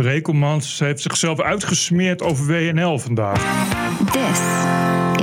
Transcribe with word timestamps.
Brekelmans 0.00 0.78
heeft 0.78 1.02
zichzelf 1.02 1.40
uitgesmeerd 1.40 2.22
over 2.22 2.46
WNL 2.46 2.98
vandaag. 2.98 3.40
This 4.12 4.40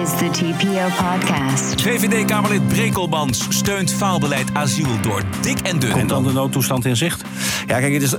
is 0.02 0.10
the 0.10 0.30
TPO 0.32 1.04
podcast. 1.04 1.82
VVD-Kamerlid 1.82 2.68
Brekelmans 2.68 3.46
steunt 3.50 3.94
faalbeleid 3.94 4.54
asiel 4.54 5.02
door 5.02 5.24
dik 5.42 5.60
en 5.60 5.80
dun. 5.80 5.92
Komt 5.92 6.10
dan 6.10 6.24
de 6.24 6.34
noodtoestand 6.34 6.86
in 6.86 6.96
zicht? 6.96 7.24
Ja, 7.68 7.80
kijk, 7.80 7.94
het 7.94 8.02
is, 8.02 8.16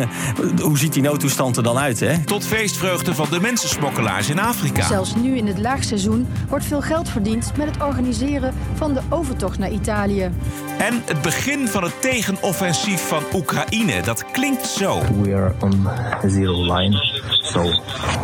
hoe 0.68 0.78
ziet 0.78 0.92
die 0.92 1.02
noodtoestand 1.02 1.56
er 1.56 1.62
dan 1.62 1.78
uit, 1.78 2.00
hè? 2.00 2.24
Tot 2.24 2.46
feestvreugde 2.46 3.14
van 3.14 3.26
de 3.30 3.40
mensensmokkelaars 3.40 4.28
in 4.28 4.38
Afrika. 4.38 4.86
Zelfs 4.86 5.14
nu 5.14 5.36
in 5.36 5.46
het 5.46 5.58
laagseizoen 5.58 6.26
wordt 6.48 6.64
veel 6.64 6.82
geld 6.82 7.08
verdiend 7.08 7.52
met 7.56 7.66
het 7.66 7.82
organiseren 7.82 8.54
van 8.74 8.94
de 8.94 9.00
overtocht 9.08 9.58
naar 9.58 9.70
Italië. 9.70 10.30
En 10.78 11.02
het 11.04 11.22
begin 11.22 11.68
van 11.68 11.82
het 11.82 12.00
tegenoffensief 12.00 13.08
van 13.08 13.22
Oekraïne. 13.34 14.02
Dat 14.02 14.30
klinkt 14.30 14.66
zo. 14.66 15.00
We 15.22 15.34
are 15.34 15.54
on 15.60 15.85
zero 16.28 16.52
line, 16.52 16.94
so 17.42 17.62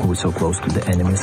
we're 0.04 0.14
so 0.14 0.32
close 0.32 0.58
to 0.60 0.68
the 0.68 0.86
enemies. 0.88 1.20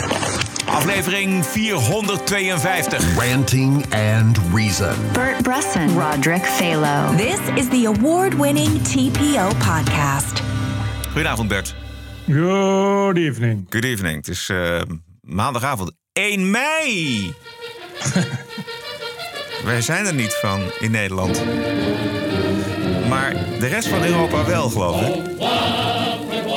Aflevering 0.68 1.44
452. 1.44 3.20
Ranting 3.20 3.84
and 3.92 4.38
Reason. 4.54 4.96
Bert 5.14 5.44
Bresson, 5.44 5.96
Roderick 5.96 6.44
Phalo. 6.44 7.18
This 7.18 7.40
is 7.58 7.70
the 7.70 7.86
award-winning 7.86 8.80
TPO 8.84 9.52
podcast. 9.60 10.42
Goedenavond 11.14 11.48
Bert. 11.48 11.76
Good 12.28 13.18
evening. 13.18 13.66
Good 13.70 13.86
evening. 13.86 14.16
Het 14.16 14.28
is 14.28 14.50
uh, 14.50 14.82
maandagavond 15.22 15.92
1 16.14 16.52
mei. 16.52 17.34
Wij 19.66 19.82
zijn 19.82 20.06
er 20.06 20.14
niet 20.14 20.38
van 20.42 20.62
in 20.80 20.92
Nederland. 20.92 21.44
Maar 23.10 23.34
de 23.60 23.68
rest 23.68 23.88
van 23.88 24.04
Europa 24.04 24.46
wel, 24.46 24.70
geloof 24.70 25.02
ik. 25.02 25.99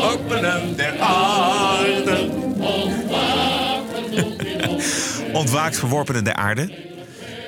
Openen 0.02 0.76
der 0.76 0.98
aarde. 1.00 2.30
Ontwaakt 5.32 5.78
verworpen 5.78 6.14
in 6.14 6.24
de 6.24 6.34
aarde. 6.34 6.90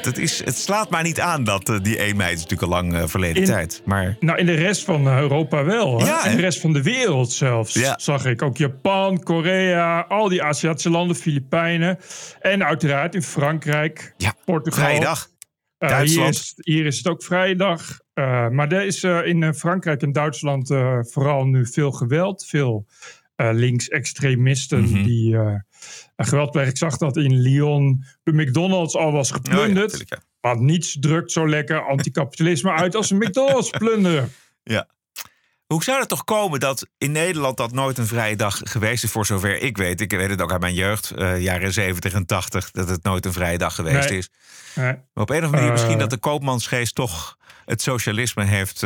Dat 0.02 0.18
is, 0.18 0.44
het 0.44 0.56
slaat 0.58 0.90
maar 0.90 1.02
niet 1.02 1.20
aan 1.20 1.44
dat 1.44 1.68
uh, 1.68 1.76
die 1.82 1.98
1 1.98 2.16
mei 2.16 2.32
is 2.32 2.40
natuurlijk 2.42 2.62
al 2.62 2.68
lang 2.78 2.94
uh, 2.94 3.02
verleden 3.06 3.42
In- 3.42 3.48
tijd. 3.48 3.82
Maar 3.84 4.16
Nou, 4.20 4.38
in 4.38 4.46
de 4.46 4.54
rest 4.54 4.84
van 4.84 5.06
Europa 5.08 5.64
wel. 5.64 5.98
Hè? 6.00 6.06
Ja, 6.06 6.24
in 6.26 6.36
de 6.36 6.42
rest 6.42 6.60
van 6.60 6.72
de 6.72 6.82
wereld 6.82 7.32
zelfs. 7.32 7.74
Ja. 7.74 7.94
Zag 8.00 8.24
ik 8.26 8.42
ook 8.42 8.56
Japan, 8.56 9.22
Korea, 9.22 10.00
al 10.08 10.28
die 10.28 10.42
Aziatische 10.42 10.90
landen, 10.90 11.16
Filipijnen. 11.16 11.98
En 12.40 12.64
uiteraard 12.64 13.14
in 13.14 13.22
Frankrijk, 13.22 14.14
ja, 14.16 14.34
Portugal. 14.44 14.84
vrijdag. 14.84 15.28
Duitsland. 15.78 16.10
Hier 16.10 16.28
is, 16.28 16.54
hier 16.56 16.86
is 16.86 16.96
het 16.96 17.08
ook 17.08 17.22
vrijdag. 17.22 17.98
Eh, 18.14 18.48
maar 18.48 18.72
er 18.72 18.86
is 18.86 19.02
eh, 19.02 19.26
in 19.26 19.54
Frankrijk 19.54 20.02
en 20.02 20.12
Duitsland 20.12 20.66
vooral 21.00 21.44
nu 21.44 21.66
veel 21.66 21.90
geweld. 21.92 22.46
Veel 22.46 22.86
linksextremisten 23.36 24.80
Mhm. 24.82 25.02
die 25.02 25.36
geweld 26.16 26.50
plegen. 26.50 26.70
Ik 26.70 26.76
zag 26.76 26.96
dat 26.96 27.16
in 27.16 27.40
Lyon 27.40 28.04
de 28.22 28.32
McDonald's 28.32 28.96
al 28.96 29.12
was 29.12 29.32
Oh, 29.32 29.36
ja, 29.42 29.42
geplunderd. 29.50 29.84
natuurlijk, 29.92 30.10
ja. 30.10 30.22
Want 30.40 30.60
niets 30.60 30.96
drukt 31.00 31.32
zo 31.32 31.48
lekker 31.48 31.86
anticapitalisme 31.86 32.70
uit 32.72 32.94
als 32.94 33.10
een 33.10 33.18
McDonald's 33.24 33.70
plunderen. 33.70 34.28
Ja. 34.62 34.88
Hoe 35.74 35.84
zou 35.84 35.98
het 36.00 36.08
toch 36.08 36.24
komen 36.24 36.60
dat 36.60 36.86
in 36.98 37.12
Nederland 37.12 37.56
dat 37.56 37.72
nooit 37.72 37.98
een 37.98 38.06
vrije 38.06 38.36
dag 38.36 38.60
geweest 38.62 39.04
is, 39.04 39.10
voor 39.10 39.26
zover 39.26 39.62
ik 39.62 39.76
weet? 39.76 40.00
Ik 40.00 40.10
weet 40.10 40.30
het 40.30 40.42
ook 40.42 40.52
uit 40.52 40.60
mijn 40.60 40.74
jeugd, 40.74 41.10
eh, 41.10 41.40
jaren 41.40 41.72
70 41.72 42.12
en 42.12 42.26
80, 42.26 42.70
dat 42.70 42.88
het 42.88 43.02
nooit 43.02 43.24
een 43.26 43.32
vrije 43.32 43.58
dag 43.58 43.74
geweest 43.74 44.08
Nee. 44.08 44.18
is. 44.18 44.30
Maar 44.74 44.98
op 45.14 45.30
een 45.30 45.36
of 45.36 45.42
andere 45.42 45.50
manier 45.50 45.66
Eh. 45.66 45.72
misschien 45.72 45.98
dat 45.98 46.10
de 46.10 46.16
koopmansgeest 46.18 46.94
toch 46.94 47.36
het 47.64 47.82
socialisme 47.82 48.44
heeft 48.44 48.80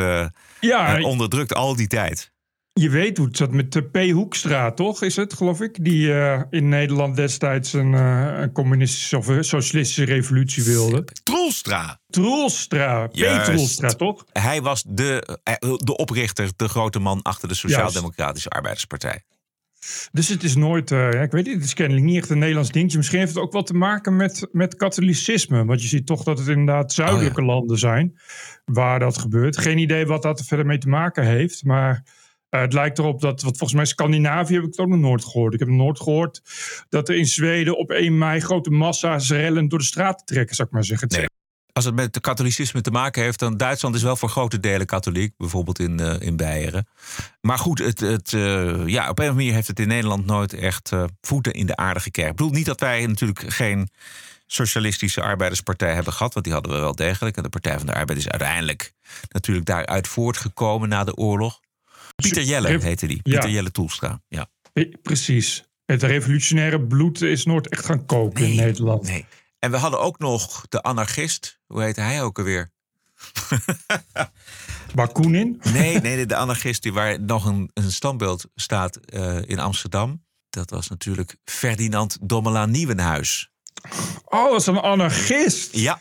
ja, 0.61 0.97
eh, 0.97 1.05
onderdrukt 1.05 1.55
al 1.55 1.77
die 1.77 1.87
tijd. 1.87 2.33
Je 2.81 2.91
weet 2.91 3.17
hoe 3.17 3.27
het 3.27 3.37
zat 3.37 3.51
met 3.51 3.73
de 3.73 3.83
P. 3.83 4.11
Hoekstra, 4.11 4.73
toch? 4.73 5.03
Is 5.03 5.17
het, 5.17 5.33
geloof 5.33 5.61
ik? 5.61 5.85
Die 5.85 6.13
eh, 6.13 6.43
in 6.51 6.69
Nederland 6.69 7.17
destijds 7.17 7.73
een, 7.73 7.95
eh, 7.95 8.41
een 8.41 8.53
communistische 8.53 9.19
of 9.19 9.27
een 9.27 9.45
socialistische 9.45 10.05
revolutie 10.05 10.63
wilde. 10.63 11.05
Troelstra, 11.23 12.01
Troelstra, 12.11 13.07
P. 13.07 13.15
Troelstra, 13.45 13.89
toch? 13.89 14.25
hij 14.33 14.63
was 14.63 14.85
de, 14.87 15.39
eh, 15.43 15.55
de 15.77 15.97
oprichter, 15.97 16.51
de 16.57 16.69
grote 16.69 16.99
man 16.99 17.23
achter 17.23 17.49
de 17.49 17.55
Sociaal-Democratische 17.55 18.49
Arbeiderspartij. 18.49 19.23
Dus 20.13 20.29
het 20.29 20.43
is 20.43 20.57
nooit, 20.57 20.91
eh, 20.91 21.13
ja, 21.13 21.21
ik 21.21 21.31
weet 21.31 21.47
niet, 21.47 21.55
het 21.55 21.65
is 21.65 21.75
kennelijk 21.75 22.07
niet 22.07 22.17
echt 22.17 22.31
een 22.31 22.39
Nederlands 22.39 22.71
dingetje. 22.71 22.97
Misschien 22.97 23.19
heeft 23.19 23.35
het 23.35 23.43
ook 23.43 23.53
wat 23.53 23.67
te 23.67 23.75
maken 23.75 24.17
met, 24.17 24.49
met 24.53 24.77
katholicisme. 24.77 25.65
Want 25.65 25.83
je 25.83 25.89
ziet 25.89 26.07
toch 26.07 26.23
dat 26.23 26.39
het 26.39 26.49
inderdaad 26.49 26.93
zuidelijke 26.93 27.43
landen 27.43 27.79
zijn 27.79 28.19
waar 28.65 28.99
dat 28.99 29.19
gebeurt. 29.19 29.59
Geen 29.59 29.79
idee 29.79 30.07
wat 30.07 30.23
dat 30.23 30.39
er 30.39 30.45
verder 30.45 30.67
mee 30.67 30.79
te 30.79 30.89
maken 30.89 31.25
heeft. 31.25 31.65
Maar 31.65 32.05
eh, 32.49 32.61
het 32.61 32.73
lijkt 32.73 32.99
erop 32.99 33.21
dat, 33.21 33.43
wat 33.43 33.57
volgens 33.57 33.73
mij 33.73 33.85
Scandinavië 33.85 34.55
heb 34.55 34.63
ik 34.63 34.71
het 34.71 34.79
ook 34.79 34.89
nog 34.89 34.99
nooit 34.99 35.25
gehoord. 35.25 35.55
Ik 35.55 35.59
heb 35.59 35.69
nog 35.69 35.79
nooit 35.79 36.01
gehoord 36.01 36.43
dat 36.89 37.09
er 37.09 37.17
in 37.17 37.27
Zweden 37.27 37.79
op 37.79 37.91
1 37.91 38.19
mei 38.19 38.41
grote 38.41 38.71
massa's 38.71 39.31
rellend 39.31 39.71
door 39.71 39.79
de 39.79 39.85
straat 39.85 40.27
trekken, 40.27 40.57
zou 40.57 40.69
ik 40.69 40.75
maar 40.75 40.85
zeggen. 40.85 41.09
Het 41.09 41.17
Nee. 41.17 41.27
Als 41.73 41.87
het 41.87 41.97
met 41.97 42.13
de 42.13 42.21
katholicisme 42.21 42.81
te 42.81 42.91
maken 42.91 43.23
heeft, 43.23 43.39
dan 43.39 43.57
Duitsland 43.57 43.95
is 43.95 44.03
wel 44.03 44.17
voor 44.17 44.29
grote 44.29 44.61
delen 44.61 44.87
katholiek, 44.87 45.37
bijvoorbeeld 45.37 45.79
in, 45.79 46.01
eh, 46.01 46.21
in 46.21 46.37
Beieren. 46.37 46.89
Maar 47.41 47.59
goed, 47.59 47.79
het, 47.79 48.01
het, 48.01 48.33
eh, 48.33 48.87
ja, 48.87 49.09
op 49.09 49.19
een 49.19 49.25
of 49.25 49.31
andere 49.31 49.33
manier 49.33 49.53
heeft 49.53 49.69
het 49.69 49.81
in 49.81 49.89
Nederland 49.89 50.27
nooit 50.27 50.53
echt 50.53 50.93
voeten 51.21 51.53
in 51.53 51.67
de 51.67 51.77
aarde 51.77 52.01
gekregen. 52.01 52.31
Ik 52.31 52.37
bedoel 52.37 52.53
niet 52.53 52.67
dat 52.67 52.81
wij 52.81 53.07
natuurlijk 53.07 53.53
geen 53.53 53.89
socialistische 54.47 55.23
arbeiderspartij 55.23 55.95
hebben 55.95 56.13
gehad, 56.13 56.33
want 56.33 56.45
die 56.45 56.55
hadden 56.55 56.73
we 56.73 56.79
wel 56.79 56.95
degelijk. 56.95 57.37
En 57.37 57.43
de 57.43 57.49
Partij 57.49 57.77
van 57.77 57.87
de 57.87 57.95
Arbeid 57.95 58.19
is 58.19 58.29
uiteindelijk 58.29 58.93
natuurlijk 59.29 59.67
daaruit 59.67 60.09
voortgekomen 60.09 60.89
na 60.89 61.05
de 61.05 61.17
oorlog. 61.17 61.61
Pieter 62.23 62.43
Jelle 62.43 62.79
heette 62.79 63.07
die. 63.07 63.21
Ja. 63.23 63.33
Pieter 63.33 63.51
Jelle 63.51 63.71
Toelstra. 63.71 64.21
Ja. 64.29 64.51
Precies. 65.03 65.65
Het 65.87 66.03
revolutionaire 66.03 66.81
bloed 66.81 67.23
is 67.23 67.45
nooit 67.45 67.69
echt 67.69 67.85
gaan 67.85 68.07
koken 68.07 68.47
in 68.47 68.57
Nederland. 68.57 69.03
Nee. 69.03 69.25
En 69.59 69.71
we 69.71 69.77
hadden 69.77 70.01
ook 70.01 70.19
nog 70.19 70.67
de 70.69 70.83
anarchist. 70.83 71.61
Hoe 71.67 71.83
heette 71.83 72.01
hij 72.01 72.23
ook 72.23 72.39
alweer? 72.39 72.71
Bakunin? 74.95 75.61
Nee, 75.73 76.01
nee, 76.01 76.27
de 76.27 76.37
anarchist 76.37 76.83
die 76.83 76.93
waar 76.93 77.21
nog 77.21 77.45
een, 77.45 77.71
een 77.75 77.93
standbeeld 77.93 78.45
staat 78.55 78.97
eh, 78.97 79.39
in 79.47 79.59
Amsterdam. 79.59 80.25
Dat 80.51 80.71
was 80.71 80.89
natuurlijk 80.89 81.37
Ferdinand 81.45 82.19
Domela 82.21 82.67
Nieuwenhuis. 82.67 83.51
Oh, 84.25 84.51
dat 84.51 84.61
is 84.61 84.67
een 84.67 84.81
anarchist. 84.81 85.75
Ja, 85.77 86.01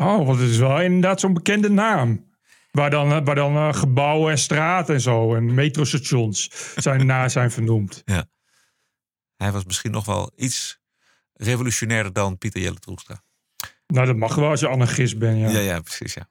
Oh, 0.00 0.28
het 0.28 0.40
is 0.40 0.56
wel 0.56 0.80
inderdaad 0.80 1.20
zo'n 1.20 1.32
bekende 1.32 1.70
naam. 1.70 2.24
Waar 2.70 2.90
dan, 2.90 3.12
eh, 3.12 3.20
waar 3.24 3.34
dan 3.34 3.56
eh, 3.56 3.72
gebouwen 3.72 4.30
en 4.30 4.38
straten 4.38 4.94
en 4.94 5.00
zo 5.00 5.34
en 5.34 5.54
metrostations 5.54 6.50
zijn 6.76 7.06
na 7.06 7.28
zijn 7.28 7.50
vernoemd. 7.50 8.02
hij 9.36 9.52
was 9.52 9.64
misschien 9.64 9.90
nog 9.90 10.04
wel 10.04 10.32
iets 10.36 10.80
revolutionairder 11.32 12.12
dan 12.12 12.38
Pieter 12.38 12.60
Jelle 12.60 12.78
Troelstra. 12.78 13.22
Nou, 13.86 14.06
dat 14.06 14.16
mag 14.16 14.34
wel 14.34 14.48
als 14.48 14.60
je 14.60 14.68
anarchist 14.68 15.18
bent, 15.18 15.40
ja. 15.40 15.48
Ja, 15.48 15.58
ja, 15.58 15.80
precies, 15.80 16.14
ja. 16.14 16.28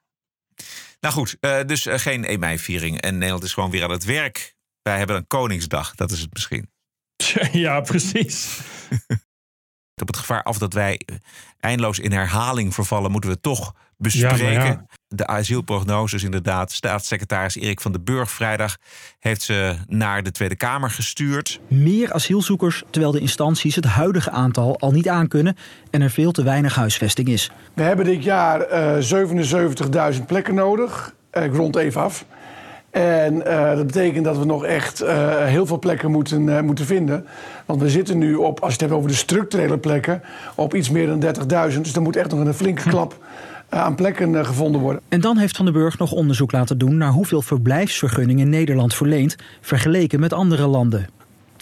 Nou 0.99 1.13
goed, 1.13 1.37
eh, 1.39 1.59
dus 1.65 1.87
geen 1.89 2.29
1 2.31 2.39
mei-viering. 2.39 3.01
En 3.01 3.17
Nederland 3.17 3.43
is 3.43 3.53
gewoon 3.53 3.71
weer 3.71 3.83
aan 3.83 3.89
het 3.89 4.03
werk. 4.03 4.55
Wij 4.81 4.97
hebben 4.97 5.15
een 5.15 5.27
Koningsdag, 5.27 5.95
dat 5.95 6.11
is 6.11 6.19
het 6.19 6.33
misschien. 6.33 6.69
Ja, 7.51 7.81
precies. 7.81 8.59
Op 10.01 10.07
het 10.07 10.17
gevaar 10.17 10.43
af 10.43 10.57
dat 10.57 10.73
wij 10.73 11.01
eindeloos 11.59 11.99
in 11.99 12.11
herhaling 12.11 12.73
vervallen, 12.73 13.11
moeten 13.11 13.29
we 13.29 13.39
toch 13.41 13.75
bespreken. 13.97 14.51
Ja, 14.51 14.63
ja. 14.63 14.85
De 15.15 15.27
asielprognoses, 15.27 16.23
inderdaad. 16.23 16.71
Staatssecretaris 16.71 17.55
Erik 17.55 17.81
van 17.81 17.91
den 17.91 18.03
Burg 18.03 18.31
vrijdag 18.31 18.77
heeft 19.19 19.41
ze 19.41 19.75
naar 19.87 20.23
de 20.23 20.31
Tweede 20.31 20.55
Kamer 20.55 20.89
gestuurd. 20.89 21.59
Meer 21.67 22.13
asielzoekers, 22.13 22.83
terwijl 22.89 23.11
de 23.11 23.19
instanties 23.19 23.75
het 23.75 23.85
huidige 23.85 24.31
aantal 24.31 24.79
al 24.79 24.91
niet 24.91 25.07
aankunnen 25.07 25.55
en 25.89 26.01
er 26.01 26.09
veel 26.09 26.31
te 26.31 26.43
weinig 26.43 26.75
huisvesting 26.75 27.27
is. 27.27 27.51
We 27.73 27.83
hebben 27.83 28.05
dit 28.05 28.23
jaar 28.23 28.61
eh 28.61 30.13
77.000 30.13 30.25
plekken 30.25 30.55
nodig. 30.55 31.13
Eh, 31.31 31.43
ik 31.43 31.55
rond 31.55 31.75
even 31.75 32.01
af. 32.01 32.25
En 32.91 33.45
eh, 33.45 33.75
dat 33.75 33.85
betekent 33.85 34.25
dat 34.25 34.37
we 34.37 34.45
nog 34.45 34.65
echt 34.65 35.01
eh, 35.01 35.45
heel 35.45 35.65
veel 35.65 35.79
plekken 35.79 36.11
moeten, 36.11 36.57
eh, 36.57 36.61
moeten 36.61 36.85
vinden. 36.85 37.25
Want 37.65 37.81
we 37.81 37.89
zitten 37.89 38.17
nu 38.17 38.35
op, 38.35 38.59
als 38.59 38.73
je 38.73 38.79
het 38.79 38.81
hebt 38.81 38.93
over 38.93 39.09
de 39.09 39.15
structurele 39.15 39.77
plekken, 39.77 40.21
op 40.55 40.73
iets 40.73 40.89
meer 40.89 41.07
dan 41.07 41.19
30.000. 41.19 41.81
Dus 41.81 41.95
er 41.95 42.01
moet 42.01 42.15
echt 42.15 42.31
nog 42.31 42.39
een 42.39 42.53
flinke 42.53 42.89
klap 42.89 43.13
eh, 43.13 43.58
aan 43.69 43.95
plekken 43.95 44.35
eh, 44.35 44.45
gevonden 44.45 44.81
worden. 44.81 45.01
En 45.07 45.21
dan 45.21 45.37
heeft 45.37 45.55
Van 45.55 45.65
den 45.65 45.73
Burg 45.73 45.97
nog 45.97 46.11
onderzoek 46.11 46.51
laten 46.51 46.77
doen 46.77 46.97
naar 46.97 47.11
hoeveel 47.11 47.41
verblijfsvergunningen 47.41 48.49
Nederland 48.49 48.93
verleent 48.93 49.35
vergeleken 49.61 50.19
met 50.19 50.33
andere 50.33 50.67
landen. 50.67 51.07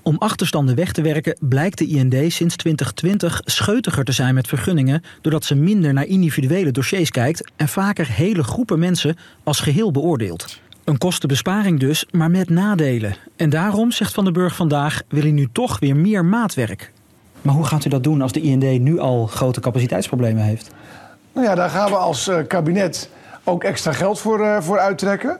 Om 0.03 0.17
achterstanden 0.17 0.75
weg 0.75 0.91
te 0.91 1.01
werken 1.01 1.37
blijkt 1.39 1.77
de 1.77 1.87
IND 1.87 2.33
sinds 2.33 2.55
2020 2.55 3.41
scheutiger 3.45 4.03
te 4.03 4.11
zijn 4.11 4.33
met 4.33 4.47
vergunningen, 4.47 5.01
doordat 5.21 5.45
ze 5.45 5.55
minder 5.55 5.93
naar 5.93 6.05
individuele 6.05 6.71
dossiers 6.71 7.11
kijkt 7.11 7.51
en 7.55 7.67
vaker 7.67 8.07
hele 8.11 8.43
groepen 8.43 8.79
mensen 8.79 9.17
als 9.43 9.59
geheel 9.59 9.91
beoordeelt. 9.91 10.59
Een 10.83 10.97
kostenbesparing 10.97 11.79
dus, 11.79 12.05
maar 12.11 12.31
met 12.31 12.49
nadelen. 12.49 13.15
En 13.35 13.49
daarom, 13.49 13.91
zegt 13.91 14.13
Van 14.13 14.23
den 14.23 14.33
Burg 14.33 14.55
vandaag, 14.55 15.01
wil 15.07 15.21
hij 15.21 15.31
nu 15.31 15.47
toch 15.51 15.79
weer 15.79 15.95
meer 15.95 16.25
maatwerk. 16.25 16.91
Maar 17.41 17.53
hoe 17.53 17.65
gaat 17.65 17.85
u 17.85 17.89
dat 17.89 18.03
doen 18.03 18.21
als 18.21 18.31
de 18.31 18.41
IND 18.41 18.81
nu 18.81 18.99
al 18.99 19.25
grote 19.25 19.59
capaciteitsproblemen 19.59 20.43
heeft? 20.43 20.71
Nou 21.37 21.49
ja, 21.49 21.55
daar 21.55 21.69
gaan 21.69 21.89
we 21.89 21.95
als 21.95 22.27
eh, 22.27 22.47
kabinet 22.47 23.09
ook 23.43 23.63
extra 23.63 23.91
geld 23.91 24.19
voor, 24.19 24.45
eh, 24.45 24.61
voor 24.61 24.79
uittrekken. 24.79 25.39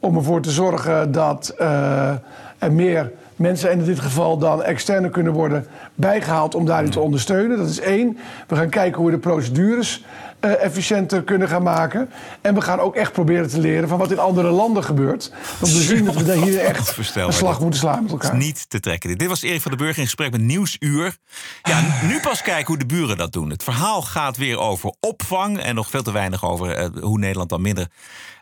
Om 0.00 0.16
ervoor 0.16 0.40
te 0.40 0.50
zorgen 0.50 1.12
dat 1.12 1.48
eh, 1.48 2.10
er 2.58 2.72
meer 2.72 3.12
mensen, 3.36 3.70
en 3.70 3.78
in 3.78 3.84
dit 3.84 4.00
geval 4.00 4.38
dan 4.38 4.62
externe, 4.62 5.10
kunnen 5.10 5.32
worden 5.32 5.66
bijgehaald 5.94 6.54
om 6.54 6.66
daarin 6.66 6.90
te 6.90 7.00
ondersteunen. 7.00 7.56
Dat 7.56 7.68
is 7.68 7.80
één. 7.80 8.18
We 8.46 8.56
gaan 8.56 8.68
kijken 8.68 8.96
hoe 8.96 9.06
we 9.06 9.12
de 9.12 9.18
procedures 9.18 10.04
uh, 10.40 10.62
efficiënter 10.62 11.22
kunnen 11.22 11.48
gaan 11.48 11.62
maken. 11.62 12.10
En 12.40 12.54
we 12.54 12.60
gaan 12.60 12.80
ook 12.80 12.96
echt 12.96 13.12
proberen 13.12 13.48
te 13.48 13.60
leren 13.60 13.88
van 13.88 13.98
wat 13.98 14.10
in 14.10 14.18
andere 14.18 14.50
landen 14.50 14.84
gebeurt. 14.84 15.32
Want 15.58 15.72
we 15.72 15.80
zien 15.80 16.04
dat 16.04 16.14
we 16.14 16.24
daar 16.24 16.36
hier 16.36 16.58
echt 16.58 16.96
een 17.16 17.32
slag 17.32 17.60
moeten 17.60 17.80
slaan 17.80 18.02
met 18.02 18.12
elkaar. 18.12 18.32
is 18.36 18.44
niet 18.44 18.70
te 18.70 18.80
trekken. 18.80 19.18
Dit 19.18 19.28
was 19.28 19.42
Erik 19.42 19.60
van 19.60 19.70
den 19.70 19.80
Burg 19.80 19.96
in 19.96 20.04
gesprek 20.04 20.30
met 20.30 20.40
Nieuwsuur. 20.40 21.16
Ja, 21.62 21.82
nu 22.08 22.20
pas 22.20 22.42
kijken 22.42 22.66
hoe 22.66 22.78
de 22.78 22.86
buren 22.86 23.16
dat 23.16 23.32
doen. 23.32 23.50
Het 23.50 23.62
verhaal 23.62 24.02
gaat 24.02 24.36
weer 24.36 24.58
over 24.58 24.94
opvang 25.00 25.58
en 25.58 25.74
nog 25.74 25.90
veel 25.90 26.02
te 26.02 26.12
weinig 26.12 26.44
over 26.44 26.78
uh, 26.78 27.02
hoe 27.02 27.18
Nederland 27.18 27.48
dan 27.48 27.62
minder 27.62 27.86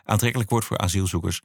aantrekkelijk 0.05 0.49
wordt 0.49 0.65
voor 0.65 0.77
asielzoekers. 0.77 1.41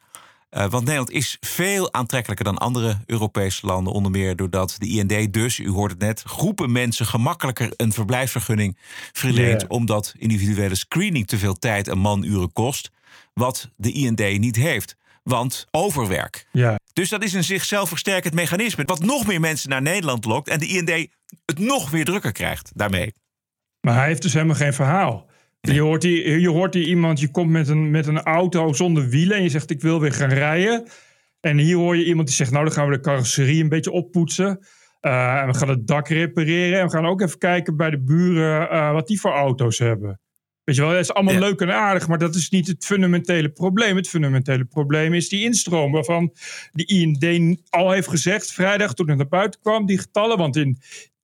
Uh, 0.51 0.61
want 0.61 0.85
Nederland 0.85 1.11
is 1.11 1.37
veel 1.41 1.93
aantrekkelijker 1.93 2.45
dan 2.45 2.59
andere 2.59 2.99
Europese 3.07 3.67
landen. 3.67 3.93
Onder 3.93 4.11
meer 4.11 4.37
doordat 4.37 4.77
de 4.79 4.87
IND 4.87 5.33
dus, 5.33 5.59
u 5.59 5.69
hoort 5.69 5.91
het 5.91 6.01
net, 6.01 6.23
groepen 6.27 6.73
mensen 6.73 7.07
gemakkelijker 7.07 7.73
een 7.77 7.93
verblijfsvergunning 7.93 8.79
verleent. 9.13 9.67
Omdat 9.67 10.15
individuele 10.19 10.75
screening 10.75 11.27
te 11.27 11.39
veel 11.39 11.55
tijd 11.55 11.89
en 11.89 11.99
manuren 11.99 12.53
kost. 12.53 12.91
Wat 13.35 13.71
de 13.77 13.93
IND 13.93 14.39
niet 14.39 14.57
heeft. 14.57 14.97
Want 15.23 15.67
overwerk. 15.71 16.47
Ja. 16.53 16.79
Dus 16.93 17.09
dat 17.09 17.25
is 17.25 17.33
een 17.33 17.45
zichzelf 17.45 17.89
versterkend 17.89 18.35
mechanisme. 18.35 18.85
Wat 18.85 19.05
nog 19.05 19.27
meer 19.27 19.41
mensen 19.41 19.71
naar 19.71 19.83
Nederland 19.83 20.25
lokt. 20.25 20.49
En 20.49 20.59
de 20.59 20.67
IND 20.67 21.09
het 21.45 21.59
nog 21.59 21.91
weer 21.91 22.05
drukker 22.05 22.33
krijgt 22.33 22.71
daarmee. 22.75 23.15
Maar 23.81 23.95
hij 23.95 24.07
heeft 24.07 24.23
dus 24.23 24.33
helemaal 24.33 24.57
geen 24.57 24.75
verhaal. 24.75 25.30
Je, 25.61 25.81
hoort 25.81 26.03
die, 26.03 26.41
je 26.41 26.49
hoort 26.49 26.73
die 26.73 26.87
iemand, 26.87 27.21
je 27.21 27.31
komt 27.31 27.51
met 27.51 27.69
een, 27.69 27.91
met 27.91 28.07
een 28.07 28.23
auto 28.23 28.73
zonder 28.73 29.09
wielen 29.09 29.37
en 29.37 29.43
je 29.43 29.49
zegt 29.49 29.71
ik 29.71 29.81
wil 29.81 30.01
weer 30.01 30.13
gaan 30.13 30.33
rijden. 30.33 30.87
En 31.41 31.59
hier 31.59 31.77
hoor 31.77 31.97
je 31.97 32.05
iemand 32.05 32.27
die 32.27 32.37
zegt 32.37 32.51
nou 32.51 32.65
dan 32.65 32.75
gaan 32.75 32.89
we 32.89 32.97
de 32.97 33.01
carrosserie 33.01 33.63
een 33.63 33.69
beetje 33.69 33.91
oppoetsen. 33.91 34.67
Uh, 35.01 35.41
en 35.41 35.47
we 35.47 35.55
gaan 35.55 35.69
het 35.69 35.87
dak 35.87 36.09
repareren 36.09 36.81
en 36.81 36.87
we 36.87 36.93
gaan 36.93 37.07
ook 37.07 37.21
even 37.21 37.39
kijken 37.39 37.77
bij 37.77 37.91
de 37.91 38.01
buren 38.01 38.73
uh, 38.73 38.93
wat 38.93 39.07
die 39.07 39.21
voor 39.21 39.33
auto's 39.33 39.79
hebben. 39.79 40.21
Weet 40.65 40.77
je 40.77 40.83
wel, 40.83 40.91
dat 40.91 41.01
is 41.01 41.13
allemaal 41.13 41.35
ja. 41.35 41.41
leuk 41.41 41.61
en 41.61 41.75
aardig, 41.75 42.09
maar 42.09 42.19
dat 42.19 42.35
is 42.35 42.51
niet 42.51 42.67
het 42.67 42.85
fundamentele 42.85 43.49
probleem. 43.49 43.97
Het 43.97 44.09
fundamentele 44.09 44.65
probleem 44.65 45.15
is 45.15 45.29
die 45.29 45.45
instroom, 45.45 45.93
waarvan 45.93 46.33
de 46.73 46.85
IND 46.85 47.61
al 47.71 47.91
heeft 47.91 48.09
gezegd, 48.09 48.53
vrijdag 48.53 48.95
toen 48.95 49.09
het 49.09 49.17
naar 49.17 49.29
buiten 49.29 49.61
kwam, 49.61 49.87
die 49.87 49.99
getallen. 49.99 50.39
Want 50.39 50.57
in 50.57 50.79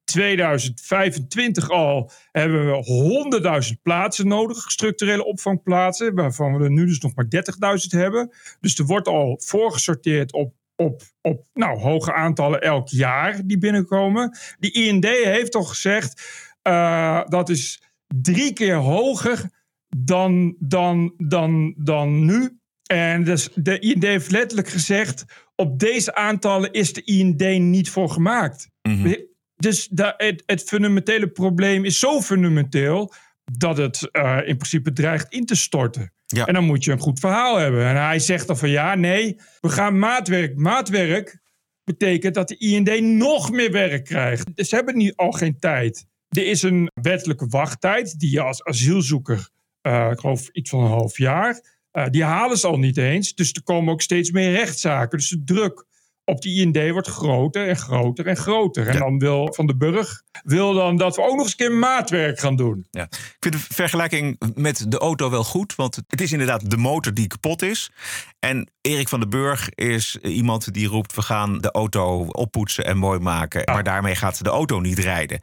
2025 0.06 1.70
al 1.70 2.10
hebben 2.32 2.66
we 2.66 3.64
100.000 3.74 3.82
plaatsen 3.82 4.28
nodig, 4.28 4.70
structurele 4.70 5.24
opvangplaatsen, 5.24 6.14
waarvan 6.14 6.58
we 6.58 6.64
er 6.64 6.70
nu 6.70 6.86
dus 6.86 7.00
nog 7.00 7.14
maar 7.14 7.26
30.000 7.34 7.40
hebben. 7.88 8.32
Dus 8.60 8.78
er 8.78 8.84
wordt 8.84 9.08
al 9.08 9.40
voorgesorteerd 9.44 10.32
op, 10.32 10.54
op, 10.76 11.02
op 11.20 11.46
nou, 11.54 11.78
hoge 11.78 12.12
aantallen 12.12 12.60
elk 12.60 12.88
jaar 12.88 13.40
die 13.44 13.58
binnenkomen. 13.58 14.36
Die 14.58 14.72
IND 14.72 15.04
heeft 15.04 15.52
toch 15.52 15.68
gezegd 15.68 16.44
uh, 16.66 17.22
dat 17.26 17.48
is 17.48 17.82
drie 18.06 18.52
keer 18.52 18.74
hoger 18.74 19.50
dan, 19.96 20.56
dan, 20.58 21.14
dan, 21.16 21.74
dan 21.78 22.24
nu. 22.24 22.58
En 22.86 23.24
dus 23.24 23.48
de 23.54 23.78
IND 23.78 24.02
heeft 24.02 24.30
letterlijk 24.30 24.68
gezegd: 24.68 25.24
op 25.54 25.78
deze 25.78 26.14
aantallen 26.14 26.72
is 26.72 26.92
de 26.92 27.02
IND 27.02 27.60
niet 27.60 27.90
voor 27.90 28.10
gemaakt. 28.10 28.68
Mm 28.82 29.02
-hmm. 29.02 29.16
Dus 29.56 29.88
het, 30.16 30.42
het, 30.46 30.62
fundamentele 30.62 31.28
probleem 31.28 31.84
is 31.84 31.98
zo 31.98 32.20
fundamenteel 32.20 33.12
dat 33.44 33.76
het 33.76 34.08
uh, 34.12 34.38
in 34.44 34.56
principe 34.56 34.92
dreigt 34.92 35.32
in 35.32 35.46
te 35.46 35.54
storten. 35.54 36.12
Ja. 36.26 36.46
En 36.46 36.54
dan 36.54 36.64
moet 36.64 36.84
je 36.84 36.92
een 36.92 36.98
goed 36.98 37.18
verhaal 37.20 37.56
hebben. 37.56 37.86
En 37.86 37.96
hij 37.96 38.18
zegt 38.18 38.46
dan 38.46 38.58
van 38.58 38.70
ja, 38.70 38.94
nee, 38.94 39.40
we 39.60 39.68
gaan 39.68 39.98
maatwerk. 39.98 40.56
Maatwerk 40.56 41.38
betekent 41.84 42.34
dat 42.34 42.48
de 42.48 42.56
IND 42.56 43.00
nog 43.00 43.50
meer 43.50 43.72
werk 43.72 44.04
krijgt. 44.04 44.56
Dus 44.56 44.68
ze 44.68 44.74
hebben 44.74 44.96
nu 44.96 45.12
al 45.16 45.30
geen 45.30 45.58
tijd. 45.58 46.06
Er 46.28 46.46
is 46.46 46.62
een 46.62 46.90
wettelijke 46.94 47.46
wachttijd 47.46 48.18
die 48.18 48.30
je 48.30 48.40
als 48.40 48.64
asielzoeker, 48.64 49.48
uh, 49.82 50.08
ik 50.12 50.18
geloof 50.18 50.48
iets 50.48 50.70
van 50.70 50.80
een 50.80 50.90
half 50.90 51.18
jaar, 51.18 51.60
uh, 51.92 52.06
die 52.10 52.24
halen 52.24 52.58
ze 52.58 52.66
al 52.66 52.78
niet 52.78 52.96
eens. 52.96 53.34
Dus 53.34 53.52
er 53.52 53.62
komen 53.62 53.92
ook 53.92 54.02
steeds 54.02 54.30
meer 54.30 54.50
rechtszaken. 54.50 55.18
Dus 55.18 55.28
de 55.28 55.44
druk 55.44 55.84
op 56.28 56.42
die 56.42 56.60
IND 56.60 56.90
wordt 56.90 57.08
groter 57.08 57.68
en 57.68 57.76
groter 57.76 58.26
en 58.26 58.36
groter. 58.36 58.86
En 58.86 58.92
ja. 58.92 58.98
dan 58.98 59.18
wil 59.18 59.52
Van 59.52 59.66
den 59.66 59.78
Burg 59.78 60.22
wil 60.42 60.74
dan 60.74 60.96
dat 60.96 61.16
we 61.16 61.22
ook 61.22 61.34
nog 61.34 61.40
eens 61.40 61.50
een 61.50 61.56
keer 61.56 61.72
maatwerk 61.72 62.38
gaan 62.38 62.56
doen. 62.56 62.86
Ja. 62.90 63.02
Ik 63.02 63.36
vind 63.40 63.54
de 63.54 63.74
vergelijking 63.74 64.40
met 64.54 64.90
de 64.90 64.98
auto 64.98 65.30
wel 65.30 65.44
goed. 65.44 65.74
Want 65.74 65.96
het 66.06 66.20
is 66.20 66.32
inderdaad 66.32 66.70
de 66.70 66.76
motor 66.76 67.14
die 67.14 67.26
kapot 67.26 67.62
is. 67.62 67.90
En 68.38 68.70
Erik 68.80 69.08
van 69.08 69.20
den 69.20 69.30
Burg 69.30 69.68
is 69.74 70.16
iemand 70.16 70.72
die 70.72 70.88
roept... 70.88 71.14
we 71.14 71.22
gaan 71.22 71.58
de 71.58 71.70
auto 71.70 72.26
oppoetsen 72.26 72.84
en 72.84 72.96
mooi 72.96 73.18
maken. 73.18 73.62
Ja. 73.64 73.72
Maar 73.72 73.82
daarmee 73.82 74.14
gaat 74.14 74.44
de 74.44 74.50
auto 74.50 74.80
niet 74.80 74.98
rijden. 74.98 75.40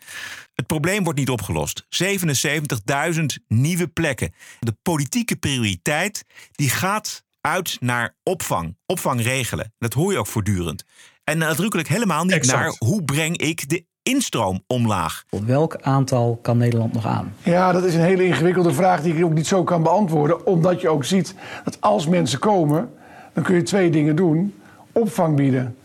Het 0.53 0.68
probleem 0.68 1.03
wordt 1.03 1.19
niet 1.19 1.29
opgelost. 1.29 1.86
77.000 2.03 3.25
nieuwe 3.47 3.88
plekken. 3.88 4.33
De 4.59 4.75
politieke 4.81 5.36
prioriteit 5.36 6.25
die 6.51 6.69
gaat 6.69 7.22
uit 7.47 7.77
naar 7.79 8.15
opvang. 8.23 8.77
Opvang 8.85 9.21
regelen. 9.21 9.73
Dat 9.77 9.93
hoor 9.93 10.11
je 10.11 10.17
ook 10.17 10.27
voortdurend. 10.27 10.83
En 11.23 11.37
nadrukkelijk 11.37 11.87
helemaal 11.87 12.23
niet 12.23 12.33
exact. 12.33 12.59
naar 12.59 12.75
hoe 12.77 13.03
breng 13.03 13.37
ik 13.37 13.69
de 13.69 13.85
instroom 14.03 14.63
omlaag. 14.67 15.23
Welk 15.45 15.75
aantal 15.81 16.39
kan 16.41 16.57
Nederland 16.57 16.93
nog 16.93 17.05
aan? 17.05 17.33
Ja, 17.43 17.71
dat 17.71 17.83
is 17.83 17.93
een 17.93 18.01
hele 18.01 18.25
ingewikkelde 18.25 18.73
vraag 18.73 19.01
die 19.01 19.15
ik 19.15 19.23
ook 19.23 19.33
niet 19.33 19.47
zo 19.47 19.63
kan 19.63 19.83
beantwoorden. 19.83 20.45
Omdat 20.45 20.81
je 20.81 20.89
ook 20.89 21.05
ziet 21.05 21.35
dat 21.63 21.81
als 21.81 22.07
mensen 22.07 22.39
komen, 22.39 22.89
dan 23.33 23.43
kun 23.43 23.55
je 23.55 23.63
twee 23.63 23.89
dingen 23.89 24.15
doen. 24.15 24.53
Opvang 24.91 25.35
bieden. 25.35 25.75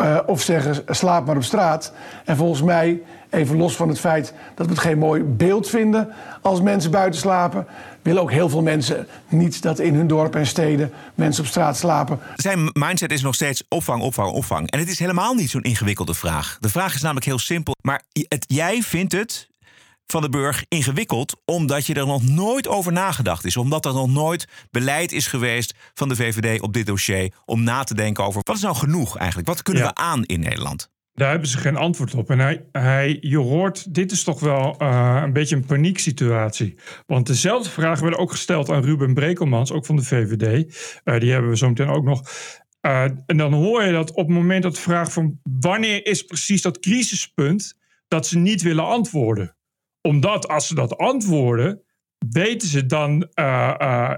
Uh, 0.00 0.18
of 0.26 0.42
zeggen, 0.42 0.84
slaap 0.88 1.26
maar 1.26 1.36
op 1.36 1.42
straat. 1.42 1.92
En 2.24 2.36
volgens 2.36 2.62
mij, 2.62 3.02
even 3.30 3.56
los 3.56 3.76
van 3.76 3.88
het 3.88 4.00
feit 4.00 4.34
dat 4.54 4.66
we 4.66 4.72
het 4.72 4.82
geen 4.82 4.98
mooi 4.98 5.22
beeld 5.22 5.68
vinden 5.68 6.08
als 6.42 6.60
mensen 6.60 6.90
buiten 6.90 7.20
slapen, 7.20 7.66
willen 8.02 8.22
ook 8.22 8.30
heel 8.30 8.48
veel 8.48 8.62
mensen 8.62 9.06
niet 9.28 9.62
dat 9.62 9.78
in 9.78 9.94
hun 9.94 10.06
dorp 10.06 10.34
en 10.34 10.46
steden 10.46 10.92
mensen 11.14 11.42
op 11.42 11.48
straat 11.48 11.76
slapen. 11.76 12.18
Zijn 12.36 12.70
mindset 12.72 13.12
is 13.12 13.22
nog 13.22 13.34
steeds 13.34 13.62
opvang, 13.68 14.02
opvang, 14.02 14.32
opvang. 14.32 14.70
En 14.70 14.78
het 14.78 14.88
is 14.88 14.98
helemaal 14.98 15.34
niet 15.34 15.50
zo'n 15.50 15.62
ingewikkelde 15.62 16.14
vraag. 16.14 16.56
De 16.60 16.68
vraag 16.68 16.94
is 16.94 17.02
namelijk 17.02 17.26
heel 17.26 17.38
simpel. 17.38 17.74
Maar 17.82 18.02
het, 18.12 18.44
jij 18.48 18.82
vindt 18.82 19.12
het 19.12 19.48
van 20.06 20.22
de 20.22 20.28
Burg 20.28 20.64
ingewikkeld 20.68 21.40
omdat 21.44 21.86
je 21.86 21.94
er 21.94 22.06
nog 22.06 22.22
nooit 22.22 22.68
over 22.68 22.92
nagedacht 22.92 23.44
is. 23.44 23.56
Omdat 23.56 23.84
er 23.84 23.92
nog 23.92 24.08
nooit 24.08 24.48
beleid 24.70 25.12
is 25.12 25.26
geweest 25.26 25.74
van 25.94 26.08
de 26.08 26.16
VVD 26.16 26.60
op 26.60 26.72
dit 26.72 26.86
dossier 26.86 27.32
om 27.44 27.62
na 27.62 27.84
te 27.84 27.94
denken 27.94 28.24
over 28.24 28.40
wat 28.44 28.56
is 28.56 28.62
nou 28.62 28.76
genoeg 28.76 29.16
eigenlijk? 29.16 29.48
Wat 29.48 29.62
kunnen 29.62 29.82
ja. 29.82 29.88
we 29.88 29.94
aan 29.94 30.24
in 30.24 30.40
Nederland? 30.40 30.94
Daar 31.12 31.30
hebben 31.30 31.48
ze 31.48 31.58
geen 31.58 31.76
antwoord 31.76 32.14
op. 32.14 32.30
En 32.30 32.38
hij, 32.38 32.64
hij, 32.72 33.18
je 33.20 33.38
hoort, 33.38 33.94
dit 33.94 34.12
is 34.12 34.24
toch 34.24 34.40
wel 34.40 34.76
uh, 34.82 35.20
een 35.22 35.32
beetje 35.32 35.56
een 35.56 35.64
panieksituatie. 35.64 36.78
Want 37.06 37.26
dezelfde 37.26 37.70
vragen 37.70 38.02
werden 38.02 38.20
ook 38.20 38.30
gesteld 38.30 38.70
aan 38.70 38.84
Ruben 38.84 39.14
Brekelmans, 39.14 39.72
ook 39.72 39.86
van 39.86 39.96
de 39.96 40.02
VVD. 40.02 40.74
Uh, 41.04 41.20
die 41.20 41.32
hebben 41.32 41.50
we 41.50 41.56
zo 41.56 41.68
meteen 41.68 41.88
ook 41.88 42.04
nog. 42.04 42.22
Uh, 42.82 43.02
en 43.02 43.36
dan 43.36 43.52
hoor 43.52 43.84
je 43.84 43.92
dat 43.92 44.10
op 44.10 44.26
het 44.26 44.36
moment 44.36 44.62
dat 44.62 44.74
de 44.74 44.80
vraag 44.80 45.12
van 45.12 45.40
wanneer 45.60 46.06
is 46.06 46.22
precies 46.22 46.62
dat 46.62 46.78
crisispunt, 46.78 47.74
dat 48.08 48.26
ze 48.26 48.38
niet 48.38 48.62
willen 48.62 48.86
antwoorden 48.86 49.56
omdat 50.06 50.48
als 50.48 50.66
ze 50.66 50.74
dat 50.74 50.96
antwoorden, 50.96 51.82
weten 52.18 52.68
ze 52.68 52.86
dan. 52.86 53.28
Uh, 53.34 53.74
uh, 53.78 54.14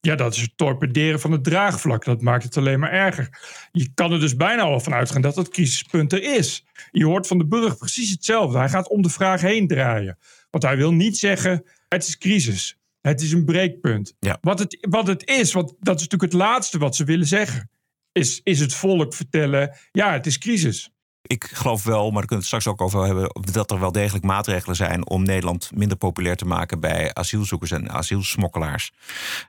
ja, 0.00 0.14
dat 0.14 0.34
is 0.34 0.40
het 0.40 0.56
torpederen 0.56 1.20
van 1.20 1.32
het 1.32 1.44
draagvlak. 1.44 2.04
Dat 2.04 2.20
maakt 2.20 2.44
het 2.44 2.56
alleen 2.56 2.78
maar 2.78 2.92
erger. 2.92 3.28
Je 3.72 3.88
kan 3.94 4.12
er 4.12 4.20
dus 4.20 4.36
bijna 4.36 4.62
al 4.62 4.80
van 4.80 4.94
uitgaan 4.94 5.22
dat 5.22 5.36
het 5.36 5.48
crisispunt 5.48 6.12
er 6.12 6.22
is. 6.36 6.64
Je 6.90 7.04
hoort 7.04 7.26
van 7.26 7.38
de 7.38 7.46
burger 7.46 7.76
precies 7.76 8.10
hetzelfde. 8.10 8.58
Hij 8.58 8.68
gaat 8.68 8.88
om 8.88 9.02
de 9.02 9.08
vraag 9.08 9.40
heen 9.40 9.66
draaien. 9.66 10.18
Want 10.50 10.64
hij 10.64 10.76
wil 10.76 10.92
niet 10.92 11.18
zeggen: 11.18 11.64
het 11.88 12.06
is 12.06 12.18
crisis. 12.18 12.78
Het 13.00 13.20
is 13.20 13.32
een 13.32 13.44
breekpunt. 13.44 14.14
Ja. 14.18 14.38
Wat, 14.40 14.58
het, 14.58 14.86
wat 14.90 15.06
het 15.06 15.28
is, 15.28 15.52
want 15.52 15.74
dat 15.78 15.96
is 15.96 16.02
natuurlijk 16.02 16.32
het 16.32 16.40
laatste 16.40 16.78
wat 16.78 16.96
ze 16.96 17.04
willen 17.04 17.26
zeggen. 17.26 17.70
Is, 18.12 18.40
is 18.42 18.60
het 18.60 18.74
volk 18.74 19.14
vertellen: 19.14 19.76
ja, 19.92 20.12
het 20.12 20.26
is 20.26 20.38
crisis. 20.38 20.93
Ik 21.26 21.44
geloof 21.44 21.84
wel, 21.84 22.10
maar 22.10 22.20
daar 22.20 22.26
kunnen 22.26 22.28
we 22.28 22.34
het 22.34 22.44
straks 22.44 22.66
ook 22.66 22.80
over 22.80 23.04
hebben, 23.04 23.52
dat 23.52 23.70
er 23.70 23.80
wel 23.80 23.92
degelijk 23.92 24.24
maatregelen 24.24 24.76
zijn 24.76 25.08
om 25.08 25.22
Nederland 25.22 25.70
minder 25.74 25.96
populair 25.96 26.36
te 26.36 26.44
maken 26.44 26.80
bij 26.80 27.14
asielzoekers 27.14 27.70
en 27.70 27.90
asielsmokkelaars. 27.90 28.92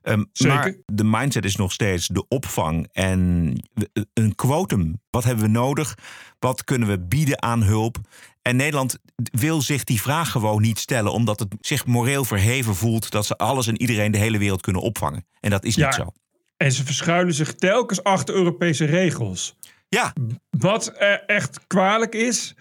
Um, 0.03 0.29
maar 0.47 0.75
de 0.85 1.03
mindset 1.03 1.45
is 1.45 1.55
nog 1.55 1.71
steeds 1.71 2.07
de 2.07 2.27
opvang 2.27 2.87
en 2.91 3.53
een 4.13 4.35
quotum. 4.35 5.01
Wat 5.09 5.23
hebben 5.23 5.43
we 5.45 5.51
nodig? 5.51 5.97
Wat 6.39 6.63
kunnen 6.63 6.87
we 6.87 6.99
bieden 6.99 7.41
aan 7.41 7.63
hulp? 7.63 7.97
En 8.41 8.55
Nederland 8.55 8.97
wil 9.15 9.61
zich 9.61 9.83
die 9.83 10.01
vraag 10.01 10.31
gewoon 10.31 10.61
niet 10.61 10.79
stellen, 10.79 11.11
omdat 11.11 11.39
het 11.39 11.55
zich 11.59 11.85
moreel 11.85 12.25
verheven 12.25 12.75
voelt 12.75 13.11
dat 13.11 13.25
ze 13.25 13.37
alles 13.37 13.67
en 13.67 13.81
iedereen 13.81 14.11
de 14.11 14.17
hele 14.17 14.37
wereld 14.37 14.61
kunnen 14.61 14.81
opvangen. 14.81 15.25
En 15.39 15.49
dat 15.49 15.63
is 15.63 15.75
ja, 15.75 15.85
niet 15.85 15.95
zo. 15.95 16.11
En 16.57 16.71
ze 16.71 16.85
verschuilen 16.85 17.33
zich 17.33 17.55
telkens 17.55 18.03
achter 18.03 18.35
Europese 18.35 18.85
regels. 18.85 19.55
Ja. 19.87 20.13
Wat 20.49 20.87
echt 21.25 21.67
kwalijk 21.67 22.15
is, 22.15 22.55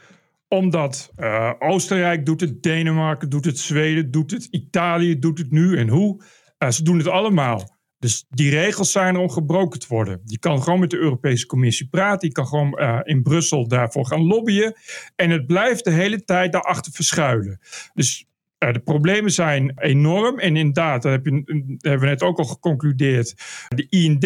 omdat 0.49 1.11
uh, 1.16 1.52
Oostenrijk 1.59 2.26
doet 2.26 2.40
het, 2.40 2.62
Denemarken 2.62 3.28
doet 3.28 3.45
het, 3.45 3.59
Zweden 3.59 4.11
doet 4.11 4.31
het, 4.31 4.45
Italië 4.45 5.19
doet 5.19 5.38
het 5.38 5.50
nu 5.50 5.76
en 5.78 5.88
hoe. 5.88 6.25
Uh, 6.59 6.71
ze 6.71 6.83
doen 6.83 6.99
het 6.99 7.09
allemaal. 7.09 7.73
Dus 7.99 8.25
die 8.28 8.50
regels 8.50 8.93
zijn 8.93 9.14
er 9.14 9.21
om 9.21 9.31
gebroken 9.31 9.81
te 9.81 9.87
worden. 9.88 10.21
Je 10.25 10.38
kan 10.38 10.62
gewoon 10.62 10.81
met 10.81 10.90
de 10.90 10.97
Europese 10.97 11.47
Commissie 11.47 11.88
praten. 11.88 12.28
Je 12.28 12.35
kan 12.35 12.47
gewoon 12.47 12.81
uh, 12.81 13.00
in 13.02 13.23
Brussel 13.23 13.69
daarvoor 13.69 14.07
gaan 14.07 14.26
lobbyen. 14.26 14.76
En 15.16 15.31
het 15.31 15.47
blijft 15.47 15.85
de 15.85 15.90
hele 15.90 16.25
tijd 16.25 16.52
daarachter 16.52 16.93
verschuilen. 16.93 17.61
Dus 17.95 18.26
de 18.59 18.81
problemen 18.85 19.31
zijn 19.31 19.73
enorm. 19.76 20.38
En 20.38 20.57
inderdaad, 20.57 21.02
dat, 21.02 21.12
heb 21.12 21.25
je, 21.25 21.43
dat 21.45 21.90
hebben 21.90 22.00
we 22.00 22.07
net 22.07 22.23
ook 22.23 22.38
al 22.38 22.45
geconcludeerd. 22.45 23.35
De 23.69 23.87
IND 23.88 24.25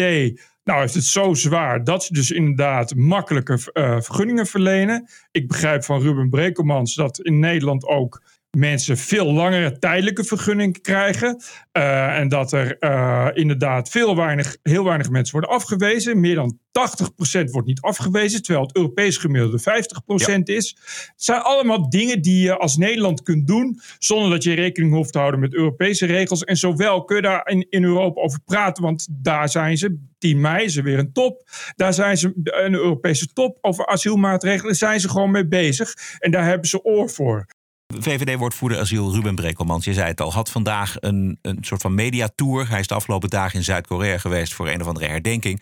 nou 0.69 0.81
heeft 0.81 0.93
het 0.93 1.03
zo 1.03 1.33
zwaar 1.33 1.83
dat 1.83 2.03
ze 2.03 2.13
dus 2.13 2.31
inderdaad 2.31 2.95
makkelijke 2.95 3.53
uh, 3.53 3.99
vergunningen 4.01 4.45
verlenen. 4.45 5.09
Ik 5.31 5.47
begrijp 5.47 5.83
van 5.83 6.01
Ruben 6.01 6.29
Brekelmans 6.29 6.95
dat 6.95 7.19
in 7.19 7.39
Nederland 7.39 7.85
ook 7.85 8.21
mensen 8.57 8.97
veel 8.97 9.33
langere 9.33 9.79
tijdelijke 9.79 10.23
vergunningen 10.23 10.81
krijgen. 10.81 11.41
Uh, 11.73 12.17
en 12.17 12.27
dat 12.27 12.51
er 12.51 12.77
uh, 12.79 13.27
inderdaad 13.33 13.89
veel 13.89 14.15
weinig, 14.15 14.57
heel 14.63 14.83
weinig 14.83 15.09
mensen 15.09 15.31
worden 15.31 15.55
afgewezen. 15.55 16.19
Meer 16.19 16.35
dan 16.35 16.57
80% 16.57 17.49
wordt 17.51 17.67
niet 17.67 17.81
afgewezen, 17.81 18.41
terwijl 18.41 18.65
het 18.65 18.75
Europees 18.75 19.17
gemiddelde 19.17 19.59
50% 19.59 19.63
ja. 20.15 20.41
is. 20.43 20.75
Het 20.79 21.13
zijn 21.15 21.41
allemaal 21.41 21.89
dingen 21.89 22.21
die 22.21 22.41
je 22.41 22.57
als 22.57 22.77
Nederland 22.77 23.23
kunt 23.23 23.47
doen, 23.47 23.79
zonder 23.97 24.29
dat 24.29 24.43
je 24.43 24.53
rekening 24.53 24.93
hoeft 24.93 25.11
te 25.11 25.17
houden 25.17 25.39
met 25.39 25.53
Europese 25.53 26.05
regels. 26.05 26.43
En 26.43 26.57
zowel 26.57 27.03
kun 27.03 27.15
je 27.15 27.21
daar 27.21 27.47
in, 27.47 27.65
in 27.69 27.83
Europa 27.83 28.21
over 28.21 28.39
praten, 28.45 28.83
want 28.83 29.07
daar 29.11 29.49
zijn 29.49 29.77
ze. 29.77 30.07
10 30.17 30.41
mei 30.41 30.65
is 30.65 30.77
er 30.77 30.83
weer 30.83 30.99
een 30.99 31.13
top. 31.13 31.49
Daar 31.75 31.93
zijn 31.93 32.17
ze, 32.17 32.31
een 32.43 32.73
Europese 32.73 33.33
top 33.33 33.57
over 33.61 33.87
asielmaatregelen, 33.87 34.75
zijn 34.75 34.99
ze 34.99 35.09
gewoon 35.09 35.31
mee 35.31 35.47
bezig. 35.47 35.93
En 36.17 36.31
daar 36.31 36.45
hebben 36.45 36.69
ze 36.69 36.83
oor 36.83 37.09
voor. 37.09 37.45
VVD-woordvoerder 37.97 38.79
asiel 38.79 39.13
Ruben 39.13 39.35
Brekelmans, 39.35 39.85
je 39.85 39.93
zei 39.93 40.07
het 40.07 40.21
al, 40.21 40.33
had 40.33 40.49
vandaag 40.49 40.95
een, 40.99 41.39
een 41.41 41.57
soort 41.61 41.81
van 41.81 41.93
mediatour. 41.95 42.69
Hij 42.69 42.79
is 42.79 42.87
de 42.87 42.93
afgelopen 42.93 43.29
dagen 43.29 43.57
in 43.57 43.63
Zuid-Korea 43.63 44.17
geweest 44.17 44.53
voor 44.53 44.67
een 44.67 44.81
of 44.81 44.87
andere 44.87 45.07
herdenking. 45.07 45.61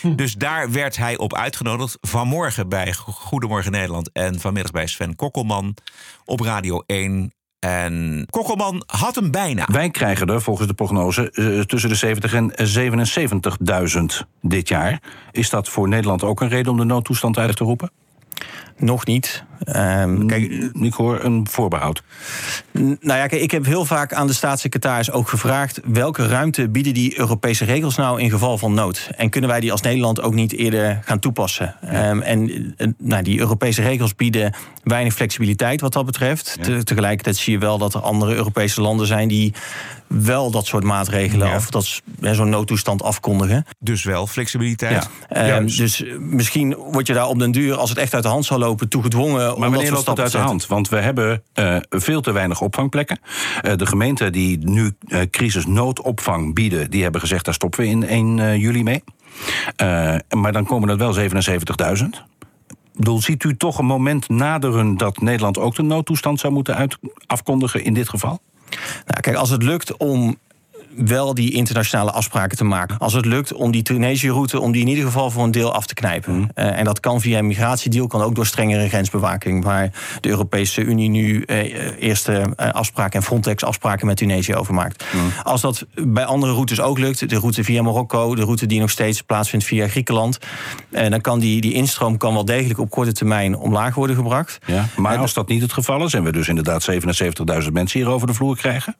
Hm. 0.00 0.14
Dus 0.14 0.34
daar 0.34 0.72
werd 0.72 0.96
hij 0.96 1.18
op 1.18 1.34
uitgenodigd. 1.34 1.98
Vanmorgen 2.00 2.68
bij 2.68 2.92
Goedemorgen 2.94 3.72
Nederland 3.72 4.10
en 4.12 4.40
vanmiddag 4.40 4.72
bij 4.72 4.86
Sven 4.86 5.16
Kokkelman 5.16 5.74
op 6.24 6.40
Radio 6.40 6.82
1. 6.86 7.32
En 7.58 8.26
Kokkelman 8.30 8.82
had 8.86 9.14
hem 9.14 9.30
bijna. 9.30 9.66
Wij 9.70 9.90
krijgen 9.90 10.26
er 10.26 10.42
volgens 10.42 10.68
de 10.68 10.74
prognose 10.74 11.32
uh, 11.32 11.60
tussen 11.60 11.90
de 11.90 11.96
70 11.96 12.32
en 12.32 12.52
77.000 14.20 14.28
dit 14.40 14.68
jaar. 14.68 15.02
Is 15.32 15.50
dat 15.50 15.68
voor 15.68 15.88
Nederland 15.88 16.22
ook 16.22 16.40
een 16.40 16.48
reden 16.48 16.72
om 16.72 16.78
de 16.78 16.84
noodtoestand 16.84 17.38
uit 17.38 17.56
te 17.56 17.64
roepen? 17.64 17.90
Nog 18.76 19.06
niet. 19.06 19.44
Um, 19.76 20.26
kijk, 20.26 20.70
ik 20.72 20.94
hoor 20.94 21.24
een 21.24 21.46
voorbehoud. 21.50 22.02
Nou 22.72 22.98
ja, 23.00 23.26
kijk, 23.26 23.42
ik 23.42 23.50
heb 23.50 23.64
heel 23.64 23.84
vaak 23.84 24.12
aan 24.12 24.26
de 24.26 24.32
staatssecretaris 24.32 25.10
ook 25.10 25.28
gevraagd... 25.28 25.80
welke 25.84 26.26
ruimte 26.26 26.68
bieden 26.68 26.94
die 26.94 27.18
Europese 27.18 27.64
regels 27.64 27.96
nou 27.96 28.20
in 28.20 28.30
geval 28.30 28.58
van 28.58 28.74
nood? 28.74 29.10
En 29.16 29.30
kunnen 29.30 29.50
wij 29.50 29.60
die 29.60 29.72
als 29.72 29.80
Nederland 29.80 30.20
ook 30.22 30.34
niet 30.34 30.52
eerder 30.52 31.00
gaan 31.04 31.18
toepassen? 31.18 31.74
Ja. 31.82 32.10
Um, 32.10 32.22
en 32.22 32.74
nou, 32.98 33.22
die 33.22 33.38
Europese 33.38 33.82
regels 33.82 34.14
bieden 34.14 34.54
weinig 34.82 35.14
flexibiliteit 35.14 35.80
wat 35.80 35.92
dat 35.92 36.06
betreft. 36.06 36.54
Ja. 36.56 36.62
Te, 36.62 36.84
tegelijkertijd 36.84 37.36
zie 37.36 37.52
je 37.52 37.58
wel 37.58 37.78
dat 37.78 37.94
er 37.94 38.00
andere 38.00 38.34
Europese 38.34 38.80
landen 38.80 39.06
zijn... 39.06 39.28
die 39.28 39.54
wel 40.06 40.50
dat 40.50 40.66
soort 40.66 40.84
maatregelen 40.84 41.48
ja. 41.48 41.56
of 41.56 41.70
dat 41.70 42.02
zo'n 42.20 42.48
noodtoestand 42.48 43.02
afkondigen. 43.02 43.64
Dus 43.78 44.04
wel 44.04 44.26
flexibiliteit. 44.26 45.08
Ja. 45.28 45.56
Um, 45.56 45.66
dus 45.66 46.04
misschien 46.18 46.74
word 46.74 47.06
je 47.06 47.12
daar 47.12 47.26
op 47.26 47.38
den 47.38 47.50
duur, 47.50 47.76
als 47.76 47.88
het 47.88 47.98
echt 47.98 48.14
uit 48.14 48.22
de 48.22 48.28
hand 48.28 48.44
zal 48.44 48.58
lopen, 48.58 48.88
toe 48.88 49.02
gedwongen. 49.02 49.47
Maar 49.56 49.70
wanneer 49.70 49.92
loopt 49.92 50.06
dat 50.06 50.20
uit 50.20 50.32
de 50.32 50.38
hand? 50.38 50.66
Want 50.66 50.88
we 50.88 50.96
hebben 50.96 51.42
uh, 51.54 51.76
veel 51.88 52.20
te 52.20 52.32
weinig 52.32 52.60
opvangplekken. 52.60 53.18
Uh, 53.62 53.72
de 53.76 53.86
gemeenten 53.86 54.32
die 54.32 54.58
nu 54.58 54.92
uh, 55.06 55.20
crisisnoodopvang 55.30 56.54
bieden, 56.54 56.90
die 56.90 57.02
hebben 57.02 57.20
gezegd 57.20 57.44
daar 57.44 57.54
stoppen 57.54 57.80
we 57.80 57.86
in 57.86 58.06
1 58.06 58.58
juli 58.58 58.82
mee. 58.82 59.02
maar 60.36 60.52
dan 60.52 60.64
komen 60.64 60.88
er 60.88 60.96
wel 60.96 61.16
77.000 61.16 62.04
bedoel, 62.98 63.20
ziet 63.20 63.44
u 63.44 63.56
toch 63.56 63.78
een 63.78 63.86
moment 63.86 64.28
naderen 64.28 64.96
dat 64.96 65.20
Nederland 65.20 65.58
ook 65.58 65.74
de 65.74 65.82
noodtoestand 65.82 66.40
zou 66.40 66.52
moeten 66.52 66.76
uit 66.76 66.98
afkondigen 67.26 67.84
in 67.84 67.94
dit 67.94 68.08
geval? 68.08 68.40
Nou, 69.06 69.20
kijk, 69.20 69.36
als 69.36 69.50
het 69.50 69.62
lukt 69.62 69.96
om 69.96 70.36
wel 70.96 71.34
die 71.34 71.52
internationale 71.52 72.10
afspraken 72.10 72.56
te 72.56 72.64
maken. 72.64 72.98
Als 72.98 73.12
het 73.12 73.24
lukt 73.24 73.52
om 73.52 73.70
die 73.70 73.82
Tunesië-route, 73.82 74.60
om 74.60 74.72
die 74.72 74.82
in 74.82 74.88
ieder 74.88 75.04
geval 75.04 75.30
voor 75.30 75.44
een 75.44 75.50
deel 75.50 75.74
af 75.74 75.86
te 75.86 75.94
knijpen. 75.94 76.34
Mm. 76.34 76.50
Uh, 76.54 76.78
en 76.78 76.84
dat 76.84 77.00
kan 77.00 77.20
via 77.20 77.38
een 77.38 77.46
migratiedeal, 77.46 78.06
kan 78.06 78.22
ook 78.22 78.34
door 78.34 78.46
strengere 78.46 78.88
grensbewaking. 78.88 79.64
Waar 79.64 79.90
de 80.20 80.28
Europese 80.28 80.82
Unie 80.82 81.08
nu 81.08 81.44
uh, 81.46 82.02
eerste 82.02 82.32
uh, 82.32 82.70
afspraken 82.70 83.20
en 83.20 83.26
Frontex-afspraken 83.26 84.06
met 84.06 84.16
Tunesië 84.16 84.54
over 84.54 84.74
maakt. 84.74 85.04
Mm. 85.12 85.32
Als 85.42 85.60
dat 85.60 85.86
bij 85.94 86.24
andere 86.24 86.52
routes 86.52 86.80
ook 86.80 86.98
lukt, 86.98 87.28
de 87.28 87.38
route 87.38 87.64
via 87.64 87.82
Marokko, 87.82 88.34
de 88.34 88.42
route 88.42 88.66
die 88.66 88.80
nog 88.80 88.90
steeds 88.90 89.22
plaatsvindt 89.22 89.66
via 89.66 89.88
Griekenland, 89.88 90.38
dan 90.90 91.20
kan 91.20 91.38
die, 91.38 91.60
die 91.60 91.72
instroom 91.72 92.16
kan 92.16 92.34
wel 92.34 92.44
degelijk 92.44 92.78
op 92.78 92.90
korte 92.90 93.12
termijn 93.12 93.56
omlaag 93.56 93.94
worden 93.94 94.16
gebracht. 94.16 94.58
Ja, 94.66 94.86
maar 94.96 95.18
als 95.18 95.34
dat 95.34 95.48
niet 95.48 95.62
het 95.62 95.72
geval 95.72 96.04
is 96.04 96.14
en 96.14 96.24
we 96.24 96.32
dus 96.32 96.48
inderdaad 96.48 96.90
77.000 96.90 97.72
mensen 97.72 98.00
hier 98.00 98.08
over 98.08 98.26
de 98.26 98.34
vloer 98.34 98.56
krijgen? 98.56 98.96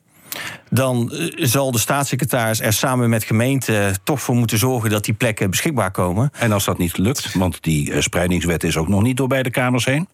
Dan 0.71 1.13
zal 1.37 1.71
de 1.71 1.79
staatssecretaris 1.79 2.61
er 2.61 2.73
samen 2.73 3.09
met 3.09 3.25
gemeenten 3.25 3.99
toch 4.05 4.21
voor 4.21 4.35
moeten 4.35 4.59
zorgen 4.59 4.91
dat 4.91 5.05
die 5.05 5.15
plekken 5.15 5.51
beschikbaar 5.51 5.91
komen. 5.91 6.31
En 6.33 6.53
als 6.53 6.65
dat 6.65 6.79
niet 6.79 6.99
lukt, 6.99 7.33
want 7.35 7.63
die 7.63 8.03
spreidingswet 8.03 8.65
is 8.65 8.77
ook 8.77 8.89
nog 8.89 9.03
niet 9.03 9.17
door 9.17 9.29
beide 9.29 9.51
kamers 9.51 9.85
heen? 9.85 10.09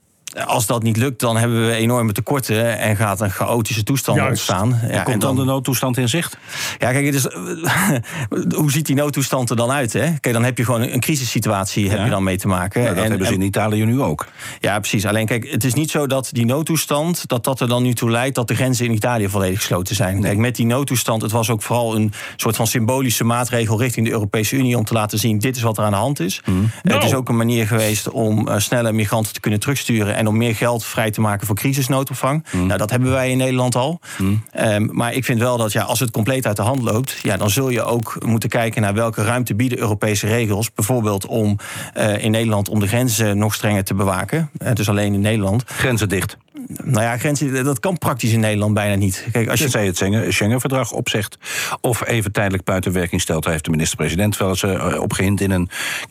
Als 0.47 0.67
dat 0.67 0.83
niet 0.83 0.97
lukt, 0.97 1.21
dan 1.21 1.37
hebben 1.37 1.67
we 1.67 1.73
enorme 1.73 2.13
tekorten 2.13 2.79
en 2.79 2.97
gaat 2.97 3.21
een 3.21 3.31
chaotische 3.31 3.83
toestand 3.83 4.19
Juist. 4.19 4.31
ontstaan. 4.31 4.81
Ja, 4.89 5.03
komt 5.03 5.21
dan, 5.21 5.37
dan, 5.37 5.45
de 5.45 5.53
noodtoestand 5.53 5.97
in 5.97 6.09
zicht? 6.09 6.39
Ja, 6.79 6.93
kijk, 6.93 7.13
dus, 7.13 7.27
hoe 8.61 8.71
ziet 8.71 8.87
die 8.87 8.97
noodtoestand 8.97 9.51
er 9.51 9.57
dan 9.57 9.71
uit? 9.71 9.93
Hè? 9.93 10.01
Kijk, 10.01 10.35
dan 10.35 10.45
heb 10.45 10.59
je 10.59 10.65
gewoon 10.65 10.81
een 10.81 11.01
crisissituatie 11.01 11.85
ja. 11.85 11.91
heb 11.91 12.05
je 12.05 12.11
dan 12.11 12.23
mee 12.23 12.37
te 12.37 12.49
maken. 12.49 12.83
Ja, 12.83 12.89
dat 12.89 12.97
en, 12.97 13.11
hebben 13.11 13.27
ze 13.27 13.35
in 13.35 13.41
Italië 13.41 13.85
nu 13.85 14.01
ook. 14.01 14.27
Ja, 14.61 14.79
precies. 14.79 15.07
Alleen 15.07 15.27
kijk, 15.27 15.51
het 15.51 15.65
is 15.65 15.75
niet 15.75 15.91
zo 15.91 16.07
dat 16.07 16.29
die 16.33 16.45
noodtoestand, 16.45 17.29
dat 17.29 17.45
dat 17.45 17.61
er 17.61 17.69
dan 17.69 17.83
nu 17.83 17.95
toe 17.95 18.11
leidt 18.11 18.35
dat 18.35 18.49
de 18.49 18.55
grenzen 18.55 18.85
in 18.85 18.93
Italië 18.93 19.29
volledig 19.29 19.59
gesloten 19.59 19.95
zijn. 19.95 20.15
Nee. 20.15 20.23
Kijk, 20.23 20.39
met 20.39 20.57
die 20.57 20.67
noodtoestand, 20.67 21.23
het 21.23 21.31
was 21.31 21.51
ook 21.51 21.63
vooral 21.63 21.95
een 21.95 22.13
soort 22.37 22.57
van 22.57 22.67
symbolische 22.67 23.25
maatregel 23.25 23.79
richting 23.79 24.07
de 24.07 24.13
Europese 24.13 24.57
Unie 24.57 24.77
om 24.77 24.85
te 24.85 24.93
laten 24.93 25.19
zien, 25.19 25.39
dit 25.39 25.57
is 25.57 25.63
wat 25.63 25.79
er 25.79 25.85
aan 25.85 25.91
de 25.91 25.97
hand 25.97 26.21
is. 26.21 26.41
Mm. 26.45 26.71
No. 26.83 26.95
Het 26.95 27.05
is 27.05 27.15
ook 27.15 27.29
een 27.29 27.37
manier 27.37 27.67
geweest 27.67 28.11
om 28.11 28.49
uh, 28.49 28.55
sneller 28.59 28.95
migranten 28.95 29.33
te 29.33 29.41
kunnen 29.41 29.61
terugsturen 29.61 30.14
en 30.15 30.27
om 30.27 30.37
meer 30.37 30.55
geld 30.55 30.85
vrij 30.85 31.11
te 31.11 31.21
maken 31.21 31.47
voor 31.47 31.57
crisisnoodopvang. 31.57 32.45
Mm. 32.53 32.67
Nou, 32.67 32.79
dat 32.79 32.91
hebben 32.91 33.11
wij 33.11 33.31
in 33.31 33.37
Nederland 33.37 33.77
al. 33.77 34.01
Mm. 34.19 34.43
Um, 34.61 34.89
maar 34.93 35.13
ik 35.13 35.25
vind 35.25 35.39
wel 35.39 35.57
dat 35.57 35.73
ja, 35.73 35.83
als 35.83 36.01
het 36.01 36.11
compleet 36.11 36.47
uit 36.47 36.57
de 36.57 36.63
hand 36.63 36.83
loopt, 36.83 37.19
ja, 37.23 37.37
dan 37.37 37.51
zul 37.51 37.69
je 37.69 37.83
ook 37.83 38.17
moeten 38.25 38.49
kijken 38.49 38.83
naar 38.83 38.95
welke 38.95 39.25
ruimte 39.25 39.55
bieden 39.55 39.79
Europese 39.79 40.27
regels. 40.27 40.73
Bijvoorbeeld 40.73 41.27
om 41.27 41.59
uh, 41.97 42.25
in 42.25 42.31
Nederland 42.31 42.69
om 42.69 42.81
de 42.81 42.89
grenzen 42.89 43.39
nog 43.39 43.55
strenger 43.55 43.85
te 43.85 43.95
bewaken. 43.95 44.51
Uh, 44.59 44.73
dus 44.73 44.89
alleen 44.89 45.15
in 45.15 45.21
Nederland. 45.21 45.63
Grenzen 45.67 46.09
dicht. 46.09 46.37
Nou 46.67 47.03
ja, 47.03 47.19
grenzen, 47.19 47.65
dat 47.65 47.81
kan 47.81 47.99
praktisch 47.99 48.33
in 48.33 48.41
Nederland 48.41 48.75
bijna 48.75 48.95
niet. 48.95 49.27
Kijk, 49.33 49.49
als 49.49 49.61
je 49.61 49.69
zei 49.69 49.87
het 49.87 49.97
Schengen-verdrag 50.29 50.93
opzegt 50.93 51.39
of 51.81 52.07
even 52.07 52.33
tijdelijk 52.33 52.65
buiten 52.65 52.93
werking 52.93 53.21
stelt, 53.21 53.43
daar 53.43 53.53
heeft 53.53 53.65
de 53.65 53.71
minister-president 53.71 54.37
wel 54.37 54.49
eens 54.49 54.63
uh, 54.63 55.01
op 55.01 55.13
gehind 55.13 55.41
in 55.41 55.51
een 55.51 55.69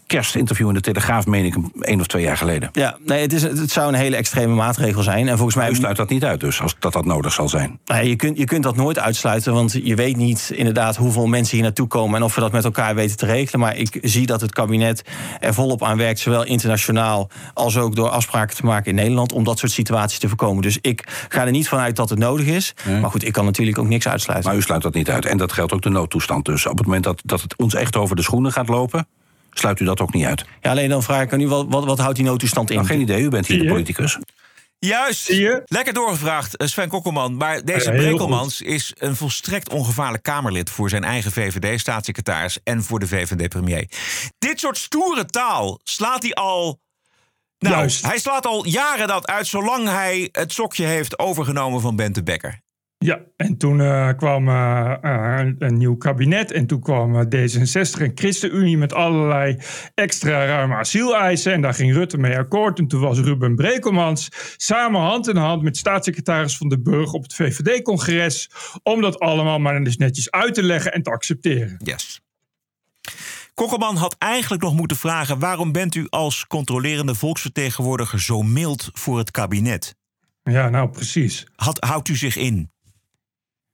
kerstinterview 0.07 0.67
in 0.67 0.74
de 0.74 0.81
Telegraaf, 0.81 1.25
meen 1.25 1.45
ik, 1.45 1.55
één 1.79 2.00
of 2.00 2.07
twee 2.07 2.24
jaar 2.24 2.38
geleden. 2.38 2.69
Ja, 2.72 2.98
nee, 3.05 3.22
het, 3.22 3.33
is, 3.33 3.41
het 3.41 3.72
zou 3.72 3.88
een 3.88 4.00
hele 4.00 4.15
extreme 4.15 4.53
maatregel 4.53 5.03
zijn. 5.03 5.27
En 5.27 5.36
volgens 5.36 5.55
mij. 5.55 5.69
U 5.69 5.75
sluit 5.75 5.98
dat 5.98 6.10
niet 6.10 6.24
uit, 6.24 6.39
dus, 6.39 6.62
als 6.62 6.75
dat 6.79 6.93
dat 6.93 7.05
nodig 7.05 7.33
zal 7.33 7.50
zijn. 7.50 7.79
Nee, 7.86 8.10
je, 8.10 8.15
kunt, 8.15 8.38
je 8.38 8.45
kunt 8.45 8.63
dat 8.63 8.75
nooit 8.75 9.00
uitsluiten, 9.00 9.53
want 9.53 9.79
je 9.83 9.95
weet 9.95 10.17
niet 10.17 10.51
inderdaad 10.55 10.95
hoeveel 10.95 11.27
mensen 11.27 11.55
hier 11.55 11.65
naartoe 11.65 11.88
komen 11.88 12.15
en 12.15 12.24
of 12.24 12.36
we 12.36 12.41
dat 12.41 12.51
met 12.51 12.63
elkaar 12.63 12.95
weten 12.95 13.17
te 13.17 13.25
regelen. 13.25 13.60
Maar 13.60 13.77
ik 13.77 13.98
zie 14.01 14.25
dat 14.25 14.41
het 14.41 14.51
kabinet 14.51 15.01
er 15.39 15.53
volop 15.53 15.83
aan 15.83 15.98
werkt, 15.98 16.19
zowel 16.19 16.45
internationaal 16.45 17.29
als 17.53 17.77
ook 17.77 17.95
door 17.95 18.10
afspraken 18.10 18.55
te 18.55 18.65
maken 18.65 18.89
in 18.89 18.95
Nederland, 18.95 19.31
om 19.31 19.43
dat 19.43 19.60
soort 19.60 19.72
situaties 19.72 20.19
te 20.19 20.27
voorkomen. 20.27 20.41
Dus 20.62 20.77
ik 20.81 21.25
ga 21.29 21.45
er 21.45 21.51
niet 21.51 21.67
vanuit 21.67 21.95
dat 21.95 22.09
het 22.09 22.19
nodig 22.19 22.45
is. 22.45 22.73
Nee. 22.85 23.00
Maar 23.00 23.12
goed, 23.12 23.25
ik 23.25 23.33
kan 23.33 23.45
natuurlijk 23.45 23.77
ook 23.77 23.88
niks 23.88 24.07
uitsluiten. 24.07 24.50
Maar 24.50 24.59
u 24.59 24.62
sluit 24.62 24.81
dat 24.81 24.93
niet 24.93 25.09
uit. 25.09 25.25
En 25.25 25.38
dat 25.38 25.51
geldt 25.51 25.73
ook 25.73 25.81
de 25.81 25.89
noodtoestand. 25.89 26.45
Dus 26.45 26.65
op 26.65 26.77
het 26.77 26.85
moment 26.85 27.03
dat, 27.03 27.21
dat 27.25 27.41
het 27.41 27.55
ons 27.55 27.73
echt 27.73 27.95
over 27.95 28.15
de 28.15 28.21
schoenen 28.21 28.51
gaat 28.51 28.67
lopen 28.67 29.07
sluit 29.53 29.79
u 29.79 29.85
dat 29.85 30.01
ook 30.01 30.13
niet 30.13 30.25
uit. 30.25 30.45
Ja, 30.62 30.69
alleen 30.69 30.89
dan 30.89 31.03
vraag 31.03 31.23
ik 31.23 31.33
aan 31.33 31.39
u, 31.39 31.47
wat, 31.47 31.65
wat, 31.69 31.85
wat 31.85 32.00
houdt 32.00 32.15
die 32.15 32.25
noodtoestand 32.25 32.69
in? 32.69 32.75
Nou, 32.75 32.88
geen 32.88 33.01
idee, 33.01 33.21
u 33.21 33.29
bent 33.29 33.47
hier 33.47 33.59
de 33.59 33.67
politicus. 33.67 34.17
Juist, 34.79 35.29
lekker 35.65 35.93
doorgevraagd, 35.93 36.57
eh, 36.57 36.67
Sven 36.67 36.89
Kokkelman. 36.89 37.38
Maar 37.38 37.65
deze 37.65 37.91
ja, 37.91 37.97
Brekelmans 37.97 38.62
is 38.62 38.93
een 38.97 39.15
volstrekt 39.15 39.69
ongevaarlijk 39.69 40.23
Kamerlid... 40.23 40.69
voor 40.69 40.89
zijn 40.89 41.03
eigen 41.03 41.31
VVD-staatssecretaris 41.31 42.59
en 42.63 42.83
voor 42.83 43.00
de 43.00 43.07
VVD-premier. 43.07 43.88
Dit 44.39 44.59
soort 44.59 44.77
stoere 44.77 45.25
taal 45.25 45.79
slaat 45.83 46.21
hij 46.21 46.33
al... 46.33 46.79
Nou, 47.63 47.75
Juist. 47.75 48.05
hij 48.05 48.17
slaat 48.17 48.46
al 48.46 48.65
jaren 48.65 49.08
dat 49.08 49.27
uit... 49.27 49.48
zolang 49.48 49.88
hij 49.88 50.29
het 50.32 50.51
sokje 50.51 50.86
heeft 50.86 51.20
overgenomen 51.20 51.82
van 51.82 51.96
Bente 51.96 52.24
Bekker. 52.24 52.62
Ja, 52.98 53.22
en 53.36 53.58
toen 53.58 53.79
uh, 53.79 54.10
kwam 54.17 54.48
uh, 54.48 54.93
uh, 55.01 55.39
een 55.58 55.77
nieuw 55.77 55.98
kabinet 55.98 56.51
en 56.51 56.67
toen 56.67 56.79
kwam 56.79 57.25
D66 57.25 58.01
en 58.01 58.12
ChristenUnie 58.15 58.77
met 58.77 58.93
allerlei 58.93 59.58
extra 59.93 60.46
ruime 60.46 60.75
asieleisen. 60.75 61.53
En 61.53 61.62
daar 61.62 61.74
ging 61.74 61.93
Rutte 61.93 62.17
mee 62.17 62.38
akkoord. 62.38 62.79
En 62.79 62.88
toen 62.88 63.01
was 63.01 63.20
Ruben 63.20 63.55
Brekelmans 63.55 64.29
samen 64.58 65.01
hand 65.01 65.27
in 65.27 65.36
hand 65.36 65.62
met 65.62 65.77
staatssecretaris 65.77 66.58
Van 66.58 66.70
de 66.70 66.82
Burg 66.82 67.13
op 67.13 67.24
het 67.24 67.34
VVD-congres 67.34 68.50
om 68.84 69.01
dat 69.01 69.20
allemaal 69.20 69.60
maar 69.60 69.75
eens 69.75 69.98
netjes 69.98 70.32
uit 70.32 70.53
te 70.53 70.63
leggen 70.63 70.93
en 70.93 71.03
te 71.03 71.12
accepteren. 71.12 71.75
Yes. 71.77 72.23
Kokkelman 73.53 73.95
had 73.95 74.15
eigenlijk 74.19 74.62
nog 74.63 74.75
moeten 74.75 74.98
vragen: 74.98 75.39
waarom 75.39 75.72
bent 75.72 75.95
u 75.95 76.07
als 76.10 76.48
controlerende 76.48 77.15
volksvertegenwoordiger 77.15 78.22
zo 78.22 78.41
mild 78.41 78.89
voor 78.93 79.17
het 79.17 79.31
kabinet? 79.31 79.95
Ja, 80.43 80.69
nou 80.69 80.89
precies. 80.89 81.48
Had, 81.55 81.79
houdt 81.79 82.10
u 82.10 82.15
zich 82.15 82.36
in? 82.36 82.72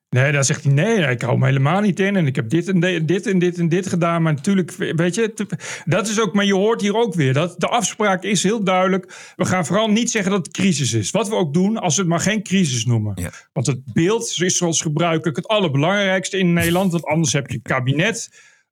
Nee, 0.10 0.32
dan 0.32 0.44
zegt 0.44 0.64
hij 0.64 0.74
nee, 0.74 0.98
ik 0.98 1.22
hou 1.22 1.38
me 1.38 1.46
helemaal 1.46 1.82
niet 1.82 2.00
in. 2.00 2.16
En 2.16 2.28
ik 2.28 2.36
heb 2.36 2.50
dit 2.50 2.68
en 2.68 3.06
dit 3.06 3.28
en 3.28 3.40
dit 3.40 3.58
en 3.58 3.70
dit 3.70 3.88
gedaan. 3.88 4.22
Maar 4.22 4.34
natuurlijk, 4.34 4.72
weet 4.72 5.16
je, 5.16 5.48
dat 5.86 6.08
is 6.08 6.20
ook, 6.22 6.34
maar 6.34 6.46
je 6.46 6.54
hoort 6.54 6.82
hier 6.82 6.96
ook 6.96 7.14
weer. 7.14 7.34
Dat 7.34 7.60
de 7.60 7.68
afspraak 7.68 8.24
is 8.24 8.44
heel 8.44 8.64
duidelijk. 8.64 9.34
We 9.36 9.46
gaan 9.46 9.66
vooral 9.66 9.88
niet 9.88 10.12
zeggen 10.12 10.32
dat 10.32 10.46
het 10.46 10.56
crisis 10.56 10.94
is. 10.94 11.12
Wat 11.12 11.30
we 11.30 11.36
ook 11.36 11.54
doen, 11.54 11.78
als 11.78 11.96
we 11.96 12.02
het 12.02 12.10
maar 12.10 12.20
geen 12.20 12.44
crisis 12.44 12.86
noemen. 12.86 13.32
Want 13.54 13.68
het 13.68 13.94
beeld 13.94 14.36
is 14.40 14.58
zoals 14.58 14.82
gebruikelijk 14.82 15.38
het 15.38 15.48
allerbelangrijkste 15.48 16.38
in 16.38 16.54
Nederland. 16.54 16.92
Want 16.92 17.06
anders 17.06 17.34
heb 17.34 17.50
je 17.50 17.62
kabinet 17.62 18.30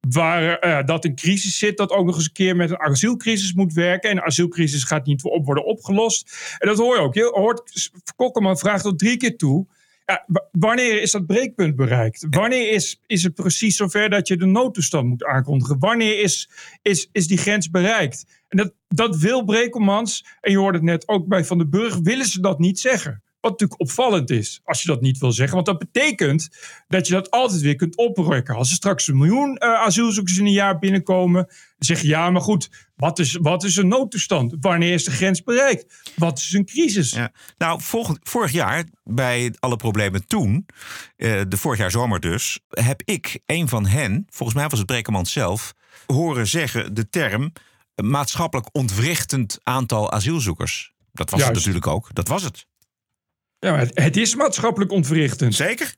waar 0.09 0.65
uh, 0.65 0.83
dat 0.85 1.05
in 1.05 1.15
crisis 1.15 1.57
zit, 1.57 1.77
dat 1.77 1.91
ook 1.91 2.05
nog 2.05 2.15
eens 2.15 2.25
een 2.25 2.31
keer 2.31 2.55
met 2.55 2.69
een 2.69 2.79
asielcrisis 2.79 3.53
moet 3.53 3.73
werken. 3.73 4.09
En 4.09 4.15
de 4.15 4.23
asielcrisis 4.23 4.83
gaat 4.83 5.05
niet 5.05 5.23
op 5.23 5.45
worden 5.45 5.65
opgelost. 5.65 6.55
En 6.59 6.67
dat 6.67 6.77
hoor 6.77 6.95
je 6.95 7.01
ook. 7.01 7.13
Je 7.13 7.31
hoort, 7.33 7.91
vraagt 8.59 8.83
tot 8.83 8.99
drie 8.99 9.17
keer 9.17 9.37
toe. 9.37 9.67
Ja, 10.05 10.25
wanneer 10.51 11.01
is 11.01 11.11
dat 11.11 11.25
breekpunt 11.25 11.75
bereikt? 11.75 12.27
Wanneer 12.29 12.71
is, 12.71 13.01
is 13.05 13.23
het 13.23 13.33
precies 13.33 13.75
zover 13.75 14.09
dat 14.09 14.27
je 14.27 14.37
de 14.37 14.45
noodtoestand 14.45 15.07
moet 15.07 15.25
aankondigen? 15.25 15.79
Wanneer 15.79 16.19
is, 16.19 16.49
is, 16.81 17.09
is 17.11 17.27
die 17.27 17.37
grens 17.37 17.69
bereikt? 17.69 18.25
En 18.47 18.57
dat, 18.57 18.73
dat 18.87 19.17
wil 19.17 19.43
Brekelmans, 19.43 20.25
en 20.41 20.51
je 20.51 20.57
hoorde 20.57 20.77
het 20.77 20.87
net 20.87 21.07
ook 21.07 21.27
bij 21.27 21.45
Van 21.45 21.57
den 21.57 21.69
Burg, 21.69 21.97
willen 21.97 22.25
ze 22.25 22.41
dat 22.41 22.59
niet 22.59 22.79
zeggen. 22.79 23.23
Wat 23.47 23.59
natuurlijk 23.59 23.89
opvallend 23.89 24.29
is, 24.29 24.61
als 24.63 24.81
je 24.81 24.87
dat 24.87 25.01
niet 25.01 25.17
wil 25.17 25.31
zeggen. 25.31 25.55
Want 25.55 25.65
dat 25.65 25.77
betekent 25.77 26.49
dat 26.87 27.07
je 27.07 27.13
dat 27.13 27.31
altijd 27.31 27.61
weer 27.61 27.75
kunt 27.75 27.97
oprekken. 27.97 28.55
Als 28.55 28.69
er 28.69 28.75
straks 28.75 29.07
een 29.07 29.17
miljoen 29.17 29.49
uh, 29.49 29.73
asielzoekers 29.73 30.37
in 30.37 30.45
een 30.45 30.51
jaar 30.51 30.79
binnenkomen, 30.79 31.47
zeg 31.79 32.01
je 32.01 32.07
ja, 32.07 32.29
maar 32.29 32.41
goed, 32.41 32.69
wat 32.95 33.19
is, 33.19 33.37
wat 33.41 33.63
is 33.63 33.75
een 33.75 33.87
noodtoestand? 33.87 34.55
Wanneer 34.59 34.93
is 34.93 35.03
de 35.03 35.11
grens 35.11 35.43
bereikt? 35.43 36.11
Wat 36.15 36.37
is 36.37 36.53
een 36.53 36.65
crisis? 36.65 37.11
Ja. 37.11 37.31
Nou, 37.57 37.81
vorig 38.23 38.51
jaar, 38.51 38.83
bij 39.03 39.53
alle 39.59 39.75
problemen 39.75 40.27
toen, 40.27 40.65
uh, 41.17 41.41
de 41.47 41.57
vorig 41.57 41.79
jaar 41.79 41.91
zomer 41.91 42.19
dus, 42.19 42.59
heb 42.69 43.01
ik 43.05 43.39
een 43.45 43.67
van 43.67 43.85
hen, 43.85 44.25
volgens 44.29 44.57
mij 44.57 44.67
was 44.67 44.79
het 44.79 44.87
Brekerman 44.87 45.25
zelf, 45.25 45.73
horen 46.05 46.47
zeggen 46.47 46.93
de 46.93 47.09
term 47.09 47.53
maatschappelijk 47.95 48.69
ontwrichtend 48.71 49.59
aantal 49.63 50.11
asielzoekers. 50.11 50.95
Dat 51.13 51.29
was 51.29 51.43
het 51.43 51.53
natuurlijk 51.53 51.87
ook. 51.87 52.09
Dat 52.13 52.27
was 52.27 52.43
het. 52.43 52.65
Ja, 53.59 53.85
het, 53.93 54.17
is 54.17 54.35
maatschappelijk 54.35 54.91
ontwrichtend. 54.91 55.55
Zeker. 55.55 55.95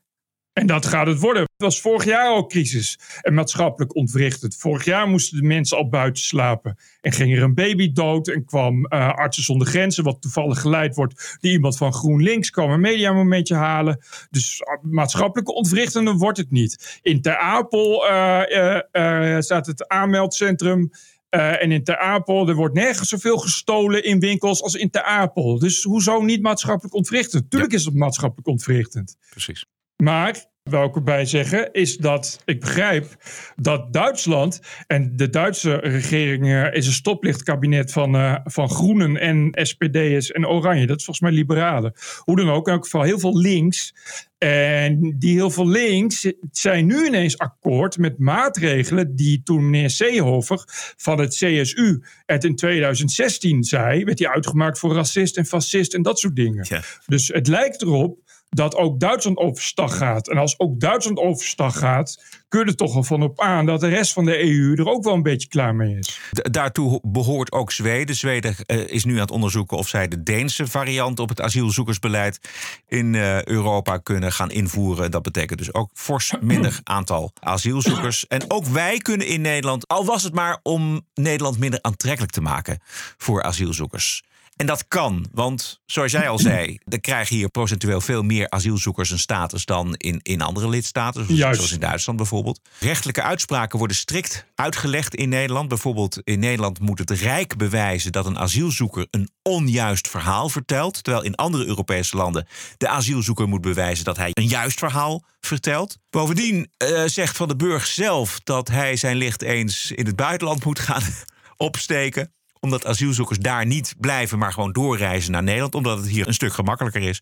En 0.54 0.68
dat 0.68 0.86
gaat 0.86 1.08
het 1.08 1.20
worden. 1.20 1.42
Het 1.42 1.52
was 1.56 1.82
vorig 1.82 2.06
jaar 2.06 2.28
al 2.28 2.46
crisis 2.46 3.00
en 3.22 3.34
maatschappelijk 3.34 3.96
ontwrichtend. 3.96 4.56
Vorig 4.56 4.86
jaar 4.86 5.08
moesten 5.08 5.38
de 5.38 5.48
mensen 5.48 5.78
al 5.78 5.90
buiten 5.90 6.24
slapen. 6.24 6.78
En 7.02 7.12
ging 7.12 7.36
er 7.36 7.44
een 7.44 7.54
baby 7.54 7.92
dood 7.92 8.28
en 8.28 8.46
kwam 8.46 8.78
uh, 8.78 9.14
Artsen 9.14 9.44
zonder 9.44 9.68
Grenzen, 9.68 10.04
wat 10.04 10.22
toevallig 10.22 10.62
geleid 10.62 10.96
wordt, 10.96 11.38
die 11.40 11.52
iemand 11.52 11.78
van 11.78 11.94
GroenLinks 11.94 12.50
kwam 12.50 12.70
een 12.70 12.80
mediamomentje 12.80 13.56
halen. 13.56 14.00
Dus 14.30 14.60
uh, 14.60 14.92
maatschappelijk 14.92 15.56
ontwrichtend 15.56 16.20
wordt 16.20 16.38
het 16.38 16.52
niet. 16.52 17.00
In 17.02 17.22
Ter 17.22 17.38
Apel 17.38 18.10
uh, 18.10 19.40
staat 19.40 19.66
het 19.66 19.88
aanmeldcentrum 19.88 20.92
uh, 21.36 21.62
en 21.64 21.72
in 21.72 21.84
Ter 21.84 21.98
Apel, 21.98 22.48
er 22.48 22.56
wordt 22.56 22.76
nergens 22.76 23.10
zoveel 23.10 23.38
gestolen 23.38 24.04
in 24.04 24.20
winkels 24.20 24.62
als 24.62 24.76
in 24.76 24.90
Ter 24.90 25.04
Apel. 25.04 25.60
Dus 25.60 25.84
hoezo 25.84 26.22
niet 26.22 26.42
maatschappelijk 26.42 26.96
ontwrichtend? 26.96 27.50
Tuurlijk 27.50 27.74
is 27.74 27.86
het 27.86 27.94
maatschappelijk 27.94 28.48
ontwrichtend. 28.48 29.18
Precies. 29.30 29.66
Maar 29.96 30.46
wil 30.70 30.84
ik 30.84 30.96
erbij 30.96 31.26
zeggen, 31.26 31.72
is 31.72 31.98
dat 31.98 32.42
ik 32.46 32.60
begrijp 32.60 33.16
dat 33.56 33.94
Duitsland 33.94 34.62
en 34.88 35.16
de 35.16 35.30
Duitse 35.30 35.76
regering 35.76 36.46
uh, 36.46 36.74
is 36.74 36.88
een 36.88 36.94
stoplichtkabinet 36.94 37.92
van, 37.92 38.16
uh, 38.16 38.36
van 38.44 38.70
Groenen 38.70 39.18
en 39.18 39.50
SPD'ers 39.54 40.32
en 40.32 40.48
Oranje. 40.48 40.88
Dat 40.88 40.98
is 40.98 41.06
volgens 41.06 41.30
mij 41.30 41.38
liberalen. 41.40 41.94
Hoe 42.18 42.36
dan 42.36 42.50
ook, 42.50 42.68
in 42.68 42.74
elk 42.74 42.84
geval 42.84 43.02
heel 43.02 43.20
veel 43.20 43.38
links. 43.38 43.94
En 44.38 45.16
die 45.18 45.34
heel 45.34 45.50
veel 45.50 45.68
links 45.68 46.32
zijn 46.52 46.86
nu 46.86 47.06
ineens 47.06 47.38
akkoord 47.38 47.98
met 47.98 48.20
maatregelen 48.20 49.16
die 49.16 49.42
toen 49.44 49.70
meneer 49.70 49.90
Seehofer 49.90 50.64
van 50.98 51.20
het 51.20 51.36
CSU 51.36 52.04
het 52.26 52.44
in 52.44 52.56
2016 52.56 53.64
zei, 53.64 54.04
werd 54.04 54.20
hij 54.20 54.30
uitgemaakt 54.30 54.80
voor 54.80 54.94
racist 54.94 55.38
en 55.38 55.46
fascist 55.46 55.94
en 55.94 56.02
dat 56.02 56.20
soort 56.20 56.36
dingen. 56.36 56.66
Ja. 56.70 56.82
Dus 57.06 57.28
het 57.28 57.48
lijkt 57.48 57.82
erop 57.82 58.29
dat 58.50 58.76
ook 58.76 59.00
Duitsland 59.00 59.38
overstag 59.38 59.98
gaat. 59.98 60.28
En 60.28 60.38
als 60.38 60.60
ook 60.60 60.80
Duitsland 60.80 61.20
overstag 61.20 61.78
gaat, 61.78 62.24
kun 62.48 62.60
je 62.60 62.66
er 62.66 62.76
toch 62.76 62.94
wel 62.94 63.04
van 63.04 63.24
op 63.24 63.42
aan 63.42 63.66
dat 63.66 63.80
de 63.80 63.88
rest 63.88 64.14
van 64.14 64.26
de 64.26 64.40
EU 64.44 64.76
er 64.76 64.90
ook 64.90 65.04
wel 65.04 65.14
een 65.14 65.24
beetje 65.24 65.48
klaar 65.48 65.76
mee 65.76 65.98
is. 65.98 66.20
daartoe 66.32 67.00
behoort 67.04 67.52
ook 67.52 67.72
Zweden. 67.72 68.16
Zweden 68.16 68.56
uh, 68.68 68.88
is 68.88 69.06
nu 69.06 69.14
aan 69.14 69.20
het 69.20 69.32
onderzoeken 69.32 69.78
of 69.78 69.88
zij 69.88 70.08
de 70.08 70.24
Deense 70.24 70.68
variant 70.68 71.20
op 71.20 71.30
het 71.30 71.42
asielzoekersbeleid 71.42 72.40
in 72.88 73.14
uh, 73.14 73.44
Europa 73.44 73.98
kunnen 73.98 74.32
gaan 74.32 74.52
invoeren. 74.52 75.12
Dat 75.12 75.22
betekent 75.22 75.60
dus 75.60 75.74
ook 75.74 75.90
fors 75.94 76.34
minder 76.42 76.80
aantal 76.84 77.32
asielzoekers. 77.40 78.28
En 78.28 78.42
ook 78.48 78.66
wij 78.66 78.98
kunnen 78.98 79.28
in 79.28 79.42
Nederland, 79.42 79.88
al 79.88 80.06
was 80.06 80.24
het 80.24 80.34
maar 80.34 80.60
om 80.64 81.02
Nederland 81.14 81.60
minder 81.60 81.80
aantrekkelijk 81.82 82.32
te 82.32 82.42
maken 82.42 82.80
voor 83.18 83.44
asielzoekers. 83.44 84.24
En 84.60 84.66
dat 84.66 84.88
kan, 84.88 85.26
want 85.32 85.82
zoals 85.86 86.12
jij 86.12 86.30
al 86.30 86.40
zei, 86.50 86.80
er 86.88 87.00
krijgen 87.00 87.36
hier 87.36 87.50
procentueel 87.50 88.02
veel 88.02 88.22
meer 88.22 88.50
asielzoekers 88.50 89.10
een 89.10 89.20
status 89.20 89.66
dan 89.66 89.96
in, 89.96 90.20
in 90.22 90.42
andere 90.42 90.70
lidstaten, 90.70 91.26
zoals, 91.26 91.56
zoals 91.56 91.72
in 91.72 91.80
Duitsland 91.80 92.18
bijvoorbeeld. 92.18 92.60
Rechtelijke 92.80 93.22
uitspraken 93.22 93.78
worden 93.78 93.98
strikt 93.98 94.46
uitgelegd 94.56 95.16
in 95.16 95.30
Nederland. 95.30 95.68
Bijvoorbeeld 95.68 96.20
in 96.24 96.40
Nederland 96.40 96.80
moet 96.80 97.00
het 97.00 97.10
Rijk 97.10 97.58
bewijzen 97.58 98.12
dat 98.12 98.26
een 98.26 98.40
asielzoeker 98.40 99.08
een 99.12 99.30
onjuist 99.42 100.08
verhaal 100.08 100.50
vertelt, 100.50 101.04
terwijl 101.04 101.26
in 101.26 101.36
andere 101.36 101.66
Europese 101.66 102.18
landen 102.18 102.48
de 102.78 102.88
asielzoeker 102.88 103.48
moet 103.48 103.62
bewijzen 103.62 104.06
dat 104.06 104.18
hij 104.18 104.30
een 104.34 104.48
juist 104.48 104.80
verhaal 104.80 105.24
vertelt. 105.40 105.98
Bovendien 106.10 106.72
uh, 106.84 107.04
zegt 107.06 107.38
Van 107.38 107.48
den 107.48 107.58
Burg 107.58 107.86
zelf 107.86 108.40
dat 108.44 108.68
hij 108.68 108.96
zijn 108.96 109.16
licht 109.16 109.42
eens 109.42 109.92
in 109.92 110.06
het 110.06 110.16
buitenland 110.16 110.66
moet 110.66 110.80
gaan 110.80 111.04
opsteken 111.58 112.32
omdat 112.60 112.86
asielzoekers 112.86 113.40
daar 113.40 113.66
niet 113.66 113.96
blijven, 113.98 114.38
maar 114.38 114.54
gewoon 114.54 114.72
doorreizen 114.72 115.32
naar 115.32 115.44
Nederland. 115.44 115.76
Omdat 115.76 115.98
het 115.98 116.08
hier 116.08 116.28
een 116.28 116.34
stuk 116.34 116.54
gemakkelijker 116.54 117.02
is. 117.02 117.22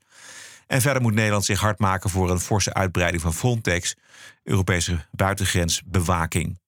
En 0.68 0.82
verder 0.82 1.02
moet 1.02 1.14
Nederland 1.14 1.46
zich 1.46 1.60
hard 1.60 1.80
maken 1.80 2.10
voor 2.10 2.32
een 2.32 2.40
forse 2.40 2.74
uitbreiding 2.74 3.22
van 3.22 3.34
Frontex, 3.34 3.96
Europese 4.44 5.06
buitengrensbewaking. 5.12 6.60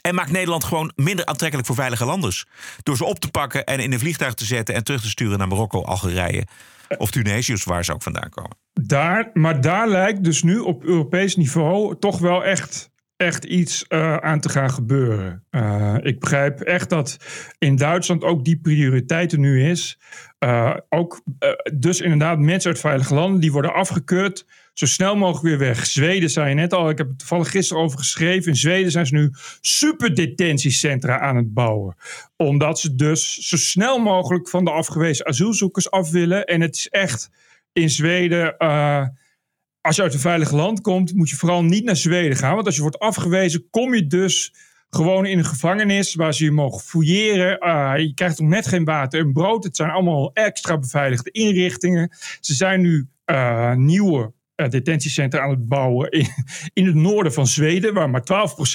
En 0.00 0.14
maakt 0.14 0.30
Nederland 0.30 0.64
gewoon 0.64 0.92
minder 0.94 1.26
aantrekkelijk 1.26 1.66
voor 1.66 1.76
veilige 1.76 2.04
landers. 2.04 2.46
Door 2.82 2.96
ze 2.96 3.04
op 3.04 3.18
te 3.18 3.30
pakken 3.30 3.64
en 3.64 3.80
in 3.80 3.92
een 3.92 3.98
vliegtuig 3.98 4.34
te 4.34 4.44
zetten 4.44 4.74
en 4.74 4.84
terug 4.84 5.00
te 5.00 5.08
sturen 5.08 5.38
naar 5.38 5.48
Marokko, 5.48 5.82
Algerije 5.82 6.46
of 6.98 7.10
Tunesië, 7.10 7.56
waar 7.64 7.84
ze 7.84 7.92
ook 7.92 8.02
vandaan 8.02 8.30
komen. 8.30 8.56
Daar, 8.72 9.30
maar 9.32 9.60
daar 9.60 9.88
lijkt 9.88 10.24
dus 10.24 10.42
nu 10.42 10.58
op 10.58 10.84
Europees 10.84 11.36
niveau 11.36 11.98
toch 11.98 12.18
wel 12.18 12.44
echt 12.44 12.90
echt 13.16 13.44
iets 13.44 13.84
uh, 13.88 14.16
aan 14.16 14.40
te 14.40 14.48
gaan 14.48 14.70
gebeuren. 14.70 15.44
Uh, 15.50 15.96
ik 16.02 16.20
begrijp 16.20 16.60
echt 16.60 16.90
dat 16.90 17.16
in 17.58 17.76
Duitsland 17.76 18.24
ook 18.24 18.44
die 18.44 18.58
prioriteit 18.58 19.32
er 19.32 19.38
nu 19.38 19.68
is. 19.68 19.98
Uh, 20.38 20.76
ook 20.88 21.22
dus 21.74 22.00
inderdaad 22.00 22.38
mensen 22.38 22.70
uit 22.70 22.80
veilige 22.80 23.14
landen 23.14 23.40
die 23.40 23.52
worden 23.52 23.74
afgekeurd. 23.74 24.46
Zo 24.72 24.86
snel 24.86 25.16
mogelijk 25.16 25.44
weer 25.44 25.58
weg. 25.58 25.86
Zweden 25.86 26.30
zei 26.30 26.48
je 26.48 26.54
net 26.54 26.72
al, 26.72 26.90
ik 26.90 26.98
heb 26.98 27.08
het 27.08 27.18
toevallig 27.18 27.50
gisteren 27.50 27.82
over 27.82 27.98
geschreven. 27.98 28.50
In 28.50 28.56
Zweden 28.56 28.90
zijn 28.90 29.06
ze 29.06 29.14
nu 29.14 29.30
superdetentiecentra 29.60 31.20
aan 31.20 31.36
het 31.36 31.54
bouwen. 31.54 31.96
Omdat 32.36 32.80
ze 32.80 32.94
dus 32.94 33.34
zo 33.36 33.56
snel 33.56 33.98
mogelijk 33.98 34.48
van 34.48 34.64
de 34.64 34.70
afgewezen 34.70 35.26
asielzoekers 35.26 35.90
af 35.90 36.10
willen. 36.10 36.44
En 36.44 36.60
het 36.60 36.76
is 36.76 36.88
echt 36.88 37.30
in 37.72 37.90
Zweden 37.90 38.56
als 39.86 39.96
je 39.96 40.02
uit 40.02 40.14
een 40.14 40.20
veilig 40.20 40.50
land 40.50 40.80
komt, 40.80 41.14
moet 41.14 41.30
je 41.30 41.36
vooral 41.36 41.64
niet 41.64 41.84
naar 41.84 41.96
Zweden 41.96 42.36
gaan. 42.36 42.54
Want 42.54 42.66
als 42.66 42.74
je 42.74 42.82
wordt 42.82 42.98
afgewezen, 42.98 43.66
kom 43.70 43.94
je 43.94 44.06
dus 44.06 44.54
gewoon 44.90 45.26
in 45.26 45.38
een 45.38 45.44
gevangenis 45.44 46.14
waar 46.14 46.34
ze 46.34 46.44
je 46.44 46.50
mogen 46.50 46.80
fouilleren. 46.80 47.66
Uh, 47.66 47.92
je 47.96 48.14
krijgt 48.14 48.38
nog 48.38 48.48
net 48.48 48.66
geen 48.66 48.84
water 48.84 49.20
en 49.20 49.32
brood. 49.32 49.64
Het 49.64 49.76
zijn 49.76 49.90
allemaal 49.90 50.30
extra 50.32 50.78
beveiligde 50.78 51.30
inrichtingen. 51.30 52.16
Ze 52.40 52.54
zijn 52.54 52.80
nu 52.80 53.08
uh, 53.26 53.74
nieuwe 53.74 54.32
detentiecentra 54.56 55.40
aan 55.40 55.50
het 55.50 55.68
bouwen 55.68 56.10
in, 56.10 56.26
in 56.72 56.86
het 56.86 56.94
noorden 56.94 57.32
van 57.32 57.46
Zweden, 57.46 57.94
waar 57.94 58.10
maar 58.10 58.20
12% 58.20 58.24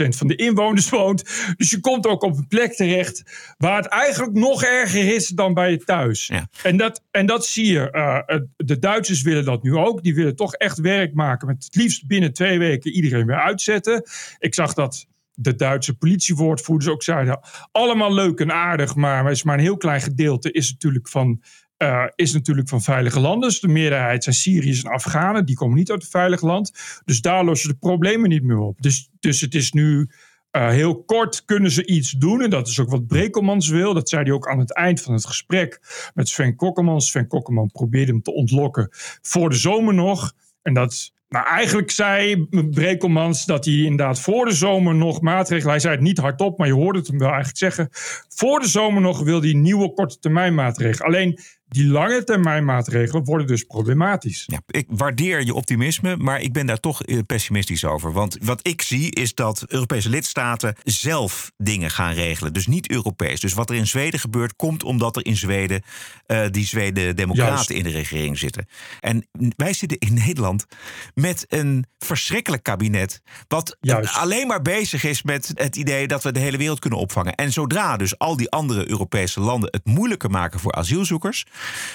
van 0.07 0.27
de 0.27 0.35
inwoners 0.35 0.89
woont. 0.89 1.53
Dus 1.57 1.69
je 1.69 1.79
komt 1.79 2.07
ook 2.07 2.23
op 2.23 2.37
een 2.37 2.47
plek 2.47 2.73
terecht 2.73 3.23
waar 3.57 3.77
het 3.77 3.85
eigenlijk 3.85 4.33
nog 4.33 4.63
erger 4.63 5.13
is 5.13 5.27
dan 5.27 5.53
bij 5.53 5.71
je 5.71 5.77
thuis. 5.77 6.27
Ja. 6.27 6.47
En, 6.63 6.77
dat, 6.77 7.03
en 7.11 7.25
dat 7.25 7.45
zie 7.45 7.71
je. 7.71 7.89
Uh, 7.91 8.39
de 8.57 8.79
Duitsers 8.79 9.21
willen 9.21 9.45
dat 9.45 9.63
nu 9.63 9.75
ook. 9.75 10.03
Die 10.03 10.15
willen 10.15 10.35
toch 10.35 10.53
echt 10.53 10.79
werk 10.79 11.13
maken 11.13 11.47
met 11.47 11.63
het 11.63 11.75
liefst 11.75 12.07
binnen 12.07 12.33
twee 12.33 12.59
weken 12.59 12.91
iedereen 12.91 13.25
weer 13.25 13.41
uitzetten. 13.41 14.03
Ik 14.39 14.53
zag 14.53 14.73
dat 14.73 15.07
de 15.33 15.55
Duitse 15.55 15.97
politiewoordvoerders 15.97 16.91
ook 16.91 17.03
zeiden: 17.03 17.39
allemaal 17.71 18.13
leuk 18.13 18.39
en 18.39 18.51
aardig, 18.51 18.95
maar 18.95 19.31
is 19.31 19.43
maar 19.43 19.57
een 19.57 19.63
heel 19.63 19.77
klein 19.77 20.01
gedeelte 20.01 20.51
is 20.51 20.71
natuurlijk 20.71 21.09
van 21.09 21.41
uh, 21.81 22.03
is 22.15 22.33
natuurlijk 22.33 22.69
van 22.69 22.81
veilige 22.81 23.19
landen. 23.19 23.49
Dus 23.49 23.59
de 23.59 23.67
meerderheid 23.67 24.23
zijn 24.23 24.35
Syriërs 24.35 24.83
en 24.83 24.91
Afghanen. 24.91 25.45
Die 25.45 25.55
komen 25.55 25.77
niet 25.77 25.91
uit 25.91 26.01
een 26.01 26.09
veilig 26.09 26.41
land. 26.41 26.71
Dus 27.05 27.21
daar 27.21 27.45
lossen 27.45 27.69
de 27.69 27.75
problemen 27.75 28.29
niet 28.29 28.43
meer 28.43 28.59
op. 28.59 28.81
Dus, 28.81 29.09
dus 29.19 29.41
het 29.41 29.55
is 29.55 29.71
nu 29.71 30.09
Uh, 30.51 30.69
heel 30.69 31.03
kort 31.03 31.45
kunnen 31.45 31.71
ze 31.71 31.85
iets 31.85 32.11
doen. 32.11 32.41
En 32.41 32.49
dat 32.49 32.67
is 32.67 32.79
ook 32.79 32.89
wat 32.89 33.07
Brekelmans 33.07 33.69
wil. 33.69 33.93
Dat 33.93 34.09
zei 34.09 34.23
hij 34.23 34.31
ook 34.31 34.47
aan 34.47 34.59
het 34.59 34.73
eind 34.73 35.01
van 35.01 35.13
het 35.13 35.25
gesprek 35.25 35.79
met 36.13 36.27
Sven 36.27 36.55
Kokkelmans. 36.55 37.09
Sven 37.09 37.27
Kokkelman 37.27 37.71
probeerde 37.71 38.11
hem 38.11 38.21
te 38.21 38.33
ontlokken 38.33 38.89
voor 39.21 39.49
de 39.49 39.55
zomer 39.55 39.93
nog. 39.93 40.33
En 40.61 40.73
dat 40.73 41.11
nou, 41.29 41.45
eigenlijk 41.45 41.91
zei 41.91 42.47
Brekelmans 42.71 43.45
dat 43.45 43.65
hij 43.65 43.73
inderdaad 43.73 44.19
voor 44.19 44.45
de 44.45 44.53
zomer 44.53 44.95
nog 44.95 45.21
maatregelen. 45.21 45.71
Hij 45.71 45.79
zei 45.79 45.93
het 45.93 46.03
niet 46.03 46.17
hardop, 46.17 46.57
maar 46.57 46.67
je 46.67 46.73
hoorde 46.73 46.99
het 46.99 47.07
hem 47.07 47.17
wel 47.17 47.27
eigenlijk 47.27 47.57
zeggen. 47.57 47.87
Voor 48.29 48.59
de 48.59 48.67
zomer 48.67 49.01
nog 49.01 49.23
wil 49.23 49.41
hij 49.41 49.53
nieuwe 49.53 49.93
korte 49.93 50.19
termijn 50.19 50.53
maatregelen. 50.53 51.07
Alleen 51.07 51.39
die 51.71 51.87
lange 51.87 52.23
termijn 52.23 52.65
maatregelen 52.65 53.23
worden 53.23 53.47
dus 53.47 53.63
problematisch. 53.63 54.43
Ja, 54.47 54.61
ik 54.67 54.85
waardeer 54.89 55.45
je 55.45 55.53
optimisme, 55.53 56.17
maar 56.17 56.41
ik 56.41 56.53
ben 56.53 56.65
daar 56.65 56.79
toch 56.79 57.03
eh, 57.03 57.19
pessimistisch 57.25 57.85
over. 57.85 58.13
Want 58.13 58.37
wat 58.41 58.67
ik 58.67 58.81
zie 58.81 59.11
is 59.11 59.35
dat 59.35 59.63
Europese 59.67 60.09
lidstaten 60.09 60.75
zelf 60.83 61.51
dingen 61.57 61.91
gaan 61.91 62.13
regelen. 62.13 62.53
Dus 62.53 62.67
niet 62.67 62.89
Europees. 62.89 63.39
Dus 63.39 63.53
wat 63.53 63.69
er 63.69 63.75
in 63.75 63.87
Zweden 63.87 64.19
gebeurt, 64.19 64.55
komt 64.55 64.83
omdat 64.83 65.15
er 65.15 65.25
in 65.25 65.37
Zweden 65.37 65.81
uh, 66.27 66.45
die 66.49 66.65
Zweden 66.65 67.15
democraten 67.15 67.75
in 67.75 67.83
de 67.83 67.89
regering 67.89 68.37
zitten. 68.37 68.67
En 68.99 69.27
wij 69.55 69.73
zitten 69.73 69.97
in 69.97 70.13
Nederland 70.13 70.65
met 71.13 71.45
een 71.47 71.85
verschrikkelijk 71.97 72.63
kabinet. 72.63 73.21
Wat 73.47 73.77
Juist. 73.79 74.15
alleen 74.15 74.47
maar 74.47 74.61
bezig 74.61 75.03
is 75.03 75.23
met 75.23 75.51
het 75.55 75.75
idee 75.75 76.07
dat 76.07 76.23
we 76.23 76.31
de 76.31 76.39
hele 76.39 76.57
wereld 76.57 76.79
kunnen 76.79 76.99
opvangen. 76.99 77.35
En 77.35 77.51
zodra 77.51 77.97
dus 77.97 78.17
al 78.17 78.37
die 78.37 78.49
andere 78.49 78.89
Europese 78.89 79.39
landen 79.39 79.69
het 79.71 79.85
moeilijker 79.85 80.29
maken 80.29 80.59
voor 80.59 80.71
asielzoekers 80.71 81.45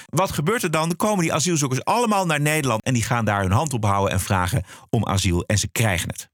wat 0.07 0.31
gebeurt 0.31 0.62
er 0.62 0.70
dan? 0.70 0.88
Dan 0.88 0.96
komen 0.96 1.22
die 1.22 1.33
asielzoekers 1.33 1.85
allemaal 1.85 2.26
naar 2.26 2.40
Nederland 2.40 2.83
en 2.83 2.94
die 2.94 3.02
gaan 3.02 3.24
daar 3.24 3.42
hun 3.42 3.50
hand 3.50 3.72
op 3.72 3.85
houden 3.85 4.12
en 4.12 4.20
vragen 4.20 4.64
om 4.90 5.07
asiel 5.07 5.44
en 5.44 5.59
ze 5.59 5.68
krijgen 5.72 6.09
het. 6.09 6.29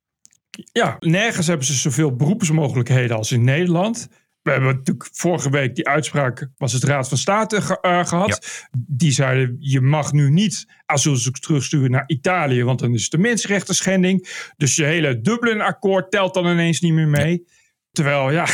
Ja, 0.73 0.97
nergens 0.99 1.47
hebben 1.47 1.67
ze 1.67 1.75
zoveel 1.75 2.17
beroepsmogelijkheden 2.17 3.17
als 3.17 3.33
in 3.33 3.45
Nederland. 3.45 4.09
We 4.43 4.51
hebben 4.51 4.75
natuurlijk 4.75 5.09
vorige 5.13 5.51
week 5.51 5.75
die 5.75 5.89
uitspraak, 5.89 6.49
was 6.57 6.73
het 6.73 6.85
Raad 6.85 7.09
van 7.09 7.19
State 7.19 7.57
uh, 7.83 8.05
gehad. 8.05 8.67
Die 8.87 9.13
zeiden, 9.13 9.57
je 9.59 9.81
mag 9.81 10.13
nu 10.13 10.31
niet 10.31 10.67
asielzoekers 10.87 11.45
terugsturen 11.45 11.91
naar 11.91 12.05
Italië, 12.07 12.65
want 12.65 12.79
dan 12.79 12.95
is 12.95 13.05
het 13.05 13.13
een 13.13 13.21
mensenrechten 13.21 13.75
schending. 13.75 14.29
Dus 14.57 14.75
je 14.75 14.85
hele 14.85 15.21
Dublin-akkoord 15.21 16.11
telt 16.11 16.35
dan 16.35 16.47
ineens 16.47 16.81
niet 16.81 16.93
meer 16.93 17.09
mee. 17.09 17.47
Terwijl, 17.93 18.31
ja, 18.31 18.47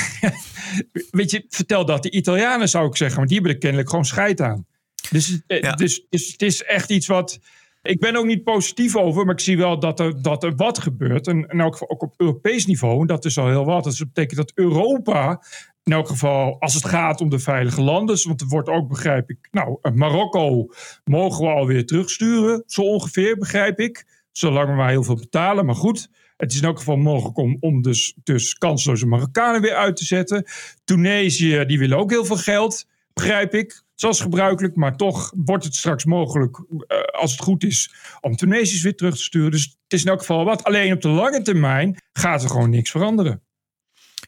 weet 1.11 1.31
je, 1.31 1.44
vertel 1.48 1.85
dat 1.85 2.03
de 2.03 2.11
Italianen 2.11 2.68
zou 2.68 2.87
ik 2.87 2.96
zeggen, 2.96 3.18
maar 3.18 3.27
die 3.27 3.37
hebben 3.37 3.55
er 3.55 3.61
kennelijk 3.61 3.90
gewoon 3.90 4.05
scheid 4.05 4.40
aan. 4.40 4.66
Dus, 5.11 5.40
eh, 5.46 5.74
dus, 5.74 6.07
dus 6.09 6.33
het 6.33 6.42
is 6.42 6.62
echt 6.62 6.90
iets 6.90 7.07
wat. 7.07 7.38
Ik 7.83 8.01
ben 8.01 8.16
ook 8.16 8.24
niet 8.24 8.44
positief 8.44 8.96
over, 8.96 9.24
maar 9.24 9.35
ik 9.35 9.40
zie 9.40 9.57
wel 9.57 9.79
dat 9.79 10.01
er, 10.01 10.22
dat 10.22 10.44
er 10.44 10.55
wat 10.55 10.79
gebeurt. 10.79 11.27
En 11.27 11.37
in 11.37 11.61
elk 11.61 11.72
geval 11.72 11.90
ook 11.90 12.03
op 12.03 12.14
Europees 12.16 12.66
niveau. 12.66 13.01
En 13.01 13.07
dat 13.07 13.24
is 13.24 13.38
al 13.38 13.48
heel 13.48 13.64
wat. 13.64 13.85
Dat 13.85 13.98
betekent 13.98 14.37
dat 14.37 14.53
Europa, 14.55 15.42
in 15.83 15.92
elk 15.92 16.09
geval 16.09 16.61
als 16.61 16.74
het 16.74 16.85
gaat 16.85 17.20
om 17.20 17.29
de 17.29 17.38
veilige 17.38 17.83
landen. 17.83 18.18
Want 18.27 18.40
er 18.40 18.46
wordt 18.46 18.68
ook, 18.68 18.88
begrijp 18.88 19.31
ik, 19.31 19.48
nou, 19.51 19.79
Marokko 19.94 20.66
mogen 21.05 21.44
we 21.44 21.51
alweer 21.51 21.87
terugsturen. 21.87 22.62
Zo 22.66 22.83
ongeveer, 22.83 23.37
begrijp 23.37 23.81
ik. 23.81 24.07
Zolang 24.33 24.68
we 24.68 24.74
maar 24.74 24.90
heel 24.90 25.05
veel 25.05 25.16
betalen. 25.16 25.66
Maar 25.66 25.74
goed, 25.74 26.09
het 26.38 26.53
is 26.53 26.59
in 26.59 26.64
elk 26.64 26.79
geval 26.79 26.96
mogelijk 26.96 27.37
om, 27.37 27.57
om 27.61 27.83
dus, 27.83 28.14
dus 28.22 28.55
kansloze 28.55 29.07
Marokkanen 29.07 29.61
weer 29.61 29.74
uit 29.74 29.96
te 29.96 30.05
zetten. 30.05 30.44
Tunesië, 30.85 31.64
die 31.66 31.79
willen 31.79 31.98
ook 31.98 32.11
heel 32.11 32.24
veel 32.24 32.37
geld, 32.37 32.87
begrijp 33.12 33.55
ik. 33.55 33.83
Zoals 33.94 34.20
gebruikelijk, 34.20 34.77
maar 34.77 34.96
toch 34.96 35.33
wordt 35.37 35.64
het 35.64 35.74
straks 35.74 36.05
mogelijk, 36.05 36.59
uh, 36.59 36.98
als 37.20 37.33
het 37.33 37.40
goed 37.40 37.64
is, 37.64 37.94
om 38.20 38.37
Tunesiërs 38.37 38.83
weer 38.83 38.96
terug 38.96 39.16
te 39.16 39.22
sturen. 39.22 39.51
Dus 39.51 39.64
het 39.64 39.92
is 39.92 40.03
in 40.03 40.11
elk 40.11 40.18
geval 40.18 40.44
wat. 40.44 40.64
Alleen 40.64 40.92
op 40.92 41.01
de 41.01 41.09
lange 41.09 41.42
termijn 41.42 41.96
gaat 42.12 42.42
er 42.42 42.51
gewoon 42.51 42.70
niks 42.70 42.90
veranderen. 42.90 43.42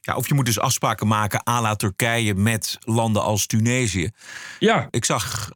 Ja, 0.00 0.16
of 0.16 0.28
je 0.28 0.34
moet 0.34 0.46
dus 0.46 0.58
afspraken 0.58 1.06
maken 1.06 1.48
à 1.48 1.60
la 1.60 1.76
Turkije 1.76 2.34
met 2.34 2.78
landen 2.80 3.22
als 3.22 3.46
Tunesië. 3.46 4.10
Ja. 4.58 4.88
Ik 4.90 5.04
zag 5.04 5.50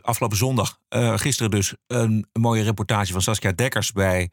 afgelopen 0.00 0.36
zondag, 0.36 0.78
uh, 0.90 1.18
gisteren 1.18 1.50
dus, 1.50 1.74
een, 1.86 2.26
een 2.32 2.40
mooie 2.40 2.62
reportage 2.62 3.12
van 3.12 3.22
Saskia 3.22 3.52
Dekkers 3.52 3.92
bij 3.92 4.30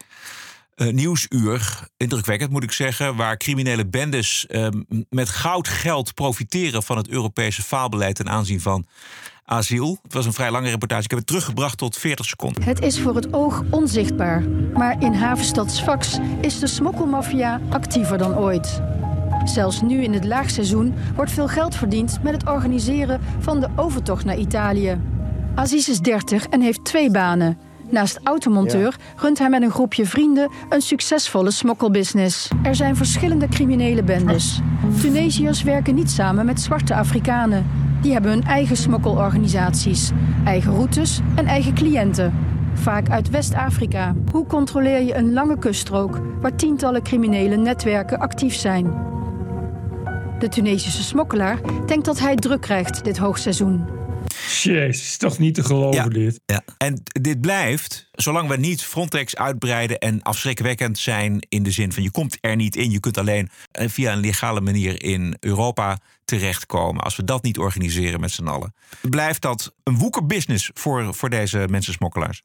uh, 0.79 0.93
nieuwsuur, 0.93 1.87
indrukwekkend 1.97 2.51
moet 2.51 2.63
ik 2.63 2.71
zeggen, 2.71 3.15
waar 3.15 3.37
criminele 3.37 3.87
bendes 3.87 4.45
uh, 4.49 4.67
met 5.09 5.29
goud 5.29 5.67
geld 5.67 6.13
profiteren 6.13 6.83
van 6.83 6.97
het 6.97 7.09
Europese 7.09 7.61
faalbeleid 7.61 8.15
ten 8.15 8.29
aanzien 8.29 8.61
van 8.61 8.87
asiel. 9.45 9.99
Het 10.03 10.13
was 10.13 10.25
een 10.25 10.33
vrij 10.33 10.51
lange 10.51 10.69
reportage. 10.69 11.03
Ik 11.03 11.09
heb 11.09 11.19
het 11.19 11.27
teruggebracht 11.27 11.77
tot 11.77 11.97
40 11.97 12.25
seconden. 12.25 12.63
Het 12.63 12.81
is 12.81 12.99
voor 12.99 13.15
het 13.15 13.33
oog 13.33 13.63
onzichtbaar, 13.69 14.43
maar 14.73 15.01
in 15.01 15.13
havenstad 15.13 15.71
Sfax 15.71 16.17
is 16.41 16.59
de 16.59 16.67
smokkelmafia 16.67 17.61
actiever 17.69 18.17
dan 18.17 18.37
ooit. 18.37 18.81
Zelfs 19.43 19.81
nu 19.81 20.03
in 20.03 20.13
het 20.13 20.25
laagseizoen 20.25 20.93
wordt 21.15 21.31
veel 21.31 21.47
geld 21.47 21.75
verdiend 21.75 22.23
met 22.23 22.33
het 22.33 22.47
organiseren 22.47 23.21
van 23.39 23.59
de 23.59 23.69
overtocht 23.75 24.25
naar 24.25 24.37
Italië. 24.37 25.01
Aziz 25.55 25.87
is 25.87 25.99
30 25.99 26.45
en 26.45 26.61
heeft 26.61 26.85
twee 26.85 27.11
banen. 27.11 27.68
Naast 27.89 28.19
automonteur 28.23 28.95
runt 29.15 29.39
hij 29.39 29.49
met 29.49 29.61
een 29.61 29.71
groepje 29.71 30.05
vrienden 30.05 30.49
een 30.69 30.81
succesvolle 30.81 31.51
smokkelbusiness. 31.51 32.49
Er 32.63 32.75
zijn 32.75 32.95
verschillende 32.95 33.47
criminele 33.47 34.03
bendes. 34.03 34.59
Tunesiërs 35.01 35.63
werken 35.63 35.95
niet 35.95 36.11
samen 36.11 36.45
met 36.45 36.61
zwarte 36.61 36.95
Afrikanen. 36.95 37.65
Die 38.01 38.11
hebben 38.13 38.31
hun 38.31 38.43
eigen 38.43 38.77
smokkelorganisaties, 38.77 40.11
eigen 40.45 40.71
routes 40.71 41.19
en 41.35 41.45
eigen 41.45 41.73
cliënten. 41.73 42.33
Vaak 42.73 43.09
uit 43.09 43.29
West-Afrika. 43.29 44.15
Hoe 44.31 44.45
controleer 44.45 45.01
je 45.01 45.15
een 45.15 45.33
lange 45.33 45.57
kuststrook 45.57 46.19
waar 46.41 46.55
tientallen 46.55 47.03
criminele 47.03 47.55
netwerken 47.55 48.19
actief 48.19 48.55
zijn? 48.55 48.93
De 50.39 50.47
Tunesische 50.49 51.03
smokkelaar 51.03 51.59
denkt 51.85 52.05
dat 52.05 52.19
hij 52.19 52.35
druk 52.35 52.61
krijgt 52.61 53.03
dit 53.03 53.17
hoogseizoen. 53.17 53.98
Jezus, 54.49 55.17
toch 55.17 55.39
niet 55.39 55.55
te 55.55 55.63
geloven 55.63 56.09
dit. 56.09 56.39
Ja. 56.45 56.63
En 56.77 57.03
dit 57.03 57.41
blijft, 57.41 58.09
zolang 58.11 58.49
we 58.49 58.57
niet 58.57 58.83
Frontex 58.83 59.35
uitbreiden 59.35 59.99
en 59.99 60.21
afschrikwekkend 60.21 60.97
zijn 60.97 61.45
in 61.49 61.63
de 61.63 61.71
zin 61.71 61.93
van 61.93 62.03
je 62.03 62.11
komt 62.11 62.37
er 62.41 62.55
niet 62.55 62.75
in, 62.75 62.91
je 62.91 62.99
kunt 62.99 63.17
alleen 63.17 63.49
eh, 63.71 63.89
via 63.89 64.13
een 64.13 64.19
legale 64.19 64.61
manier 64.61 65.03
in 65.03 65.35
Europa 65.39 65.99
terechtkomen. 66.25 67.03
Als 67.03 67.15
we 67.15 67.23
dat 67.23 67.43
niet 67.43 67.57
organiseren 67.57 68.19
met 68.19 68.31
z'n 68.31 68.47
allen, 68.47 68.73
blijft 69.01 69.41
dat 69.41 69.73
een 69.83 69.97
woekerbusiness 69.97 70.71
voor, 70.73 71.13
voor 71.13 71.29
deze 71.29 71.67
mensensmokkelaars. 71.69 72.41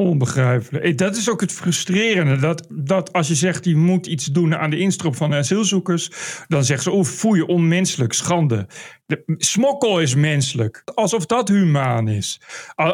Onbegrijpelijk. 0.00 0.98
Dat 0.98 1.16
is 1.16 1.30
ook 1.30 1.40
het 1.40 1.52
frustrerende. 1.52 2.36
Dat, 2.36 2.66
dat 2.70 3.12
als 3.12 3.28
je 3.28 3.34
zegt, 3.34 3.64
je 3.64 3.76
moet 3.76 4.06
iets 4.06 4.24
doen 4.24 4.56
aan 4.56 4.70
de 4.70 4.78
instroop 4.78 5.16
van 5.16 5.30
de 5.30 5.36
asielzoekers. 5.36 6.10
Dan 6.48 6.64
zeggen 6.64 6.84
ze, 6.84 6.98
oh, 6.98 7.04
foei, 7.04 7.42
onmenselijk, 7.42 8.12
schande. 8.12 8.66
De, 9.06 9.22
smokkel 9.36 10.00
is 10.00 10.14
menselijk. 10.14 10.82
Alsof 10.94 11.26
dat 11.26 11.48
humaan 11.48 12.08
is. 12.08 12.40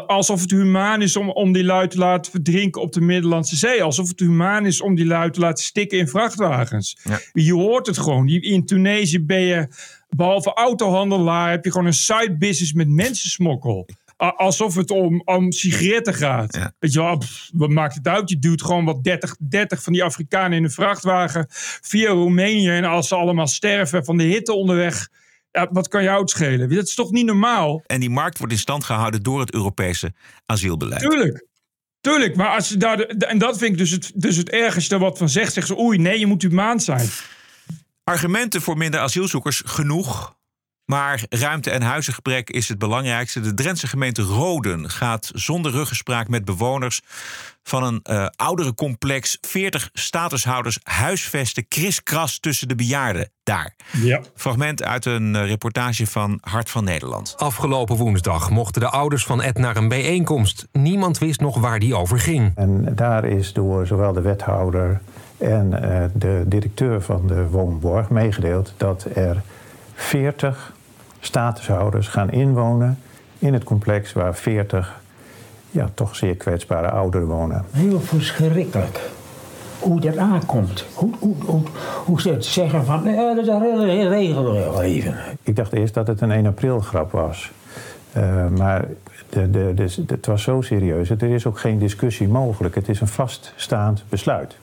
Alsof 0.07 0.41
het 0.41 0.51
humaan 0.51 1.01
is 1.01 1.15
om, 1.15 1.29
om 1.29 1.51
die 1.51 1.63
lui 1.63 1.87
te 1.87 1.97
laten 1.97 2.31
verdrinken 2.31 2.81
op 2.81 2.93
de 2.93 3.01
Middellandse 3.01 3.55
Zee. 3.55 3.83
Alsof 3.83 4.07
het 4.07 4.19
humaan 4.19 4.65
is 4.65 4.81
om 4.81 4.95
die 4.95 5.05
lui 5.05 5.31
te 5.31 5.39
laten 5.39 5.63
stikken 5.63 5.97
in 5.97 6.07
vrachtwagens. 6.07 6.97
Je 7.33 7.53
hoort 7.53 7.87
het 7.87 7.97
gewoon. 7.97 8.27
In 8.27 8.65
Tunesië 8.65 9.25
ben 9.25 9.41
je, 9.41 9.67
behalve 10.09 10.53
autohandelaar, 10.53 11.49
heb 11.49 11.63
je 11.63 11.71
gewoon 11.71 11.87
een 11.87 11.93
side 11.93 12.35
business 12.37 12.73
met 12.73 12.89
mensensmokkel 12.89 13.85
alsof 14.17 14.75
het 14.75 14.91
om, 14.91 15.21
om 15.25 15.51
sigaretten 15.51 16.13
gaat. 16.13 16.71
Weet 16.79 16.93
je 16.93 16.99
wel, 16.99 17.21
wat 17.53 17.69
maakt 17.69 17.95
het 17.95 18.07
uit? 18.07 18.29
Je 18.29 18.39
duwt 18.39 18.61
gewoon 18.61 18.85
wat 18.85 19.03
30, 19.03 19.35
30 19.39 19.83
van 19.83 19.93
die 19.93 20.03
Afrikanen 20.03 20.57
in 20.57 20.63
een 20.63 20.71
vrachtwagen 20.71 21.45
via 21.81 22.09
Roemenië. 22.09 22.69
En 22.69 22.83
als 22.83 23.07
ze 23.07 23.15
allemaal 23.15 23.47
sterven 23.47 24.05
van 24.05 24.17
de 24.17 24.23
hitte 24.23 24.53
onderweg. 24.53 25.09
Ja, 25.51 25.67
wat 25.71 25.87
kan 25.87 26.03
jou 26.03 26.21
het 26.21 26.29
schelen? 26.29 26.69
Dat 26.69 26.87
is 26.87 26.95
toch 26.95 27.11
niet 27.11 27.25
normaal? 27.25 27.83
En 27.85 27.99
die 27.99 28.09
markt 28.09 28.37
wordt 28.37 28.53
in 28.53 28.59
stand 28.59 28.83
gehouden 28.83 29.23
door 29.23 29.39
het 29.39 29.53
Europese 29.53 30.13
asielbeleid. 30.45 31.01
Tuurlijk. 31.01 31.45
Tuurlijk, 32.01 32.35
maar 32.35 32.55
als 32.55 32.69
je 32.69 32.77
daar. 32.77 32.99
En 32.99 33.37
dat 33.37 33.57
vind 33.57 33.71
ik 33.71 33.77
dus 33.77 33.91
het, 33.91 34.11
dus 34.15 34.35
het 34.35 34.49
ergste 34.49 34.97
wat 34.97 35.17
van 35.17 35.29
zegt. 35.29 35.53
Zeggen 35.53 35.75
ze, 35.75 35.81
oei, 35.81 35.97
nee, 35.97 36.19
je 36.19 36.25
moet 36.25 36.41
humaan 36.41 36.79
zijn. 36.79 37.09
Argumenten 38.03 38.61
voor 38.61 38.77
minder 38.77 38.99
asielzoekers 38.99 39.61
genoeg. 39.65 40.36
Maar 40.87 41.23
ruimte- 41.29 41.71
en 41.71 41.81
huizengebrek 41.81 42.49
is 42.49 42.67
het 42.67 42.77
belangrijkste. 42.79 43.39
De 43.39 43.53
Drentse 43.53 43.87
gemeente 43.87 44.21
Roden 44.21 44.89
gaat 44.89 45.31
zonder 45.33 45.71
ruggespraak 45.71 46.27
met 46.27 46.45
bewoners 46.45 47.01
van 47.63 47.83
een 47.83 47.99
uh, 48.09 48.27
oudere 48.35 48.73
complex 48.73 49.37
40 49.41 49.89
statushouders 49.93 50.79
huisvesten 50.83 51.67
kriskras 51.67 52.39
tussen 52.39 52.67
de 52.67 52.75
bejaarden 52.75 53.29
daar. 53.43 53.75
Ja. 53.91 54.21
Fragment 54.35 54.83
uit 54.83 55.05
een 55.05 55.33
uh, 55.33 55.45
reportage 55.45 56.07
van 56.07 56.37
Hart 56.41 56.69
van 56.69 56.83
Nederland. 56.83 57.33
Afgelopen 57.37 57.95
woensdag 57.95 58.49
mochten 58.49 58.81
de 58.81 58.89
ouders 58.89 59.25
van 59.25 59.41
Ed 59.41 59.57
naar 59.57 59.77
een 59.77 59.87
bijeenkomst. 59.87 60.67
Niemand 60.71 61.17
wist 61.17 61.39
nog 61.39 61.59
waar 61.59 61.79
die 61.79 61.95
over 61.95 62.19
ging. 62.19 62.51
En 62.55 62.95
daar 62.95 63.25
is 63.25 63.53
door 63.53 63.87
zowel 63.87 64.13
de 64.13 64.21
wethouder 64.21 65.01
en 65.37 65.71
uh, 65.71 66.03
de 66.13 66.43
directeur 66.45 67.01
van 67.01 67.27
de 67.27 67.47
woonborg 67.47 68.09
meegedeeld 68.09 68.73
dat 68.77 69.07
er 69.15 69.41
40 69.93 70.75
statushouders 71.19 72.07
gaan 72.07 72.31
inwonen 72.31 72.99
in 73.39 73.53
het 73.53 73.63
complex 73.63 74.13
waar 74.13 74.35
40 74.35 75.01
ja, 75.71 75.89
toch 75.93 76.15
zeer 76.15 76.35
kwetsbare 76.35 76.89
ouderen 76.89 77.27
wonen. 77.27 77.65
Heel 77.71 77.99
verschrikkelijk. 77.99 78.99
hoe 79.79 79.99
dat 79.99 80.17
aankomt. 80.17 80.85
Hoe, 80.93 81.13
hoe, 81.19 81.35
hoe, 81.45 81.61
hoe 82.05 82.21
ze 82.21 82.29
het 82.29 82.45
zeggen 82.45 82.85
van, 82.85 83.03
nee, 83.03 83.15
dat 83.15 83.37
is 83.37 83.47
een 83.47 84.09
regel 84.09 84.81
even. 84.81 85.15
Ik 85.43 85.55
dacht 85.55 85.73
eerst 85.73 85.93
dat 85.93 86.07
het 86.07 86.21
een 86.21 86.31
1 86.31 86.45
april 86.45 86.79
grap 86.79 87.11
was. 87.11 87.51
Uh, 88.17 88.47
maar 88.47 88.85
de, 89.29 89.49
de, 89.49 89.71
de, 89.75 90.03
het 90.07 90.25
was 90.25 90.43
zo 90.43 90.61
serieus. 90.61 91.09
Er 91.09 91.23
is 91.23 91.45
ook 91.45 91.59
geen 91.59 91.79
discussie 91.79 92.27
mogelijk. 92.27 92.75
Het 92.75 92.89
is 92.89 93.01
een 93.01 93.07
vaststaand 93.07 94.03
besluit. 94.09 94.57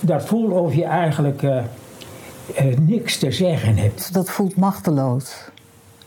Dat 0.00 0.24
voelt 0.24 0.52
of 0.52 0.74
je 0.74 0.84
eigenlijk 0.84 1.42
uh, 1.42 1.56
uh, 2.60 2.76
niks 2.78 3.18
te 3.18 3.30
zeggen 3.30 3.76
hebt. 3.76 4.14
Dat 4.14 4.30
voelt 4.30 4.56
machteloos. 4.56 5.50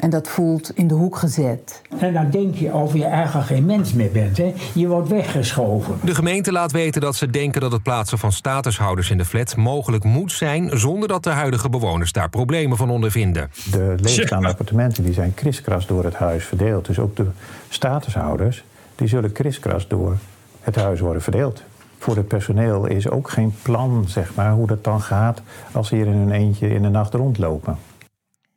En 0.05 0.11
dat 0.11 0.27
voelt 0.27 0.71
in 0.75 0.87
de 0.87 0.93
hoek 0.93 1.15
gezet. 1.15 1.81
En 1.99 2.13
dan 2.13 2.29
denk 2.29 2.55
je 2.55 2.73
of 2.73 2.93
je 2.93 3.05
eigenlijk 3.05 3.47
geen 3.47 3.65
mens 3.65 3.93
meer 3.93 4.11
bent. 4.11 4.37
Hè? 4.37 4.53
Je 4.73 4.87
wordt 4.87 5.09
weggeschoven. 5.09 5.99
De 6.03 6.15
gemeente 6.15 6.51
laat 6.51 6.71
weten 6.71 7.01
dat 7.01 7.15
ze 7.15 7.29
denken 7.29 7.61
dat 7.61 7.71
het 7.71 7.83
plaatsen 7.83 8.17
van 8.17 8.31
statushouders 8.31 9.09
in 9.09 9.17
de 9.17 9.25
flat 9.25 9.55
mogelijk 9.55 10.03
moet 10.03 10.31
zijn... 10.31 10.79
zonder 10.79 11.07
dat 11.07 11.23
de 11.23 11.29
huidige 11.29 11.69
bewoners 11.69 12.11
daar 12.11 12.29
problemen 12.29 12.77
van 12.77 12.89
ondervinden. 12.89 13.51
De 13.71 13.95
leegstaande 14.01 14.47
appartementen 14.47 15.03
die 15.03 15.13
zijn 15.13 15.33
kriskras 15.33 15.87
door 15.87 16.03
het 16.03 16.15
huis 16.15 16.45
verdeeld. 16.45 16.85
Dus 16.85 16.99
ook 16.99 17.15
de 17.15 17.27
statushouders 17.69 18.63
die 18.95 19.07
zullen 19.07 19.31
kriskras 19.31 19.87
door 19.87 20.17
het 20.61 20.75
huis 20.75 20.99
worden 20.99 21.21
verdeeld. 21.21 21.63
Voor 21.97 22.15
het 22.15 22.27
personeel 22.27 22.85
is 22.85 23.09
ook 23.09 23.29
geen 23.29 23.53
plan, 23.61 24.05
zeg 24.07 24.35
maar, 24.35 24.51
hoe 24.51 24.67
dat 24.67 24.83
dan 24.83 25.01
gaat... 25.01 25.41
als 25.71 25.87
ze 25.87 25.95
hier 25.95 26.05
in 26.05 26.13
hun 26.13 26.31
eentje 26.31 26.67
in 26.67 26.81
de 26.81 26.89
nacht 26.89 27.13
rondlopen 27.13 27.77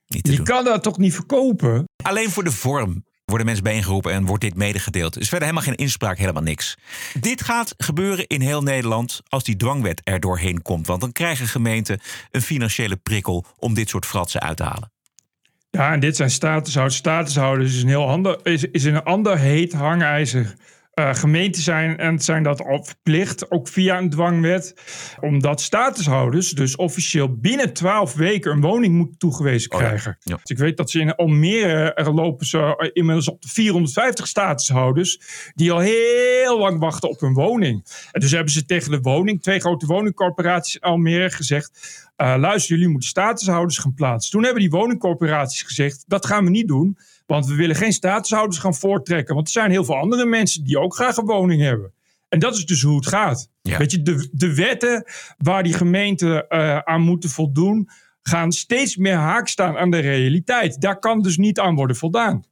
je 0.09 0.23
doen. 0.23 0.45
kan 0.45 0.65
dat 0.65 0.83
toch 0.83 0.99
niet 0.99 1.15
verkopen? 1.15 1.85
Alleen 2.03 2.31
voor 2.31 2.45
de 2.45 2.53
vorm 2.53 3.05
worden 3.25 3.47
mensen 3.47 3.65
bijeengeroepen 3.65 4.13
en 4.13 4.25
wordt 4.25 4.43
dit 4.43 4.55
medegedeeld. 4.55 5.15
Er 5.15 5.21
is 5.21 5.29
verder 5.29 5.49
helemaal 5.49 5.69
geen 5.69 5.85
inspraak, 5.85 6.19
helemaal 6.19 6.43
niks. 6.43 6.75
Dit 7.21 7.43
gaat 7.43 7.75
gebeuren 7.77 8.27
in 8.27 8.41
heel 8.41 8.63
Nederland 8.63 9.21
als 9.29 9.45
die 9.45 9.57
dwangwet 9.57 10.01
er 10.05 10.21
doorheen 10.21 10.63
komt. 10.63 10.87
Want 10.87 11.01
dan 11.01 11.13
krijgen 11.13 11.47
gemeenten 11.47 12.01
een 12.31 12.43
financiële 12.43 12.97
prikkel 12.97 13.45
om 13.57 13.75
dit 13.75 13.89
soort 13.89 14.07
fratsen 14.07 14.41
uit 14.41 14.57
te 14.57 14.63
halen. 14.63 14.93
Ja, 15.71 15.93
en 15.93 16.01
dit 16.01 16.17
zijn 16.17 16.31
statushouders. 16.31 16.97
Statushouders 16.97 17.75
is 17.75 17.83
een 17.83 17.89
heel 17.89 18.09
ander, 18.09 18.47
is, 18.47 18.65
is 18.65 18.85
een 18.85 19.03
ander 19.03 19.39
heet 19.39 19.73
hangijzer 19.73 20.55
uh, 20.99 21.15
gemeenten 21.15 21.63
zijn 21.63 21.97
en 21.97 22.19
zijn 22.19 22.43
dat 22.43 22.65
al 22.65 22.85
verplicht, 22.85 23.51
ook 23.51 23.69
via 23.69 23.99
een 23.99 24.11
dwangwet, 24.11 24.75
omdat 25.21 25.61
statushouders 25.61 26.51
dus 26.51 26.77
officieel 26.77 27.37
binnen 27.37 27.73
12 27.73 28.15
weken 28.15 28.53
een 28.53 28.61
woning 28.61 28.95
moeten 28.95 29.19
toegewezen 29.19 29.71
oh 29.71 29.79
krijgen. 29.79 30.19
Dus 30.23 30.41
ik 30.45 30.59
weet 30.59 30.77
dat 30.77 30.91
ze 30.91 31.01
in 31.01 31.15
Almere 31.15 31.95
er 31.95 32.15
lopen 32.15 32.47
ze 32.47 32.91
inmiddels 32.93 33.29
op 33.29 33.43
de 33.43 33.49
450 33.49 34.27
statushouders 34.27 35.21
die 35.55 35.73
al 35.73 35.79
heel 35.79 36.59
lang 36.59 36.79
wachten 36.81 37.09
op 37.09 37.23
een 37.23 37.35
woning. 37.35 37.87
En 38.13 38.21
dus 38.21 38.31
hebben 38.31 38.53
ze 38.53 38.65
tegen 38.65 38.91
de 38.91 39.01
woning, 39.01 39.43
twee 39.43 39.61
grote 39.61 39.87
woningcorporaties 39.87 40.75
in 40.75 40.81
Almere 40.81 41.31
gezegd. 41.31 42.07
Uh, 42.17 42.35
luister, 42.39 42.75
jullie 42.77 42.91
moeten 42.91 43.09
statushouders 43.09 43.79
gaan 43.79 43.95
plaatsen. 43.95 44.33
Toen 44.33 44.43
hebben 44.43 44.61
die 44.61 44.71
woningcorporaties 44.71 45.63
gezegd: 45.63 46.05
dat 46.07 46.27
gaan 46.27 46.45
we 46.45 46.51
niet 46.51 46.69
doen. 46.69 46.99
Want 47.29 47.47
we 47.47 47.55
willen 47.55 47.77
geen 47.77 47.93
statushouders 47.93 48.59
gaan 48.59 48.75
voortrekken. 48.75 49.35
Want 49.35 49.47
er 49.47 49.53
zijn 49.53 49.71
heel 49.71 49.85
veel 49.85 49.97
andere 49.97 50.27
mensen 50.27 50.65
die 50.65 50.79
ook 50.79 50.95
graag 50.95 51.17
een 51.17 51.25
woning 51.25 51.63
hebben. 51.63 51.93
En 52.29 52.39
dat 52.39 52.57
is 52.57 52.67
dus 52.67 52.83
hoe 52.83 52.97
het 52.97 53.07
gaat. 53.07 53.51
Weet 53.63 53.91
je, 53.91 54.03
de, 54.03 54.29
de 54.33 54.55
wetten 54.55 55.05
waar 55.37 55.63
die 55.63 55.73
gemeenten 55.73 56.47
uh, 56.49 56.79
aan 56.79 57.01
moeten 57.01 57.31
voldoen, 57.31 57.89
gaan 58.23 58.53
steeds 58.53 58.97
meer 58.97 59.17
haak 59.17 59.49
staan 59.49 59.77
aan 59.77 59.91
de 59.91 59.99
realiteit. 59.99 60.81
Daar 60.81 60.99
kan 60.99 61.23
dus 61.23 61.37
niet 61.37 61.59
aan 61.59 61.75
worden 61.75 61.97
voldaan. 61.97 62.45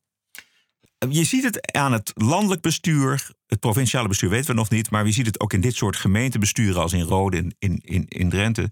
Je 1.09 1.25
ziet 1.25 1.45
het 1.45 1.73
aan 1.73 1.93
het 1.93 2.13
landelijk 2.15 2.61
bestuur, 2.61 3.31
het 3.47 3.61
provinciale 3.61 4.09
bestuur 4.09 4.31
weten 4.31 4.47
we 4.47 4.55
nog 4.55 4.71
niet, 4.71 4.91
maar 4.91 5.07
je 5.07 5.13
ziet 5.13 5.27
het 5.27 5.41
ook 5.41 5.53
in 5.53 5.61
dit 5.61 5.75
soort 5.75 5.97
gemeentebesturen 5.97 6.83
als 6.83 6.93
in 6.93 7.01
Rode 7.01 7.37
in, 7.37 7.55
in, 7.59 7.81
in, 7.85 8.05
in 8.09 8.29
Drenthe. 8.29 8.71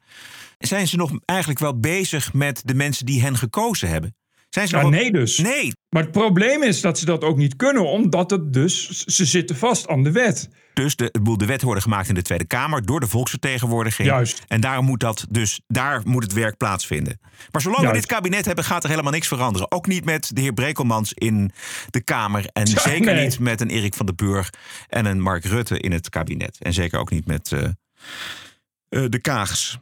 Zijn 0.58 0.88
ze 0.88 0.96
nog 0.96 1.12
eigenlijk 1.24 1.60
wel 1.60 1.80
bezig 1.80 2.32
met 2.32 2.62
de 2.64 2.74
mensen 2.74 3.06
die 3.06 3.22
hen 3.22 3.36
gekozen 3.36 3.88
hebben? 3.88 4.14
Zijn 4.54 4.68
ze 4.68 4.76
nee 4.76 5.12
dus. 5.12 5.38
Nee. 5.38 5.72
Maar 5.94 6.02
het 6.02 6.12
probleem 6.12 6.62
is 6.62 6.80
dat 6.80 6.98
ze 6.98 7.04
dat 7.04 7.24
ook 7.24 7.36
niet 7.36 7.56
kunnen, 7.56 7.90
omdat 7.90 8.30
het 8.30 8.52
dus, 8.52 8.88
ze 8.88 9.24
zitten 9.24 9.56
vast 9.56 9.88
aan 9.88 10.02
de 10.02 10.12
wet. 10.12 10.48
Dus 10.72 10.96
de, 10.96 11.10
de 11.36 11.46
wet 11.46 11.62
worden 11.62 11.82
gemaakt 11.82 12.08
in 12.08 12.14
de 12.14 12.22
Tweede 12.22 12.46
Kamer 12.46 12.86
door 12.86 13.00
de 13.00 13.06
volksvertegenwoordiging. 13.06 14.08
Juist. 14.08 14.42
En 14.48 14.60
daar 14.60 14.82
moet, 14.82 15.00
dat 15.00 15.26
dus, 15.30 15.60
daar 15.66 16.02
moet 16.04 16.22
het 16.22 16.32
werk 16.32 16.56
plaatsvinden. 16.56 17.20
Maar 17.50 17.60
zolang 17.60 17.86
we 17.86 17.92
dit 17.92 18.06
kabinet 18.06 18.44
hebben, 18.44 18.64
gaat 18.64 18.84
er 18.84 18.90
helemaal 18.90 19.12
niks 19.12 19.28
veranderen. 19.28 19.70
Ook 19.70 19.86
niet 19.86 20.04
met 20.04 20.30
de 20.34 20.40
heer 20.40 20.52
Brekelmans 20.52 21.12
in 21.12 21.50
de 21.90 22.00
Kamer. 22.00 22.44
En 22.52 22.66
zeker 22.66 23.22
niet 23.22 23.38
met 23.38 23.60
een 23.60 23.70
Erik 23.70 23.94
van 23.94 24.06
den 24.06 24.16
Burg 24.16 24.50
en 24.88 25.06
een 25.06 25.20
Mark 25.20 25.44
Rutte 25.44 25.78
in 25.78 25.92
het 25.92 26.08
kabinet. 26.08 26.58
En 26.60 26.72
zeker 26.72 26.98
ook 26.98 27.10
niet 27.10 27.26
met 27.26 27.50
uh, 27.50 27.60
uh, 27.60 29.04
de 29.08 29.18
Kaags. 29.18 29.78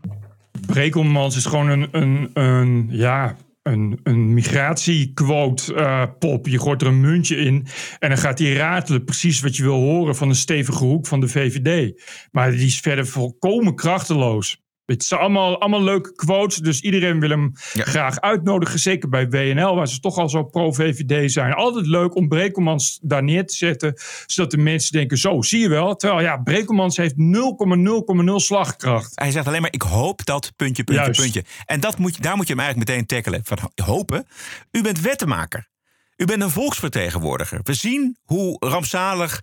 Brekelmans 0.66 1.36
is 1.36 1.46
gewoon 1.46 1.68
een, 1.68 1.88
een, 1.92 2.30
een 2.32 2.86
ja, 2.90 3.36
een, 3.62 4.00
een 4.02 4.34
migratiequote 4.34 5.74
uh, 5.74 6.04
pop. 6.18 6.46
Je 6.46 6.58
gooit 6.58 6.82
er 6.82 6.86
een 6.86 7.00
muntje 7.00 7.36
in 7.36 7.66
en 7.98 8.08
dan 8.08 8.18
gaat 8.18 8.38
hij 8.38 8.52
ratelen 8.52 9.04
precies 9.04 9.40
wat 9.40 9.56
je 9.56 9.62
wil 9.62 9.80
horen 9.80 10.16
van 10.16 10.28
een 10.28 10.34
stevige 10.34 10.84
hoek 10.84 11.06
van 11.06 11.20
de 11.20 11.28
VVD. 11.28 12.02
Maar 12.30 12.50
die 12.50 12.66
is 12.66 12.80
verder 12.80 13.06
volkomen 13.06 13.74
krachteloos. 13.74 14.61
Het 14.86 15.04
zijn 15.04 15.20
allemaal, 15.20 15.60
allemaal 15.60 15.82
leuke 15.82 16.14
quotes, 16.14 16.56
dus 16.56 16.80
iedereen 16.80 17.20
wil 17.20 17.28
hem 17.28 17.50
graag 17.72 18.20
uitnodigen. 18.20 18.78
Zeker 18.78 19.08
bij 19.08 19.28
WNL, 19.28 19.74
waar 19.74 19.88
ze 19.88 20.00
toch 20.00 20.18
al 20.18 20.28
zo 20.28 20.44
pro-VVD 20.44 21.32
zijn. 21.32 21.52
Altijd 21.52 21.86
leuk 21.86 22.14
om 22.14 22.28
Brekelmans 22.28 22.98
daar 23.02 23.22
neer 23.22 23.46
te 23.46 23.54
zetten, 23.54 23.94
zodat 24.26 24.50
de 24.50 24.58
mensen 24.58 24.92
denken: 24.92 25.18
zo, 25.18 25.42
zie 25.42 25.60
je 25.60 25.68
wel. 25.68 25.96
Terwijl 25.96 26.22
ja, 26.22 26.36
Brekelmans 26.36 26.96
heeft 26.96 27.14
0,0,0 27.14 28.34
slagkracht. 28.34 29.12
Hij 29.14 29.30
zegt 29.30 29.46
alleen 29.46 29.60
maar: 29.60 29.72
ik 29.72 29.82
hoop 29.82 30.24
dat, 30.24 30.52
puntje, 30.56 30.84
puntje, 30.84 31.22
puntje. 31.22 31.44
En 31.64 31.80
dat 31.80 31.98
moet, 31.98 32.16
je, 32.16 32.22
daar 32.22 32.36
moet 32.36 32.46
je 32.46 32.52
hem 32.54 32.62
eigenlijk 32.62 32.90
meteen 32.90 33.06
tackelen. 33.06 33.40
Van 33.44 33.58
hopen. 33.84 34.26
U 34.70 34.82
bent 34.82 35.00
wettenmaker. 35.00 35.70
U 36.16 36.24
bent 36.24 36.42
een 36.42 36.50
volksvertegenwoordiger. 36.50 37.60
We 37.62 37.74
zien 37.74 38.16
hoe 38.24 38.56
rampzalig 38.58 39.42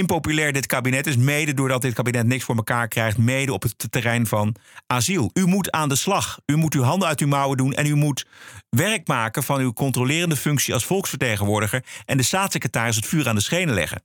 impopulair 0.00 0.52
dit 0.52 0.66
kabinet 0.66 1.06
is. 1.06 1.16
Mede 1.16 1.54
doordat 1.54 1.82
dit 1.82 1.94
kabinet 1.94 2.26
niks 2.26 2.44
voor 2.44 2.56
elkaar 2.56 2.88
krijgt. 2.88 3.18
Mede 3.18 3.52
op 3.52 3.62
het 3.62 3.86
terrein 3.90 4.26
van 4.26 4.54
asiel. 4.86 5.30
U 5.32 5.46
moet 5.46 5.70
aan 5.70 5.88
de 5.88 5.96
slag. 5.96 6.40
U 6.46 6.56
moet 6.56 6.74
uw 6.74 6.82
handen 6.82 7.08
uit 7.08 7.20
uw 7.20 7.26
mouwen 7.26 7.56
doen. 7.56 7.72
En 7.72 7.86
u 7.86 7.94
moet 7.94 8.26
werk 8.68 9.08
maken 9.08 9.42
van 9.42 9.60
uw 9.60 9.72
controlerende 9.72 10.36
functie 10.36 10.74
als 10.74 10.84
volksvertegenwoordiger. 10.84 11.84
En 12.04 12.16
de 12.16 12.22
staatssecretaris 12.22 12.96
het 12.96 13.06
vuur 13.06 13.28
aan 13.28 13.34
de 13.34 13.40
schenen 13.40 13.74
leggen. 13.74 14.02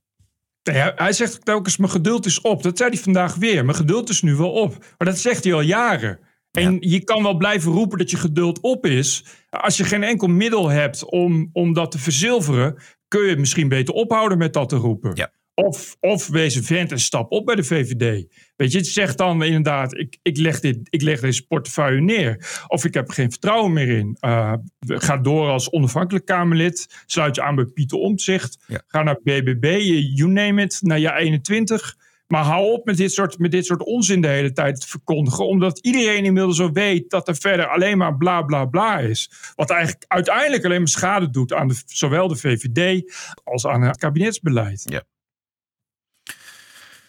Ja, 0.62 0.92
hij 0.96 1.12
zegt 1.12 1.44
telkens: 1.44 1.76
Mijn 1.76 1.90
geduld 1.90 2.26
is 2.26 2.40
op. 2.40 2.62
Dat 2.62 2.78
zei 2.78 2.90
hij 2.90 2.98
vandaag 2.98 3.34
weer. 3.34 3.64
Mijn 3.64 3.76
geduld 3.76 4.08
is 4.08 4.22
nu 4.22 4.34
wel 4.34 4.52
op. 4.52 4.76
Maar 4.98 5.08
dat 5.08 5.18
zegt 5.18 5.44
hij 5.44 5.52
al 5.52 5.60
jaren. 5.60 6.18
En 6.50 6.76
je 6.80 7.04
kan 7.04 7.22
wel 7.22 7.36
blijven 7.36 7.72
roepen 7.72 7.98
dat 7.98 8.10
je 8.10 8.16
geduld 8.16 8.60
op 8.60 8.86
is. 8.86 9.24
Als 9.50 9.76
je 9.76 9.84
geen 9.84 10.02
enkel 10.02 10.26
middel 10.26 10.68
hebt 10.68 11.04
om, 11.04 11.50
om 11.52 11.72
dat 11.72 11.90
te 11.90 11.98
verzilveren, 11.98 12.78
kun 13.08 13.22
je 13.22 13.36
misschien 13.36 13.68
beter 13.68 13.94
ophouden 13.94 14.38
met 14.38 14.52
dat 14.52 14.68
te 14.68 14.76
roepen. 14.76 15.10
Ja. 15.14 15.30
Of, 15.64 15.96
of 16.00 16.28
wees 16.28 16.54
een 16.54 16.64
vent 16.64 16.92
en 16.92 17.00
stap 17.00 17.32
op 17.32 17.46
bij 17.46 17.54
de 17.54 17.64
VVD. 17.64 18.26
Weet 18.56 18.72
je, 18.72 18.78
het 18.78 18.86
zegt 18.86 19.18
dan 19.18 19.42
inderdaad, 19.42 19.94
ik, 19.98 20.18
ik, 20.22 20.36
leg 20.36 20.60
dit, 20.60 20.78
ik 20.90 21.02
leg 21.02 21.20
deze 21.20 21.46
portefeuille 21.46 22.00
neer. 22.00 22.64
Of 22.66 22.84
ik 22.84 22.94
heb 22.94 23.10
geen 23.10 23.30
vertrouwen 23.30 23.72
meer 23.72 23.88
in. 23.88 24.16
Uh, 24.20 24.52
ga 24.86 25.16
door 25.16 25.48
als 25.48 25.70
onafhankelijk 25.70 26.24
Kamerlid. 26.24 27.02
Sluit 27.06 27.34
je 27.34 27.42
aan 27.42 27.54
bij 27.54 27.64
Pieter 27.64 27.98
Omtzigt. 27.98 28.58
Ga 28.86 29.02
naar 29.02 29.20
BBB, 29.22 29.78
you 30.14 30.30
name 30.30 30.62
it, 30.62 30.78
naar 30.82 30.98
jaar 30.98 31.16
21. 31.16 31.96
Maar 32.26 32.44
hou 32.44 32.72
op 32.72 32.84
met 32.84 32.96
dit, 32.96 33.12
soort, 33.12 33.38
met 33.38 33.50
dit 33.50 33.66
soort 33.66 33.82
onzin 33.82 34.20
de 34.20 34.28
hele 34.28 34.52
tijd 34.52 34.80
te 34.80 34.88
verkondigen. 34.88 35.46
Omdat 35.46 35.78
iedereen 35.78 36.24
inmiddels 36.24 36.56
zo 36.56 36.72
weet 36.72 37.10
dat 37.10 37.28
er 37.28 37.36
verder 37.36 37.66
alleen 37.66 37.98
maar 37.98 38.16
bla 38.16 38.42
bla 38.42 38.64
bla 38.64 38.98
is. 38.98 39.30
Wat 39.54 39.70
eigenlijk 39.70 40.04
uiteindelijk 40.08 40.64
alleen 40.64 40.78
maar 40.78 40.88
schade 40.88 41.30
doet 41.30 41.52
aan 41.52 41.68
de, 41.68 41.82
zowel 41.86 42.28
de 42.28 42.36
VVD 42.36 43.12
als 43.44 43.66
aan 43.66 43.82
het 43.82 43.96
kabinetsbeleid. 43.96 44.82
Ja. 44.84 45.02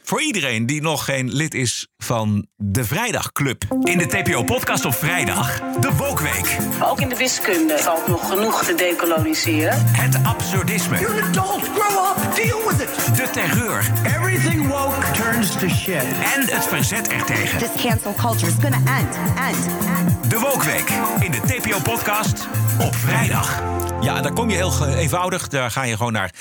Voor 0.08 0.22
iedereen 0.22 0.66
die 0.66 0.82
nog 0.82 1.06
geen 1.06 1.34
lid 1.34 1.54
is 1.54 1.88
van 1.98 2.48
de 2.56 2.84
Vrijdagclub. 2.84 3.64
In 3.84 3.98
de 3.98 4.06
TPO-podcast 4.06 4.86
op 4.86 4.94
vrijdag, 4.94 5.60
de 5.80 5.96
Wokweek. 5.96 6.58
Ook 6.84 7.00
in 7.00 7.10
de 7.10 7.16
wiskunde 7.16 7.78
valt 7.78 8.08
nog 8.08 8.30
genoeg 8.30 8.64
te 8.64 8.76
decoloniseren. 8.76 9.86
Het 9.86 10.20
absurdisme. 10.24 11.00
You're 11.00 11.22
an 11.22 11.28
adult, 11.28 11.64
grow 11.64 12.18
up, 12.18 12.36
deal 12.36 12.68
with 12.68 12.72
it. 12.72 12.77
De 13.16 13.30
terreur. 13.32 13.92
Everything 14.06 14.68
woke 14.68 15.12
turns 15.12 15.52
to 15.52 15.68
shit. 15.68 16.04
En 16.36 16.42
het 16.42 16.66
verzet 16.66 17.08
ertegen. 17.08 17.60
This 17.60 17.84
cancel 17.84 18.14
culture 18.14 18.48
is 18.48 18.54
gonna 18.62 18.78
end, 18.78 19.16
end, 19.38 19.66
end. 19.98 20.32
De 20.32 20.40
Wokweek 20.40 20.90
in 21.20 21.32
de 21.32 21.40
TPO-podcast 21.40 22.48
op 22.82 22.96
vrijdag. 22.96 23.62
Ja, 24.02 24.22
daar 24.22 24.34
kom 24.34 24.50
je 24.50 24.56
heel 24.56 24.88
eenvoudig. 24.88 25.48
Daar 25.48 25.72
ga 25.72 25.84
je 25.84 25.98
gewoon 25.98 26.12
naar 26.12 26.32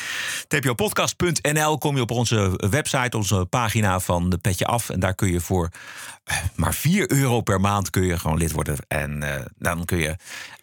tpopodcast.nl. 0.49 1.79
Kom 1.79 1.97
je 1.97 2.03
op 2.03 2.11
onze 2.11 2.61
website, 2.71 3.17
onze 3.17 3.47
pagina 3.51 4.01
van 4.01 4.31
de 4.31 4.39
Petje 4.39 4.67
Af. 4.67 4.91
En 4.91 5.01
daar 5.01 5.15
kun 5.15 5.33
je 5.33 5.41
voor 5.41 5.69
maar 6.57 6.75
4 6.75 7.13
euro 7.13 7.41
per 7.41 7.61
maand 7.61 7.91
kun 7.91 8.03
je 8.03 8.19
gewoon 8.19 8.39
lid 8.39 8.53
worden. 8.53 8.77
En 8.89 9.23
uh, 9.23 9.35
dan 9.59 9.85
kun 9.85 9.99
je 9.99 10.17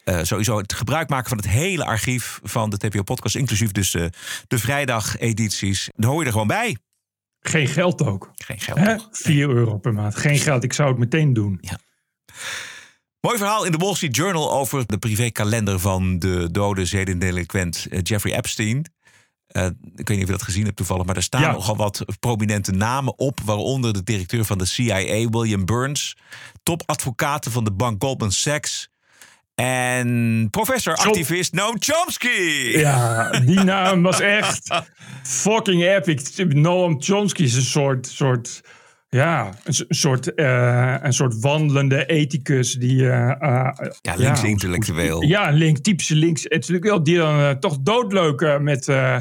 uh, 0.06 0.20
sowieso 0.22 0.58
het 0.58 0.74
gebruik 0.74 1.10
maken 1.10 1.30
van 1.30 1.38
het 1.38 1.48
hele 1.48 1.86
archief 1.86 2.40
van 2.44 2.70
de 2.70 2.78
TPO 2.78 3.04
Podcast. 3.04 3.36
Inclusief 3.36 3.72
dus 3.72 3.94
uh, 3.94 4.06
de 4.48 4.60
vrijdag-edities. 4.60 5.90
Daar 5.96 6.10
hoor 6.10 6.20
je 6.20 6.26
er 6.26 6.32
gewoon 6.32 6.48
bij. 6.48 6.78
Geen 7.40 7.68
geld 7.68 8.04
ook. 8.04 8.32
Geen 8.36 8.60
geld. 8.60 8.80
Hè? 8.80 8.96
4 9.12 9.50
euro 9.50 9.78
per 9.78 9.94
maand. 9.94 10.16
Geen 10.16 10.40
geld. 10.40 10.64
Ik 10.64 10.74
zou 10.74 10.90
het 10.90 10.98
meteen 10.98 11.34
doen. 11.34 11.58
Ja. 11.62 11.80
Mooi 13.20 13.38
verhaal 13.38 13.66
in 13.66 13.72
de 13.72 13.78
Wall 13.78 13.96
Street 13.96 14.16
Journal 14.16 14.52
over 14.52 14.86
de 14.86 14.98
privékalender 14.98 15.80
van 15.80 16.20
de 16.20 16.52
dode 16.52 16.86
zedendelinquent 16.86 17.88
eh, 17.90 18.00
Jeffrey 18.04 18.36
Epstein. 18.36 18.93
Uh, 19.54 19.64
ik 19.66 20.08
weet 20.08 20.10
niet 20.10 20.20
of 20.22 20.26
je 20.26 20.32
dat 20.32 20.42
gezien 20.42 20.64
hebt 20.64 20.76
toevallig, 20.76 21.06
maar 21.06 21.16
er 21.16 21.24
staan 21.24 21.42
Ja. 21.42 21.52
nogal 21.52 21.76
wat 21.76 22.06
prominente 22.20 22.72
namen 22.72 23.18
op, 23.20 23.40
waaronder 23.46 23.94
de 23.94 24.04
directeur 24.04 24.46
van 24.46 24.58
de 24.58 24.66
CIA, 24.66 25.30
William 25.30 25.66
Burns, 25.66 26.18
topadvocaten 26.64 27.52
van 27.52 27.64
de 27.64 27.72
bank 27.72 28.04
Goldman 28.04 28.32
Sachs 28.32 28.90
en 29.56 30.48
professor-activist 30.52 31.54
Noam 31.54 31.76
Chomsky. 31.80 32.78
Ja, 32.78 33.30
die 33.40 33.60
naam 33.64 34.02
was 34.02 34.20
echt 34.20 34.82
fucking 35.24 35.84
epic. 35.84 36.44
Noam 36.48 37.02
Chomsky 37.02 37.44
is 37.44 37.56
een 37.56 37.62
soort, 37.62 38.08
soort 38.08 38.62
ja, 39.10 39.54
een 39.64 39.86
soort, 39.90 40.34
eh, 40.34 40.96
een 41.02 41.14
soort 41.14 41.40
wandelende 41.40 42.06
ethicus 42.06 42.74
die... 42.74 43.10
eh, 43.10 43.30
eh, 43.30 43.92
Ja, 44.02 44.16
links-intellectueel. 44.16 45.22
Ja, 45.24 45.50
link, 45.50 45.78
typische 45.78 46.16
links. 46.16 46.46
intellectueel 46.46 47.04
Die 47.04 47.18
dan 47.18 47.40
eh, 47.40 47.50
toch 47.50 47.78
doodleuk 47.82 48.42
eh, 48.42 48.58
met, 48.58 48.88
eh, 48.88 49.20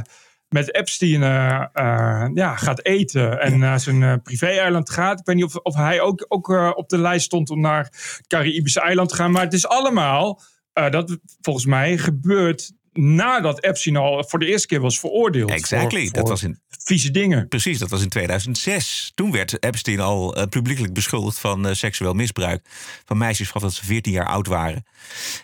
met 0.52 0.74
Epstein 0.74 1.22
eh, 1.22 1.64
eh, 1.72 2.30
ja, 2.34 2.56
gaat 2.56 2.84
eten. 2.84 3.40
En 3.40 3.58
naar 3.58 3.80
zijn 3.80 4.02
eh, 4.02 4.14
privé-eiland 4.22 4.90
gaat. 4.90 5.20
Ik 5.20 5.26
weet 5.26 5.36
niet 5.36 5.44
of, 5.44 5.56
of 5.56 5.74
hij 5.74 6.00
ook, 6.00 6.24
ook 6.28 6.48
op 6.76 6.88
de 6.88 6.98
lijst 6.98 7.24
stond 7.24 7.50
om 7.50 7.60
naar 7.60 7.84
het 7.84 8.24
Caribische 8.26 8.80
eiland 8.80 9.08
te 9.08 9.14
gaan. 9.14 9.30
Maar 9.30 9.44
het 9.44 9.52
is 9.52 9.66
allemaal, 9.66 10.42
dat 10.72 11.18
volgens 11.40 11.66
mij, 11.66 11.98
gebeurd 11.98 12.72
nadat 12.92 13.64
Epstein 13.64 13.96
al 13.96 14.24
voor 14.28 14.38
de 14.38 14.46
eerste 14.46 14.66
keer 14.66 14.80
was 14.80 15.00
veroordeeld. 15.00 15.50
Exactly. 15.50 16.04
Voor- 16.04 16.12
dat 16.12 16.28
was 16.28 16.42
in, 16.42 16.60
vieze 16.68 17.10
dingen. 17.10 17.48
Precies, 17.48 17.78
dat 17.78 17.90
was 17.90 18.02
in 18.02 18.08
2006. 18.08 19.12
Toen 19.14 19.32
werd 19.32 19.64
Epstein 19.64 20.00
al 20.00 20.34
eh, 20.34 20.46
publiekelijk 20.46 20.94
beschuldigd 20.94 21.38
van 21.38 21.76
seksueel 21.76 22.14
misbruik 22.14 22.66
van 23.04 23.18
meisjes 23.18 23.48
vanaf 23.48 23.62
dat 23.62 23.72
ze 23.72 23.84
14 23.84 24.12
jaar 24.12 24.26
oud 24.26 24.46
waren. 24.46 24.84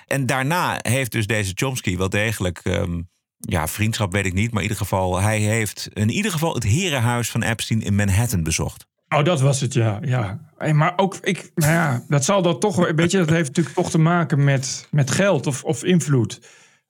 En 0.07 0.27
daarna 0.27 0.79
heeft 0.83 1.13
dus 1.13 1.27
deze 1.27 1.53
Chomsky 1.55 1.97
wel 1.97 2.09
degelijk, 2.09 2.61
ehm, 2.63 3.01
ja, 3.39 3.69
vriendschap 3.69 4.13
weet 4.13 4.27
ik 4.27 4.35
niet, 4.35 4.51
maar 4.51 4.63
in 4.63 4.69
ieder 4.69 4.85
geval, 4.85 5.21
hij 5.21 5.39
heeft 5.39 5.89
in 5.93 6.11
ieder 6.11 6.31
geval 6.31 6.55
het 6.55 6.65
herenhuis 6.65 7.31
van 7.31 7.43
Epstein 7.43 7.83
in 7.83 7.95
Manhattan 7.95 8.43
bezocht. 8.43 8.87
Oh, 9.09 9.25
dat 9.25 9.41
was 9.41 9.61
het, 9.61 9.73
ja. 9.73 9.99
ja. 10.03 10.41
Hey, 10.59 10.75
maar 10.75 10.93
ook, 10.97 11.17
ik, 11.21 11.51
nou 11.55 11.73
ja, 11.73 12.05
dat 12.09 12.25
zal 12.25 12.43
dan 12.43 12.59
toch, 12.59 12.77
weet 12.77 13.11
je, 13.11 13.19
dat 13.19 13.31
heeft 13.31 13.49
natuurlijk 13.49 13.77
toch 13.77 13.91
te 13.91 13.99
maken 13.99 14.45
met, 14.45 14.89
met 14.91 15.11
geld 15.11 15.47
of, 15.47 15.65
of 15.65 15.85
invloed. 15.85 16.41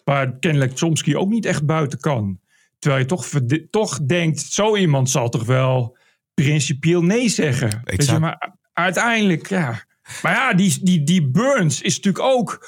Waar 0.05 0.39
kennelijk 0.39 0.79
Chomsky 0.79 1.15
ook 1.15 1.29
niet 1.29 1.47
echt 1.47 1.67
buiten 1.67 1.99
kan. 1.99 2.41
Terwijl 2.79 3.03
je 3.03 3.09
toch, 3.09 3.29
toch 3.71 4.01
denkt, 4.07 4.41
zo 4.41 4.77
iemand 4.77 5.11
zal 5.11 5.29
toch 5.29 5.45
wel 5.45 5.97
principieel 6.35 7.03
nee 7.03 7.29
zeggen. 7.29 7.81
Weet 7.85 8.07
je, 8.07 8.19
maar 8.19 8.55
uiteindelijk, 8.73 9.49
ja. 9.49 9.83
Maar 10.23 10.33
ja, 10.33 10.55
die, 10.55 10.79
die, 10.83 11.03
die 11.03 11.31
Burns 11.31 11.83
is 11.83 11.97
natuurlijk 11.97 12.25
ook... 12.25 12.67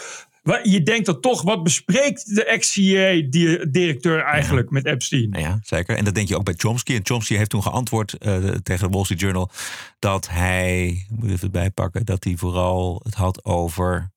Je 0.63 0.83
denkt 0.83 1.07
dat 1.07 1.23
toch, 1.23 1.43
wat 1.43 1.63
bespreekt 1.63 2.35
de 2.35 2.45
ex-CIA-directeur 2.45 4.23
eigenlijk 4.23 4.71
met 4.71 4.87
Epstein? 4.87 5.35
Ja, 5.39 5.59
zeker. 5.63 5.97
En 5.97 6.05
dat 6.05 6.15
denk 6.15 6.29
je 6.29 6.37
ook 6.37 6.45
bij 6.45 6.55
Chomsky. 6.57 6.95
En 6.95 7.01
Chomsky 7.03 7.35
heeft 7.35 7.51
toen 7.51 7.63
geantwoord 7.63 8.13
eh, 8.13 8.37
tegen 8.63 8.87
de 8.87 8.95
Wall 8.95 9.05
Street 9.05 9.21
Journal 9.21 9.51
dat 9.99 10.29
hij, 10.29 11.07
moet 11.11 11.25
ik 11.25 11.31
even 11.31 11.51
bijpakken, 11.51 12.05
dat 12.05 12.25
hij 12.25 12.37
vooral 12.37 13.01
het 13.05 13.15
had 13.15 13.45
over 13.45 14.11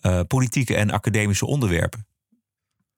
eh, 0.00 0.20
politieke 0.26 0.74
en 0.74 0.90
academische 0.90 1.46
onderwerpen. 1.46 2.06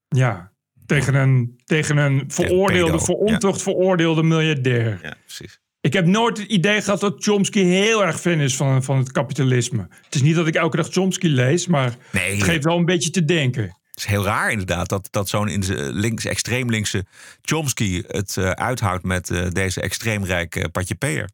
Ja, 0.08 0.52
tegen 0.86 1.14
een, 1.14 1.60
tegen 1.64 1.96
een 1.96 2.24
veroordeelde, 2.28 2.98
voor 2.98 3.16
ontucht 3.16 3.62
veroordeelde 3.62 4.22
miljardair. 4.22 4.98
Ja, 5.02 5.16
precies. 5.24 5.60
Ik 5.84 5.92
heb 5.92 6.06
nooit 6.06 6.38
het 6.38 6.48
idee 6.48 6.82
gehad 6.82 7.00
dat 7.00 7.14
Chomsky 7.24 7.62
heel 7.62 8.04
erg 8.04 8.20
fan 8.20 8.40
is 8.40 8.56
van, 8.56 8.82
van 8.82 8.98
het 8.98 9.12
kapitalisme. 9.12 9.86
Het 10.04 10.14
is 10.14 10.22
niet 10.22 10.34
dat 10.34 10.46
ik 10.46 10.54
elke 10.54 10.76
dag 10.76 10.88
Chomsky 10.88 11.26
lees, 11.26 11.66
maar 11.66 11.94
Nee. 12.12 12.32
het 12.34 12.42
geeft 12.42 12.64
wel 12.64 12.76
een 12.78 12.84
beetje 12.84 13.10
te 13.10 13.24
denken. 13.24 13.62
Het 13.62 13.96
is 13.98 14.04
heel 14.04 14.24
raar 14.24 14.50
inderdaad 14.50 14.88
dat, 14.88 15.08
dat 15.10 15.28
zo'n 15.28 15.62
links, 15.92 16.24
extreem 16.24 16.70
linkse 16.70 17.04
Chomsky 17.42 18.02
het 18.06 18.36
eh, 18.36 18.50
uithoudt 18.50 19.04
met 19.04 19.30
eh, 19.30 19.48
deze 19.50 19.80
extreemrijke 19.80 20.68
patje 20.68 20.94
peer. 20.94 21.28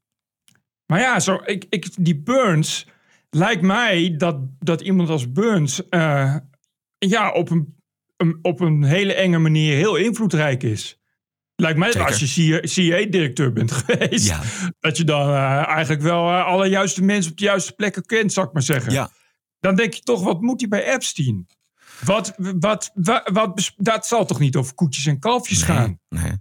Maar 0.86 1.00
ja, 1.00 1.20
zo, 1.20 1.40
ik, 1.44 1.64
ik, 1.68 1.86
die 2.00 2.16
Burns 2.16 2.86
lijkt 3.30 3.62
mij 3.62 4.14
dat, 4.18 4.36
dat 4.58 4.80
iemand 4.80 5.08
als 5.08 5.32
Burns 5.32 5.88
eh, 5.88 6.36
ja, 6.98 7.32
op, 7.32 7.50
een, 7.50 7.76
een- 8.16 8.38
op 8.42 8.60
een 8.60 8.82
hele 8.84 9.14
enge 9.14 9.38
manier 9.38 9.76
heel 9.76 9.96
invloedrijk 9.96 10.62
is. 10.62 10.98
Lijkt 11.60 11.78
mij 11.78 11.92
Zeker. 11.92 12.06
als 12.08 12.34
je 12.34 12.60
CIA-directeur 12.62 13.52
bent 13.52 13.72
geweest, 13.82 14.26
Ja. 14.26 14.40
dat 14.80 14.96
je 14.96 15.04
dan 15.04 15.28
eh, 15.28 15.66
eigenlijk 15.68 16.02
wel 16.02 16.28
eh, 16.28 16.44
alle 16.44 16.66
juiste 16.66 17.02
mensen 17.02 17.30
op 17.30 17.38
de 17.38 17.44
juiste 17.44 17.72
plekken 17.72 18.04
kent, 18.04 18.32
zou 18.32 18.46
ik 18.46 18.52
maar 18.52 18.62
zeggen. 18.62 18.92
Ja. 18.92 19.10
Dan 19.60 19.74
denk 19.74 19.94
je 19.94 20.00
toch, 20.02 20.22
wat 20.22 20.40
moet 20.40 20.60
hij 20.60 20.68
bij 20.68 20.94
Epstein? 20.94 21.46
Wat, 22.04 22.34
wat, 22.36 22.90
wat, 22.94 23.30
wat, 23.32 23.72
dat 23.76 24.06
zal 24.06 24.26
toch 24.26 24.38
niet 24.38 24.56
over 24.56 24.74
koetjes 24.74 25.06
en 25.06 25.18
kalfjes 25.18 25.62
gaan? 25.62 25.98
Nee. 26.08 26.32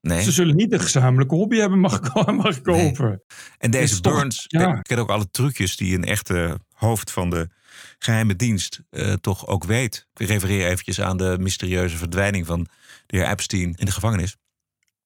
Nee. 0.00 0.22
Ze 0.22 0.32
zullen 0.32 0.56
niet 0.56 0.72
een 0.72 0.80
gezamenlijke 0.80 1.34
hobby 1.34 1.56
hebben, 1.56 1.78
mag 1.78 1.96
ik, 2.00 2.14
mag 2.32 2.56
ik 2.56 2.66
hopen. 2.66 3.22
En 3.58 3.70
deze 3.70 3.94
is 3.94 4.00
toch- 4.00 4.14
Burns 4.14 4.44
ja. 4.48 4.80
ken 4.80 4.98
ook 4.98 5.08
alle 5.10 5.30
trucjes 5.30 5.76
die 5.76 5.94
een 5.94 6.04
echte 6.04 6.58
hoofd 6.72 7.10
van 7.10 7.30
de 7.30 7.48
geheime 7.98 8.36
dienst 8.36 8.80
eh, 8.90 9.12
toch 9.12 9.46
ook 9.46 9.64
weet. 9.64 10.06
Ik 10.14 10.26
refereer 10.26 10.66
eventjes 10.66 11.00
aan 11.00 11.16
de 11.16 11.36
mysterieuze 11.40 11.96
verdwijning 11.96 12.46
van 12.46 12.66
de 13.10 13.16
heer 13.16 13.28
Epstein 13.28 13.74
in 13.76 13.84
de 13.84 13.90
gevangenis. 13.92 14.36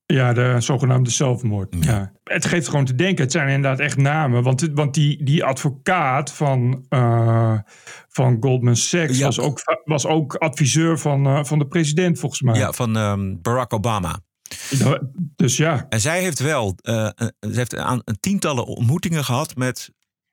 Ja, 0.06 0.32
de 0.32 0.56
zogenaamde 0.58 1.10
zelfmoord. 1.10 1.76
Ja. 1.80 2.12
Het 2.24 2.44
geeft 2.44 2.68
gewoon 2.68 2.84
te 2.84 2.94
denken. 2.94 3.22
Het 3.24 3.32
zijn 3.32 3.48
inderdaad 3.48 3.80
echt 3.80 3.96
namen. 3.96 4.42
Want, 4.42 4.68
want 4.74 4.94
die, 4.94 5.24
die 5.24 5.44
advocaat 5.44 6.32
van, 6.32 6.86
eh, 6.88 7.58
van 8.08 8.36
Goldman 8.40 8.76
Sachs 8.76 9.18
Ja. 9.18 9.24
was, 9.24 9.38
ook, 9.38 9.60
was 9.84 10.06
ook 10.06 10.34
adviseur 10.34 10.98
van, 10.98 11.26
eh, 11.26 11.44
van 11.44 11.58
de 11.58 11.66
president, 11.66 12.18
volgens 12.18 12.40
mij. 12.42 12.58
Ja, 12.58 12.72
van 12.72 12.96
ehm, 12.96 13.36
Barack 13.42 13.72
Obama. 13.72 14.20
Dus 15.36 15.56
ja. 15.56 15.86
En 15.88 16.00
zij 16.00 16.20
heeft 16.20 16.38
wel 16.38 16.74
ze 16.82 17.32
heeft 17.40 17.76
aan 17.76 18.00
een 18.04 18.20
tientallen 18.20 18.66
ontmoetingen 18.66 19.24
gehad 19.24 19.56
met 19.56 19.90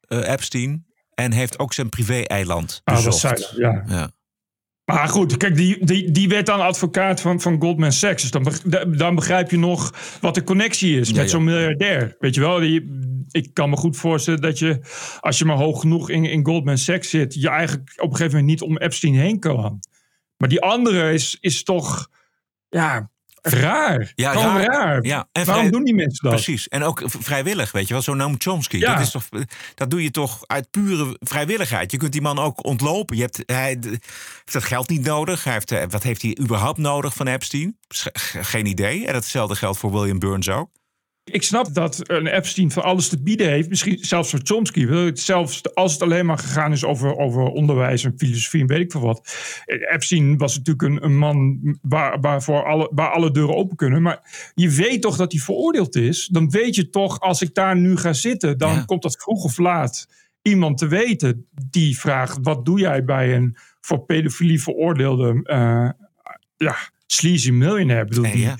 Epstein. 0.08 0.86
En 1.14 1.32
heeft 1.32 1.60
ook 1.60 1.74
zijn 1.74 1.90
privé-eiland 1.90 2.82
Ah, 2.84 2.96
dat 2.96 3.06
bezocht. 3.06 3.40
zei- 3.40 3.62
ja. 3.62 3.84
ja. 3.88 4.12
Maar 4.94 5.08
goed, 5.08 5.38
kijk, 5.38 5.56
die, 5.56 5.86
die, 5.86 6.12
die 6.12 6.30
werd 6.30 6.46
dan 6.46 6.62
advocaat 6.62 7.22
van, 7.22 7.42
van 7.42 7.62
Goldman 7.62 7.92
Sachs. 7.92 8.22
Dus 8.22 8.32
dan, 8.32 8.98
dan 8.98 9.16
begrijp 9.16 9.52
je 9.52 9.58
nog 9.58 9.94
wat 10.22 10.36
de 10.36 10.44
connectie 10.44 11.00
is 11.00 11.10
Ja, 11.10 11.16
met 11.16 11.24
ja. 11.24 11.30
zo'n 11.30 11.44
miljardair. 11.44 12.16
Weet 12.20 12.36
je 12.36 12.42
wel, 12.42 12.60
die, 12.60 12.90
ik 13.32 13.54
kan 13.54 13.70
me 13.70 13.76
goed 13.76 13.98
voorstellen 13.98 14.42
dat 14.42 14.60
je, 14.60 14.80
als 15.20 15.38
je 15.38 15.46
maar 15.46 15.58
hoog 15.58 15.80
genoeg 15.80 16.10
in, 16.10 16.26
in 16.26 16.46
Goldman 16.46 16.78
Sachs 16.78 17.10
zit, 17.10 17.34
je 17.34 17.50
eigenlijk 17.50 17.94
op 17.96 18.10
een 18.10 18.16
gegeven 18.16 18.40
moment 18.40 18.60
niet 18.60 18.70
om 18.70 18.78
Epstein 18.78 19.16
heen 19.16 19.40
kan. 19.40 19.80
Maar 20.38 20.50
die 20.50 20.62
andere 20.62 21.14
is, 21.14 21.38
is 21.40 21.64
toch, 21.64 22.10
ja, 22.70 23.10
raar. 23.42 24.12
Ja, 24.16 24.32
Gewoon 24.32 24.58
raar. 24.58 24.66
raar. 24.66 25.04
Ja, 25.06 25.28
en 25.32 25.46
Waarom 25.46 25.64
vrij- 25.66 25.70
doen 25.78 25.84
die 25.86 25.96
mensen 25.96 26.24
dat? 26.24 26.34
Precies. 26.34 26.68
En 26.68 26.84
ook 26.84 27.02
vrijwillig, 27.06 27.72
weet 27.72 27.88
je 27.88 27.94
wel. 27.94 28.04
Zo'n 28.04 28.18
Noam 28.18 28.36
Chomsky. 28.38 28.78
Ja. 28.78 28.94
Dat, 28.94 29.04
is 29.06 29.12
toch, 29.12 29.24
dat 29.76 29.90
doe 29.90 30.04
je 30.04 30.12
toch 30.12 30.40
uit 30.48 30.72
pure 30.72 31.18
vrijwilligheid. 31.20 31.92
Je 31.92 31.98
kunt 31.98 32.12
die 32.12 32.22
man 32.22 32.40
ook 32.40 32.66
ontlopen. 32.66 33.16
Je 33.16 33.22
hebt, 33.22 33.44
hij 33.46 33.78
heeft 33.82 34.54
dat 34.54 34.64
geld 34.64 34.90
niet 34.90 35.04
nodig. 35.04 35.44
Hij 35.44 35.54
heeft, 35.54 35.72
eh, 35.72 35.84
wat 35.90 36.04
heeft 36.04 36.22
hij 36.22 36.38
überhaupt 36.42 36.78
nodig 36.78 37.14
van 37.14 37.28
Epstein? 37.28 37.78
Geen 38.42 38.66
idee. 38.66 39.06
En 39.08 39.14
datzelfde 39.14 39.56
geldt 39.56 39.78
voor 39.78 39.92
William 39.92 40.20
Burns 40.20 40.50
ook. 40.50 40.70
Ik 41.24 41.44
snap 41.44 41.74
dat 41.74 42.10
een 42.10 42.28
Epstein 42.28 42.72
van 42.72 42.84
alles 42.84 43.10
te 43.10 43.22
bieden 43.22 43.50
heeft. 43.50 43.70
Misschien 43.70 43.98
zelfs 43.98 44.30
voor 44.30 44.40
Chomsky. 44.44 45.12
Zelfs 45.14 45.76
als 45.76 45.94
het 45.94 46.02
alleen 46.02 46.26
maar 46.26 46.38
gegaan 46.38 46.72
is 46.72 46.84
over, 46.84 47.18
over 47.18 47.44
onderwijs 47.44 48.04
en 48.04 48.14
filosofie 48.18 48.62
en 48.62 48.68
weet 48.68 48.80
ik 48.80 48.92
veel 48.92 49.02
wat. 49.02 49.34
Epstein 49.66 50.38
was 50.38 50.58
natuurlijk 50.58 50.88
een, 50.88 51.04
een 51.04 51.18
man 51.18 51.60
waar, 51.82 52.20
waarvoor 52.20 52.66
alle, 52.66 52.92
waar 52.94 53.10
alle 53.10 53.32
deuren 53.32 53.56
open 53.56 53.76
kunnen. 53.76 54.02
Maar 54.02 54.52
je 54.54 54.70
weet 54.70 55.02
toch 55.02 55.16
dat 55.16 55.32
hij 55.32 55.42
veroordeeld 55.42 55.96
is. 55.96 56.28
Dan 56.32 56.50
weet 56.50 56.76
je 56.76 56.90
toch, 56.90 57.20
als 57.20 57.42
ik 57.42 57.54
daar 57.54 57.78
nu 57.78 57.98
ga 57.98 58.14
zitten, 58.14 58.58
dan 58.58 58.86
komt 58.86 59.02
dat 59.02 59.22
vroeg 59.22 59.44
of 59.44 59.58
laat 59.58 60.08
iemand 60.42 60.78
te 60.78 60.88
weten 60.88 61.48
die 61.70 62.00
vraagt: 62.00 62.38
wat 62.42 62.66
doe 62.66 62.80
jij 62.80 63.04
bij 63.04 63.36
een 63.36 63.58
voor 63.82 64.06
pedofilie 64.06 64.62
veroordeelde 64.62 65.40
eh, 65.44 65.90
ja, 66.58 66.76
sleazy 67.06 67.52
miljonair? 67.52 68.06
Bedoel, 68.06 68.32
die, 68.32 68.40
ja. 68.40 68.56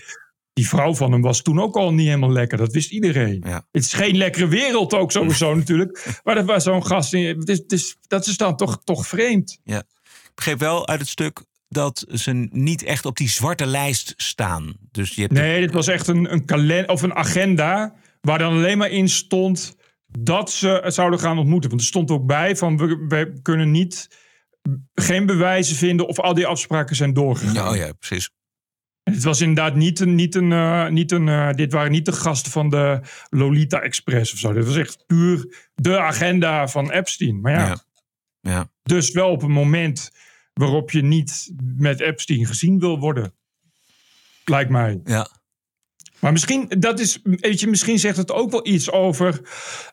Die 0.54 0.68
vrouw 0.68 0.96
van 0.96 1.12
hem 1.12 1.22
was 1.22 1.42
toen 1.42 1.62
ook 1.62 1.76
al 1.76 1.94
niet 1.94 2.06
helemaal 2.06 2.32
lekker. 2.32 2.58
Dat 2.58 2.74
wist 2.74 2.92
iedereen. 2.92 3.44
Ja. 3.48 3.68
Het 3.72 3.84
is 3.84 3.94
geen 3.94 4.18
lekkere 4.18 4.48
wereld 4.48 4.94
ook 4.94 5.12
sowieso 5.12 5.56
natuurlijk. 5.56 6.20
Maar 6.24 6.36
dat 6.36 6.46
was 6.46 6.64
zo'n 6.64 6.86
gast. 6.86 7.14
in- 7.14 7.40
Het 7.40 7.50
is, 7.50 7.58
het 7.58 7.72
is, 7.72 7.98
dat 8.08 8.28
is 8.28 8.38
dan 8.38 8.58
toch, 8.58 8.82
toch 8.84 9.08
vreemd. 9.08 9.60
Ja. 9.64 9.78
Ik 10.04 10.32
begreep 10.36 10.60
wel 10.60 10.88
uit 10.88 11.00
het 11.00 11.10
stuk 11.10 11.44
dat 11.68 12.06
ze 12.14 12.48
niet 12.52 12.84
echt 12.84 13.06
op 13.06 13.18
die 13.18 13.30
zwarte 13.30 13.66
lijst 13.66 14.14
staan. 14.18 14.74
Dus 14.92 15.16
je 15.16 15.22
hebt 15.22 15.34
Nee, 15.34 15.60
dit 15.62 15.72
was 15.74 15.88
echt 15.88 16.08
een, 16.08 16.32
een 16.34 16.46
kalender 16.46 16.90
of 16.90 17.02
een 17.02 17.14
agenda. 17.16 17.96
Waar 18.22 18.38
dan 18.40 18.54
alleen 18.54 18.78
maar 18.78 18.90
in 18.90 19.10
stond 19.10 19.76
dat 20.20 20.52
ze 20.52 20.84
zouden 20.88 21.20
gaan 21.20 21.38
ontmoeten. 21.38 21.70
Want 21.70 21.82
er 21.82 21.88
stond 21.88 22.12
ook 22.12 22.26
bij 22.26 22.56
van 22.56 22.78
we, 22.78 23.06
we 23.08 23.40
kunnen 23.42 23.72
niet 23.72 24.08
geen 24.94 25.26
bewijzen 25.26 25.76
vinden 25.76 26.08
of 26.08 26.20
al 26.20 26.34
die 26.34 26.46
afspraken 26.48 26.96
zijn 26.96 27.14
doorgegaan. 27.14 27.70
Oh 27.70 27.76
ja, 27.76 27.92
precies. 27.94 28.30
Het 29.04 29.24
was 29.24 29.42
inderdaad 29.42 29.76
niet 29.76 30.00
een. 30.00 30.16
Niet 30.16 30.36
een, 30.36 30.52
uh, 30.52 30.88
niet 30.88 31.12
een 31.12 31.28
uh, 31.28 31.52
dit 31.52 31.72
waren 31.72 31.92
niet 31.92 32.06
de 32.06 32.12
gasten 32.12 32.52
van 32.52 32.70
de 32.70 33.02
Lolita 33.30 33.82
Express 33.82 34.34
of 34.34 34.40
zo. 34.40 34.54
Dit 34.54 34.66
was 34.66 34.76
echt 34.76 35.04
puur 35.08 35.70
de 35.76 36.00
agenda 36.00 36.68
van 36.68 36.92
Epstein. 36.92 37.42
Maar 37.42 37.52
ja. 37.52 37.68
ja. 37.68 37.82
ja. 38.40 38.70
Dus 38.84 39.12
wel 39.12 39.32
op 39.32 39.42
een 39.42 39.52
moment 39.52 40.12
waarop 40.54 40.92
je 40.92 41.02
niet 41.02 41.54
met 41.76 42.00
Epstein 42.00 42.46
gezien 42.46 42.80
wil 42.80 43.00
worden. 43.00 43.34
Lijkt 44.46 44.70
mij. 44.70 45.00
Ja. 45.04 45.28
Maar 46.20 46.32
misschien, 46.32 46.70
dat 46.80 47.00
is, 47.00 47.20
weet 47.24 47.60
je, 47.60 47.68
misschien 47.68 48.00
zegt 48.00 48.18
het 48.18 48.32
ook 48.32 48.52
wel 48.52 48.68
iets 48.68 48.92
over 48.92 49.42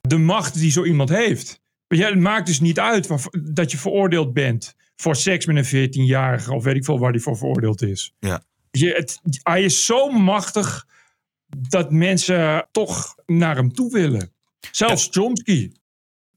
de 0.01 0.19
macht 0.19 0.55
die 0.55 0.71
zo 0.71 0.85
iemand 0.85 1.09
heeft. 1.09 1.61
Ja, 1.89 2.09
het 2.09 2.19
maakt 2.19 2.47
dus 2.47 2.61
niet 2.61 2.81
uit 2.81 3.09
dat 3.55 3.71
je 3.71 3.79
veroordeeld 3.79 4.33
bent 4.33 4.75
voor 4.97 5.17
seks 5.17 5.47
met 5.47 5.73
een 5.73 5.89
14-jarige 5.89 6.55
of 6.55 6.65
weet 6.65 6.77
ik 6.77 6.85
veel 6.85 6.99
waar 6.99 7.13
die 7.13 7.21
voor 7.21 7.37
veroordeeld 7.37 7.83
is. 7.83 8.15
Ja. 8.19 8.43
Je, 8.71 8.93
het, 8.93 9.21
hij 9.43 9.63
is 9.63 9.85
zo 9.85 10.11
machtig 10.11 10.87
dat 11.47 11.91
mensen 11.91 12.69
toch 12.71 13.15
naar 13.27 13.57
hem 13.57 13.73
toe 13.73 13.93
willen. 13.93 14.33
Zelfs 14.71 15.05
ja. 15.05 15.11
Chomsky 15.11 15.73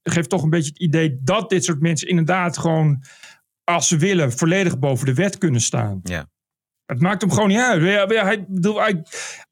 geeft 0.03 0.29
toch 0.29 0.43
een 0.43 0.49
beetje 0.49 0.69
het 0.69 0.79
idee 0.79 1.19
dat 1.23 1.49
dit 1.49 1.63
soort 1.63 1.81
mensen 1.81 2.07
inderdaad 2.07 2.57
gewoon, 2.57 3.03
als 3.63 3.87
ze 3.87 3.97
willen, 3.97 4.31
volledig 4.31 4.79
boven 4.79 5.05
de 5.05 5.13
wet 5.13 5.37
kunnen 5.37 5.61
staan. 5.61 5.99
Ja. 6.03 6.29
Het 6.85 7.01
maakt 7.01 7.21
hem 7.21 7.31
gewoon 7.31 7.47
niet 7.47 7.57
uit. 7.57 7.81
Hij, 7.81 9.03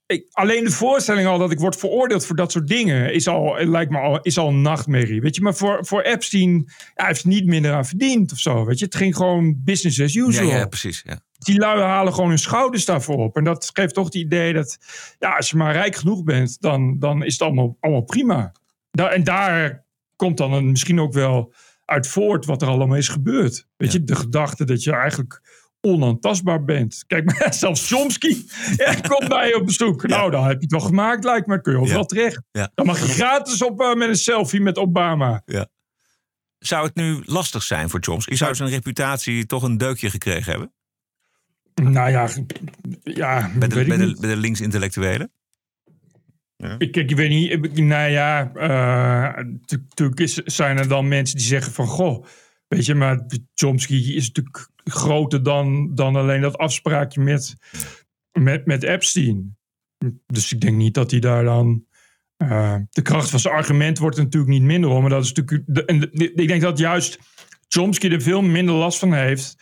hij, 0.06 0.26
alleen 0.32 0.64
de 0.64 0.72
voorstelling 0.72 1.28
al 1.28 1.38
dat 1.38 1.52
ik 1.52 1.60
word 1.60 1.76
veroordeeld 1.76 2.26
voor 2.26 2.36
dat 2.36 2.52
soort 2.52 2.68
dingen 2.68 3.14
is 3.14 3.28
al, 3.28 3.66
lijkt 3.66 3.92
me 3.92 4.00
al, 4.00 4.22
is 4.22 4.38
al 4.38 4.48
een 4.48 4.62
nachtmerrie. 4.62 5.22
Weet 5.22 5.36
je, 5.36 5.42
maar 5.42 5.56
voor, 5.56 5.86
voor 5.86 6.02
Epstein, 6.02 6.64
ja, 6.68 6.74
hij 6.94 7.08
heeft 7.08 7.26
niet 7.26 7.46
minder 7.46 7.74
aan 7.74 7.86
verdiend 7.86 8.32
of 8.32 8.40
zo. 8.40 8.66
Weet 8.66 8.80
je, 8.80 8.86
het 8.86 8.96
ging 8.96 9.16
gewoon 9.16 9.62
business 9.64 10.02
as 10.02 10.16
usual. 10.16 10.50
Ja, 10.50 10.58
ja 10.58 10.68
precies. 10.68 11.02
Ja. 11.06 11.20
Die 11.40 11.60
lui 11.60 11.82
halen 11.82 12.14
gewoon 12.14 12.30
hun 12.30 12.40
schouders 12.40 12.86
daarvoor 12.86 13.18
op. 13.18 13.36
En 13.38 13.44
dat 13.44 13.70
geeft 13.74 13.94
toch 13.94 14.06
het 14.06 14.16
idee 14.16 14.54
dat, 14.54 14.78
ja, 15.20 15.36
als 15.36 15.50
je 15.50 15.58
maar 15.58 15.74
rijk 15.74 15.96
genoeg 15.96 16.24
bent, 16.24 16.62
dan, 16.62 17.00
dan 17.00 17.24
is 17.24 17.34
het 17.34 17.42
allemaal, 17.42 17.78
allemaal 17.80 18.04
prima. 18.04 18.52
Daar, 18.92 19.12
en 19.12 19.24
daar 19.24 19.86
komt 20.16 20.38
dan 20.38 20.54
een, 20.54 20.70
misschien 20.72 21.00
ook 21.00 21.14
wel 21.14 21.54
uit 21.86 22.08
voort 22.08 22.46
wat 22.46 22.62
er 22.62 22.68
allemaal 22.68 22.98
is 22.98 23.08
gebeurd. 23.08 23.68
Weet 23.78 23.92
je, 23.92 24.04
de 24.04 24.16
gedachte 24.16 24.66
dat 24.66 24.84
je 24.84 24.92
eigenlijk 24.92 25.42
onaantastbaar 25.82 26.64
bent. 26.64 27.04
Kijk, 27.08 27.26
maar 27.40 27.54
zelfs 27.54 27.88
Chomsky 27.88 28.44
ja, 28.76 28.94
komt 28.94 29.30
bij 29.30 29.48
je 29.48 29.56
op 29.56 29.66
bezoek. 29.66 30.08
Nou, 30.08 30.32
dan 30.32 30.44
heb 30.44 30.56
je 30.56 30.62
het 30.62 30.72
wel 30.72 30.80
gemaakt, 30.80 31.24
lijkt 31.24 31.48
me. 31.48 31.62
Kun 31.62 31.74
je 31.74 31.80
overal 31.80 32.00
Ja. 32.00 32.06
terecht. 32.06 32.42
Dan 32.52 32.86
mag 32.86 33.00
je 33.00 33.08
gratis 33.08 33.64
op 33.64 33.82
eh, 33.82 33.94
met 33.94 34.10
een 34.10 34.16
selfie 34.16 34.62
met 34.62 34.78
Obama. 34.78 35.42
Ja. 35.46 35.68
Zou 36.60 36.86
het 36.86 36.96
nu 36.96 37.22
lastig 37.26 37.64
zijn 37.64 37.90
voor 37.90 38.00
Chomsky? 38.04 38.36
Zou 38.36 38.56
zijn 38.56 38.70
reputatie 38.70 39.46
toch 39.46 39.64
een 39.64 39.78
deukje 39.78 40.10
gekregen 40.10 40.52
hebben? 40.52 40.74
Nou 41.82 42.10
ja, 42.12 42.30
ja 43.04 43.52
Bij 43.60 43.68
de, 43.68 43.80
ik 43.80 43.88
bij 43.88 43.98
de, 43.98 44.18
bij 44.20 44.30
de 44.30 44.38
linksintellectuelen? 44.38 45.32
Ik, 46.78 46.92
kijk, 46.92 47.10
ik 47.10 47.16
weet 47.16 47.30
niet. 47.30 47.52
ik- 47.52 47.78
Nou 47.80 48.10
ja, 48.10 48.52
eh, 48.54 49.44
natuurlijk 49.78 50.20
is- 50.20 50.34
zijn 50.34 50.78
er 50.78 50.88
dan 50.88 51.08
mensen 51.08 51.38
die 51.38 51.46
zeggen 51.46 51.74
van... 51.74 51.88
Goh, 51.88 52.26
weet 52.68 52.86
je, 52.86 52.96
maar 52.96 53.26
Chomsky 53.54 53.94
is 53.96 54.28
natuurlijk 54.28 54.70
groter 54.84 55.44
dan, 55.44 55.96
dan 55.96 56.16
alleen 56.16 56.42
dat 56.42 56.58
afspraakje 56.58 57.22
met, 57.22 57.56
met, 58.40 58.66
met 58.66 58.84
Epstein. 58.84 59.58
Dus 60.26 60.54
ik 60.54 60.62
denk 60.62 60.78
niet 60.78 60.94
dat 60.94 61.12
hij 61.12 61.20
daar 61.20 61.44
dan... 61.44 61.86
eh, 62.38 62.76
de 62.90 63.02
kracht 63.02 63.30
van 63.30 63.40
zijn 63.40 63.54
argument 63.54 63.98
wordt 63.98 64.18
er 64.18 64.24
natuurlijk 64.24 64.52
niet 64.52 64.62
minder 64.64 64.90
om. 64.90 65.02
Maar 65.02 65.10
dat 65.10 65.24
is 65.24 65.34
natuurlijk... 65.34 65.76
de- 65.76 65.86
en 65.86 66.00
de- 66.00 66.34
ik 66.36 66.48
denk 66.48 66.62
dat 66.62 66.78
juist 66.78 67.20
Chomsky 67.68 68.08
er 68.10 68.22
veel 68.22 68.42
minder 68.42 68.76
last 68.76 69.00
van 69.00 69.14
heeft 69.14 69.56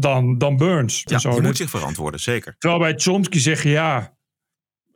dan, 0.00 0.38
dan 0.38 0.56
Burns. 0.56 1.00
Ja, 1.04 1.18
Zo, 1.18 1.30
die 1.30 1.40
moet 1.42 1.56
zich 1.56 1.70
verantwoorden, 1.70 2.20
zeker. 2.20 2.54
Terwijl 2.58 2.80
bij 2.80 2.94
Chomsky 2.96 3.38
zeggen, 3.38 3.70
ja, 3.70 4.16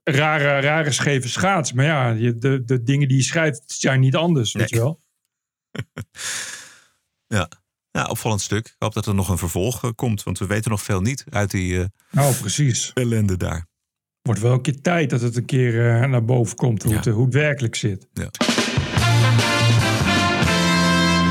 rare, 0.04 0.60
rare 0.60 0.90
scheve 0.92 1.28
schaats. 1.28 1.72
Maar 1.72 1.84
ja, 1.84 2.08
je- 2.10 2.34
de, 2.38 2.64
de 2.64 2.82
dingen 2.82 3.08
die 3.08 3.16
je 3.16 3.22
schrijft 3.22 3.62
zijn 3.66 4.00
niet 4.00 4.16
anders, 4.16 4.52
weet 4.52 4.70
je 4.70 4.76
wel. 4.76 5.00
Ja. 7.26 7.48
ja, 7.90 8.04
opvallend 8.06 8.40
stuk. 8.40 8.66
Ik 8.66 8.74
hoop 8.78 8.92
dat 8.94 9.06
er 9.06 9.14
nog 9.14 9.28
een 9.28 9.38
vervolg 9.38 9.84
eh, 9.84 9.90
komt, 9.94 10.22
want 10.22 10.38
we 10.38 10.46
weten 10.46 10.70
nog 10.70 10.82
veel 10.82 11.00
niet 11.00 11.24
uit 11.30 11.50
die 11.50 11.78
eh, 11.80 11.84
Nou, 12.10 12.34
precies. 12.34 12.90
ellende 12.94 13.36
daar. 13.36 13.66
Wordt 14.22 14.40
wel 14.40 14.52
een 14.52 14.62
keer 14.62 14.80
tijd 14.80 15.10
dat 15.10 15.20
het 15.20 15.36
een 15.36 15.44
keer 15.44 15.90
eh, 16.02 16.08
naar 16.08 16.24
boven 16.24 16.56
komt, 16.56 16.82
hoe, 16.82 16.94
het, 16.94 17.04
hoe 17.04 17.24
het 17.24 17.34
werkelijk 17.34 17.74
zit. 17.74 18.08
Ja. 18.12 18.30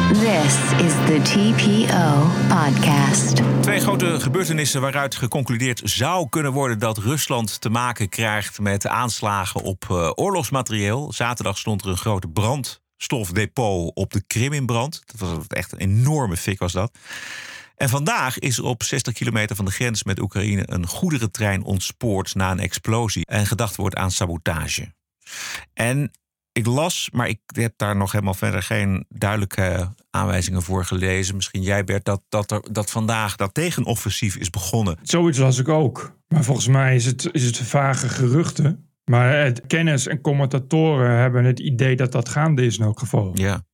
This 0.09 0.55
is 0.81 0.93
the 1.05 1.19
TPO 1.23 2.29
podcast. 2.47 3.41
Twee 3.61 3.79
grote 3.79 4.19
gebeurtenissen 4.19 4.81
waaruit 4.81 5.15
geconcludeerd 5.15 5.81
zou 5.83 6.29
kunnen 6.29 6.51
worden 6.51 6.79
dat 6.79 6.97
Rusland 6.97 7.61
te 7.61 7.69
maken 7.69 8.09
krijgt 8.09 8.59
met 8.59 8.87
aanslagen 8.87 9.61
op 9.61 9.85
eh, 9.89 10.11
oorlogsmaterieel. 10.15 11.13
Zaterdag 11.13 11.57
stond 11.57 11.81
er 11.81 11.89
een 11.89 11.97
grote 11.97 12.27
brandstofdepot 12.27 13.95
op 13.95 14.11
de 14.11 14.23
Krim 14.27 14.53
in 14.53 14.65
brand. 14.65 15.01
Dat 15.05 15.19
was 15.19 15.47
echt 15.47 15.71
een 15.71 15.79
enorme 15.79 16.37
fik 16.37 16.59
was 16.59 16.71
dat. 16.71 16.97
En 17.75 17.89
vandaag 17.89 18.39
is 18.39 18.59
op 18.59 18.83
60 18.83 19.13
kilometer 19.13 19.55
van 19.55 19.65
de 19.65 19.71
grens 19.71 20.03
met 20.03 20.19
Oekraïne 20.19 20.63
een 20.65 20.87
goederentrein 20.87 21.63
ontspoord 21.63 22.35
na 22.35 22.51
een 22.51 22.59
explosie. 22.59 23.25
En 23.25 23.45
gedacht 23.45 23.75
wordt 23.75 23.95
aan 23.95 24.11
sabotage. 24.11 24.93
En 25.73 26.11
ik 26.51 26.65
las, 26.65 27.09
maar 27.11 27.27
ik 27.27 27.39
heb 27.45 27.73
daar 27.75 27.95
nog 27.95 28.11
helemaal 28.11 28.33
verder 28.33 28.63
geen 28.63 29.05
duidelijke 29.09 29.93
aanwijzingen 30.09 30.61
voor 30.61 30.85
gelezen. 30.85 31.35
Misschien 31.35 31.61
jij, 31.61 31.83
Bert, 31.83 32.05
dat, 32.05 32.21
dat, 32.29 32.51
er, 32.51 32.61
dat 32.71 32.91
vandaag 32.91 33.35
dat 33.35 33.53
tegenoffensief 33.53 34.35
is 34.35 34.49
begonnen. 34.49 34.97
Zoiets 35.01 35.37
las 35.37 35.57
ik 35.57 35.67
ook. 35.67 36.17
Maar 36.27 36.43
volgens 36.43 36.67
mij 36.67 36.95
is 36.95 37.05
het, 37.05 37.29
is 37.31 37.45
het 37.45 37.57
vage 37.57 38.09
geruchten. 38.09 38.89
Maar 39.05 39.43
het, 39.43 39.67
kennis 39.67 40.07
en 40.07 40.21
commentatoren 40.21 41.17
hebben 41.17 41.45
het 41.45 41.59
idee 41.59 41.95
dat 41.95 42.11
dat 42.11 42.29
gaande 42.29 42.65
is 42.65 42.77
in 42.77 42.83
elk 42.83 42.99
geval. 42.99 43.31
Ja. 43.33 43.65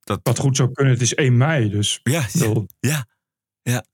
Dat... 0.00 0.20
Wat 0.22 0.38
goed 0.38 0.56
zou 0.56 0.72
kunnen, 0.72 0.92
het 0.92 1.02
is 1.02 1.14
1 1.14 1.36
mei. 1.36 1.70
Dus 1.70 2.00
Ja, 2.02 2.26
ja, 2.80 3.06
ja. 3.62 3.84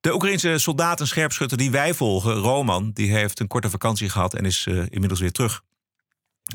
De 0.00 0.14
Oekraïnse 0.14 0.58
soldaat 0.58 1.00
en 1.00 1.06
scherpschutter 1.06 1.58
die 1.58 1.70
wij 1.70 1.94
volgen, 1.94 2.34
Roman, 2.34 2.90
die 2.92 3.12
heeft 3.12 3.40
een 3.40 3.46
korte 3.46 3.70
vakantie 3.70 4.08
gehad 4.08 4.34
en 4.34 4.44
is 4.44 4.66
eh, 4.66 4.76
inmiddels 4.88 5.20
weer 5.20 5.32
terug 5.32 5.62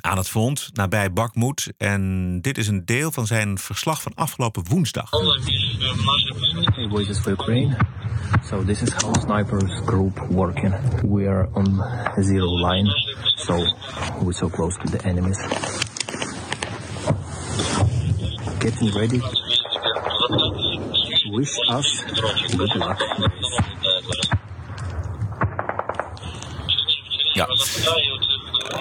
aan 0.01 0.17
het 0.17 0.29
front 0.29 0.69
nabij 0.73 1.13
Bakhmut. 1.13 1.73
En 1.77 2.41
dit 2.41 2.57
is 2.57 2.67
een 2.67 2.85
deel 2.85 3.11
van 3.11 3.25
zijn 3.25 3.57
verslag 3.57 4.01
van 4.01 4.13
afgelopen 4.15 4.63
woensdag. 4.69 5.09
Hey, 5.11 6.87
Voices 6.89 7.19
for 7.19 7.31
Ukraine. 7.31 7.77
So 8.43 8.63
this 8.63 8.81
is 8.81 8.89
how 8.89 9.13
snipers 9.13 9.81
group 9.85 10.19
working. 10.29 10.75
We 11.01 11.27
are 11.27 11.49
on 11.53 11.83
zero 12.19 12.67
line, 12.67 12.89
so 13.35 13.55
we're 14.21 14.33
so 14.33 14.49
close 14.49 14.77
to 14.77 14.89
the 14.89 15.07
enemies. 15.07 15.37
Getting 18.59 18.93
ready. 18.93 19.21
Wish 21.31 21.57
us 21.69 22.03
good 22.57 22.75
luck. 22.75 22.97
Ja. 27.33 27.47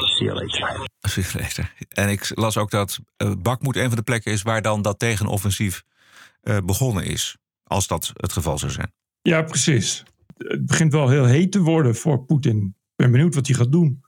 See 0.08 1.22
you 1.22 1.40
later. 1.40 1.72
En 1.88 2.08
ik 2.08 2.30
las 2.34 2.56
ook 2.56 2.70
dat 2.70 2.98
uh, 3.22 3.32
Bakhmut 3.38 3.76
een 3.76 3.88
van 3.88 3.96
de 3.96 4.02
plekken 4.02 4.32
is 4.32 4.42
waar 4.42 4.62
dan 4.62 4.82
dat 4.82 4.98
tegenoffensief 4.98 5.82
uh, 6.42 6.58
begonnen 6.64 7.04
is. 7.04 7.36
Als 7.64 7.86
dat 7.86 8.12
het 8.14 8.32
geval 8.32 8.58
zou 8.58 8.72
zijn. 8.72 8.92
Ja, 9.22 9.42
precies. 9.42 10.04
Het 10.36 10.66
begint 10.66 10.92
wel 10.92 11.08
heel 11.08 11.24
heet 11.24 11.52
te 11.52 11.60
worden 11.60 11.96
voor 11.96 12.24
Poetin. 12.24 12.64
Ik 12.66 12.96
ben 12.96 13.10
benieuwd 13.10 13.34
wat 13.34 13.46
hij 13.46 13.56
gaat 13.56 13.72
doen. 13.72 14.04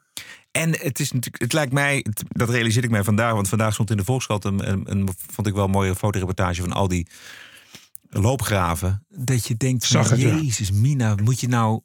En 0.51 0.71
het 0.71 1.01
is 1.01 1.13
natuurlijk, 1.13 1.43
het 1.43 1.53
lijkt 1.53 1.73
mij, 1.73 2.05
dat 2.29 2.51
realiseer 2.51 2.85
ik 2.85 2.91
mij 2.91 3.05
vandaag, 3.05 3.33
want 3.33 3.49
vandaag 3.49 3.73
stond 3.73 3.91
in 3.91 3.97
de 3.97 4.05
Volkskrant 4.05 4.45
een, 4.45 4.71
een, 4.71 4.91
een 4.91 5.09
vond 5.31 5.47
ik 5.47 5.55
wel 5.55 5.65
een 5.65 5.71
mooie 5.71 5.95
fotoreportage 5.95 6.61
van 6.61 6.73
al 6.73 6.89
die 6.89 7.07
loopgraven. 8.09 9.05
Dat 9.09 9.47
je 9.47 9.57
denkt, 9.57 9.85
Zag 9.85 10.11
het, 10.11 10.21
ja. 10.21 10.35
Jezus, 10.35 10.71
Mina, 10.73 11.15
moet 11.23 11.41
je 11.41 11.49
nou 11.49 11.81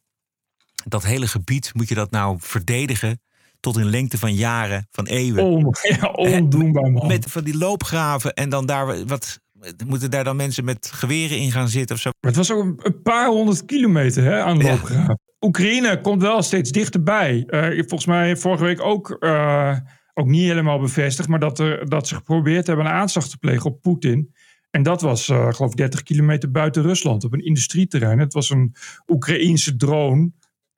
dat 0.85 1.03
hele 1.03 1.27
gebied, 1.27 1.73
moet 1.73 1.89
je 1.89 1.95
dat 1.95 2.11
nou 2.11 2.37
verdedigen 2.39 3.21
tot 3.63 3.77
in 3.77 3.89
lengte 3.89 4.17
van 4.17 4.33
jaren, 4.33 4.87
van 4.91 5.05
eeuwen? 5.05 5.43
On, 5.43 5.73
ja, 5.99 6.11
ondoenbaar 6.11 6.91
man. 6.91 7.07
Met 7.07 7.25
van 7.31 7.43
die 7.43 7.57
loopgraven 7.57 8.33
en 8.33 8.49
dan 8.49 8.65
daar 8.65 9.05
wat. 9.05 9.41
Moeten 9.87 10.11
daar 10.11 10.23
dan 10.23 10.35
mensen 10.35 10.65
met 10.65 10.91
geweren 10.93 11.37
in 11.37 11.51
gaan 11.51 11.67
zitten 11.67 11.95
of 11.95 12.01
zo? 12.01 12.09
Maar 12.19 12.31
het 12.31 12.47
was 12.47 12.51
ook 12.51 12.85
een 12.85 13.01
paar 13.01 13.27
honderd 13.27 13.65
kilometer 13.65 14.23
hè, 14.23 14.41
aan 14.41 14.61
loopgraven. 14.61 15.03
Ja. 15.03 15.17
Oekraïne 15.39 16.01
komt 16.01 16.21
wel 16.21 16.41
steeds 16.41 16.71
dichterbij. 16.71 17.43
Uh, 17.47 17.61
volgens 17.77 18.05
mij 18.05 18.37
vorige 18.37 18.63
week 18.63 18.81
ook, 18.81 19.17
uh, 19.19 19.77
ook 20.13 20.27
niet 20.27 20.47
helemaal 20.47 20.79
bevestigd, 20.79 21.27
maar 21.29 21.39
dat, 21.39 21.59
er, 21.59 21.89
dat 21.89 22.07
ze 22.07 22.15
geprobeerd 22.15 22.67
hebben 22.67 22.85
een 22.85 22.91
aanslag 22.91 23.27
te 23.27 23.37
plegen 23.37 23.65
op 23.65 23.81
Poetin. 23.81 24.33
En 24.71 24.83
dat 24.83 25.01
was, 25.01 25.27
uh, 25.27 25.53
geloof 25.53 25.71
ik, 25.71 25.77
30 25.77 26.03
kilometer 26.03 26.51
buiten 26.51 26.81
Rusland 26.81 27.23
op 27.23 27.33
een 27.33 27.45
industrieterrein. 27.45 28.19
Het 28.19 28.33
was 28.33 28.49
een 28.49 28.75
Oekraïense 29.07 29.75
drone, 29.75 30.31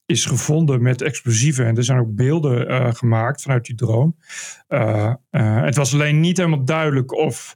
is 0.05 0.25
gevonden 0.25 0.81
met 0.81 1.01
explosieven. 1.01 1.65
En 1.65 1.77
er 1.77 1.83
zijn 1.83 1.99
ook 1.99 2.15
beelden 2.15 2.71
uh, 2.71 2.93
gemaakt 2.93 3.41
vanuit 3.41 3.65
die 3.65 3.75
drone. 3.75 4.13
Uh, 4.67 5.13
het 5.63 5.75
was 5.75 5.93
alleen 5.93 6.19
niet 6.19 6.37
helemaal 6.37 6.65
duidelijk 6.65 7.11
of 7.11 7.55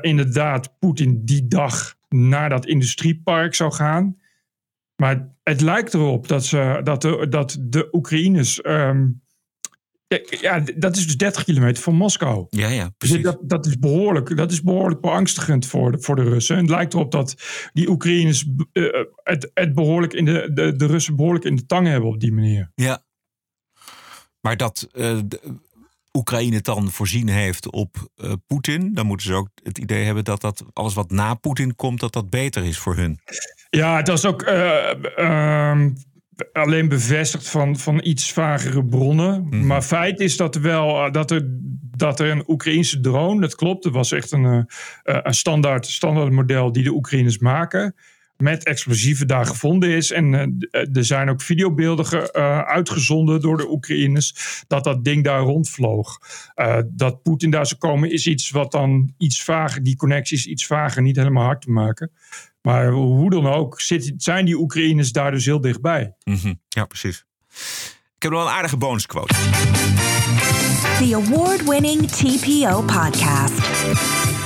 inderdaad 0.00 0.78
Poetin 0.78 1.24
die 1.24 1.46
dag 1.46 1.94
naar 2.08 2.48
dat 2.48 2.66
industriepark 2.66 3.54
zou 3.54 3.72
gaan. 3.72 4.16
Maar 4.96 5.34
het 5.42 5.60
lijkt 5.60 5.94
erop 5.94 6.28
dat, 6.28 6.44
ze, 6.44 6.80
dat, 6.82 7.02
de, 7.02 7.26
dat 7.28 7.58
de 7.60 7.88
Oekraïners. 7.92 8.60
ehm, 8.60 9.06
ja, 10.40 10.64
dat 10.76 10.96
is 10.96 11.06
dus 11.06 11.16
30 11.16 11.44
kilometer 11.44 11.82
van 11.82 11.94
Moskou. 11.94 12.46
Ja, 12.50 12.68
ja, 12.68 12.84
Dus 12.84 12.92
precies. 12.96 13.22
dat, 13.22 13.38
dat, 13.42 13.66
is 13.66 13.78
behoorlijk, 13.78 14.36
dat 14.36 14.52
is 14.52 14.62
behoorlijk 14.62 15.00
beangstigend 15.00 15.66
voor 15.66 15.92
de, 15.92 16.00
voor 16.00 16.16
de 16.16 16.22
Russen. 16.22 16.56
En 16.56 16.62
het 16.62 16.70
lijkt 16.70 16.94
erop 16.94 17.12
dat 17.12 17.34
die 17.72 17.88
Oekraïners 17.88 18.44
eh, 18.72 18.84
het, 19.14 19.50
het 19.54 19.74
behoorlijk 19.74 20.12
in 20.12 20.24
de, 20.24 20.50
de, 20.52 20.76
de 20.76 20.86
Russen 20.86 21.16
behoorlijk 21.16 21.44
in 21.44 21.56
de 21.56 21.66
tang 21.66 21.86
hebben 21.86 22.08
op 22.08 22.20
die 22.20 22.32
manier. 22.32 22.70
Ja. 22.74 23.04
Maar 24.40 24.56
dat 24.56 24.88
eh, 24.92 25.18
Oekraïne 26.12 26.56
het 26.56 26.64
dan 26.64 26.90
voorzien 26.90 27.28
heeft 27.28 27.70
op 27.70 28.10
eh, 28.16 28.32
Poetin, 28.46 28.94
dan 28.94 29.06
moeten 29.06 29.26
ze 29.26 29.34
ook 29.34 29.48
het 29.62 29.78
idee 29.78 30.04
hebben 30.04 30.24
dat 30.24 30.40
dat 30.40 30.64
alles 30.72 30.94
wat 30.94 31.10
na 31.10 31.34
Poetin 31.34 31.76
komt, 31.76 32.00
dat 32.00 32.12
dat 32.12 32.30
beter 32.30 32.64
is 32.64 32.78
voor 32.78 32.96
hun. 32.96 33.18
Ja, 33.70 33.96
het 33.96 34.08
was 34.08 34.24
ook 34.24 34.42
eh, 34.42 35.18
ehm, 35.18 35.90
alleen 36.52 36.88
bevestigd 36.88 37.48
van, 37.48 37.76
van 37.78 38.00
iets 38.04 38.32
vagere 38.32 38.84
bronnen. 38.84 39.46
Mhm. 39.50 39.66
Maar 39.66 39.82
feit 39.82 40.20
is 40.20 40.36
dat 40.36 40.54
er 40.54 40.62
wel 40.62 41.04
eh, 41.04 41.12
dat 41.12 41.30
er, 41.30 41.42
dat 41.96 42.20
er 42.20 42.30
een 42.30 42.44
Oekraïnse 42.46 43.00
drone, 43.00 43.40
dat 43.40 43.54
klopt, 43.54 43.82
dat 43.82 43.92
was 43.92 44.12
echt 44.12 44.32
een, 44.32 44.44
eh, 44.44 44.58
eh, 45.16 45.20
een 45.22 45.34
standaard, 45.34 45.86
standaard 45.86 46.32
model 46.32 46.72
die 46.72 46.82
de 46.82 46.92
Oekraïners 46.94 47.38
maken. 47.38 47.94
Met 48.36 48.64
explosieven 48.64 49.26
daar 49.26 49.46
gevonden 49.46 49.88
is. 49.90 50.10
En 50.12 50.32
er 50.92 51.04
zijn 51.04 51.30
ook 51.30 51.42
videobeelden 51.42 52.06
ge- 52.06 52.32
uitgezonden 52.66 53.40
door 53.40 53.56
de 53.56 53.70
Oekraïners. 53.70 54.34
dat 54.66 54.84
dat 54.84 55.04
ding 55.04 55.24
daar 55.24 55.40
rondvloog. 55.40 56.18
Dat 56.86 57.22
Poetin 57.22 57.50
daar 57.50 57.66
zou 57.66 57.80
komen 57.80 58.10
is 58.10 58.26
iets 58.26 58.50
wat 58.50 58.72
dan 58.72 59.12
iets 59.18 59.42
vager, 59.42 59.82
die 59.82 59.96
connecties 59.96 60.46
iets 60.46 60.66
vager, 60.66 61.02
niet 61.02 61.16
helemaal 61.16 61.44
hard 61.44 61.60
te 61.60 61.70
maken. 61.70 62.10
Maar 62.66 62.90
hoe 62.90 63.30
dan 63.30 63.46
ook, 63.46 63.80
zit, 63.80 64.14
zijn 64.16 64.44
die 64.44 64.58
Oekraïners 64.58 65.12
daar 65.12 65.30
dus 65.30 65.44
heel 65.44 65.60
dichtbij. 65.60 66.14
Mhm. 66.24 66.54
Ja, 66.68 66.84
precies. 66.84 67.24
Ik 68.16 68.22
heb 68.22 68.30
nog 68.30 68.40
wel 68.40 68.50
een 68.50 68.56
aardige 68.56 68.76
bonusquote. 68.76 69.34
The 70.98 71.22
award-winning 71.24 72.10
TPO 72.10 72.82
podcast. 72.82 73.56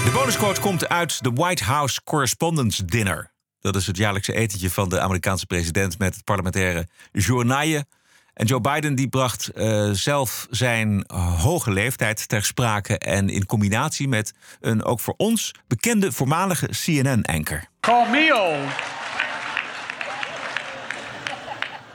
De 0.04 0.10
bonusquote 0.12 0.60
komt 0.60 0.88
uit 0.88 1.22
de 1.22 1.30
White 1.30 1.64
House 1.64 2.00
Correspondence 2.04 2.84
Dinner. 2.84 3.32
Dat 3.60 3.76
is 3.76 3.86
het 3.86 3.96
jaarlijkse 3.96 4.34
etentje 4.34 4.70
van 4.70 4.88
de 4.88 5.00
Amerikaanse 5.00 5.46
president 5.46 5.98
met 5.98 6.14
het 6.14 6.24
parlementaire 6.24 6.88
journaille. 7.12 7.86
En 8.34 8.46
Joe 8.46 8.60
Biden 8.60 8.94
die 8.94 9.08
bracht 9.08 9.48
eh, 9.48 9.90
zelf 9.90 10.46
zijn 10.50 11.04
eh, 11.04 11.42
hoge 11.42 11.70
leeftijd 11.70 12.28
ter 12.28 12.44
sprake. 12.44 12.98
En 12.98 13.28
in 13.28 13.46
combinatie 13.46 14.08
met 14.08 14.34
een 14.60 14.84
ook 14.84 15.00
voor 15.00 15.14
ons 15.16 15.54
bekende 15.66 16.12
voormalige 16.12 16.68
CNN-anker. 16.84 17.68
Call 17.88 18.06
me 18.10 18.30
old. 18.30 18.68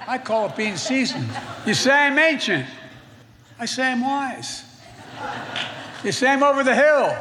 I 0.08 0.18
call 0.18 0.48
it 0.48 0.56
being 0.56 0.76
seasoned. 0.76 1.30
You 1.68 1.76
say 1.76 1.92
I'm 1.92 2.18
ancient. 2.18 2.66
I 3.60 3.68
say 3.68 3.92
I'm 3.92 4.02
wise. 4.02 4.64
You 6.04 6.12
say 6.12 6.32
I'm 6.32 6.42
over 6.42 6.64
the 6.64 6.74
hill. 6.74 7.16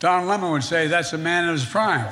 Don 0.00 0.26
Lemon 0.26 0.50
would 0.50 0.64
say 0.64 0.88
that's 0.88 1.12
a 1.12 1.18
man 1.18 1.44
in 1.44 1.50
his 1.50 1.64
prime. 1.64 2.06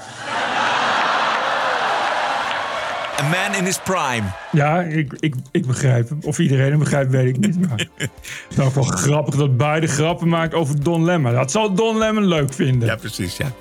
A 3.19 3.31
man 3.31 3.55
in 3.57 3.65
his 3.65 3.79
prime. 3.79 4.33
Ja, 4.53 4.81
ik, 4.81 5.13
ik, 5.19 5.35
ik 5.51 5.67
begrijp 5.67 6.09
hem. 6.09 6.19
Of 6.23 6.39
iedereen 6.39 6.71
hem 6.71 6.79
begrijpt, 6.79 7.11
weet 7.11 7.29
ik 7.29 7.39
niet. 7.39 7.69
Maar 7.69 7.79
het 7.97 8.11
is 8.51 8.59
ook 8.59 8.75
wel 8.75 8.85
grappig 8.85 9.35
dat 9.35 9.57
Biden 9.57 9.89
grappen 9.89 10.29
maakt 10.29 10.55
over 10.55 10.83
Don 10.83 11.05
Lemon. 11.05 11.33
Dat 11.33 11.51
zal 11.51 11.75
Don 11.75 11.99
Lemon 11.99 12.27
leuk 12.27 12.53
vinden. 12.53 12.89
Ja, 12.89 12.97
precies, 12.97 13.37
ja. 13.37 13.53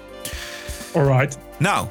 Alright. 0.93 1.37
Nou, 1.57 1.87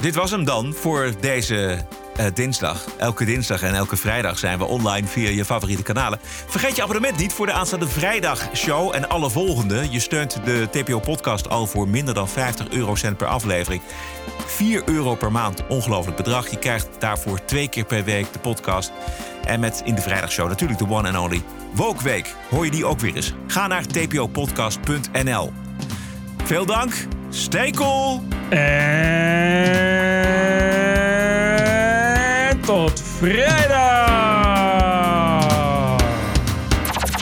dit 0.00 0.14
was 0.14 0.30
hem 0.30 0.44
dan 0.44 0.74
voor 0.74 1.12
deze 1.20 1.84
eh, 2.16 2.26
dinsdag. 2.34 2.84
Elke 2.98 3.24
dinsdag 3.24 3.62
en 3.62 3.74
elke 3.74 3.96
vrijdag 3.96 4.38
zijn 4.38 4.58
we 4.58 4.64
online 4.64 5.06
via 5.06 5.28
je 5.28 5.44
favoriete 5.44 5.82
kanalen. 5.82 6.18
Vergeet 6.22 6.76
je 6.76 6.82
abonnement 6.82 7.16
niet 7.16 7.32
voor 7.32 7.46
de 7.46 7.52
aanstaande 7.52 7.88
vrijdagshow 7.88 8.94
en 8.94 9.08
alle 9.08 9.30
volgende. 9.30 9.90
Je 9.90 10.00
steunt 10.00 10.44
de 10.44 10.68
TPO-podcast 10.70 11.48
al 11.48 11.66
voor 11.66 11.88
minder 11.88 12.14
dan 12.14 12.28
50 12.28 12.68
eurocent 12.68 13.16
per 13.16 13.26
aflevering. 13.26 13.82
4 14.46 14.82
euro 14.84 15.14
per 15.14 15.32
maand, 15.32 15.66
ongelooflijk 15.68 16.16
bedrag. 16.16 16.50
Je 16.50 16.58
krijgt 16.58 16.88
daarvoor 16.98 17.44
twee 17.44 17.68
keer 17.68 17.84
per 17.84 18.04
week 18.04 18.32
de 18.32 18.38
podcast. 18.38 18.92
En 19.44 19.60
met 19.60 19.82
in 19.84 19.94
de 19.94 20.02
vrijdagshow 20.02 20.48
natuurlijk 20.48 20.78
de 20.78 20.88
one 20.88 21.08
and 21.08 21.18
only 21.18 21.42
Woke 21.74 22.02
Week. 22.02 22.34
Hoor 22.50 22.64
je 22.64 22.70
die 22.70 22.84
ook 22.84 23.00
weer 23.00 23.14
eens? 23.14 23.34
Ga 23.46 23.66
naar 23.66 23.86
tpopodcast.nl. 23.86 25.52
Veel 26.44 26.66
dank. 26.66 26.92
Stay 27.30 27.70
cool. 27.70 28.22
En 28.48 29.49
tot 32.90 33.02
vrijdag! 33.18 34.80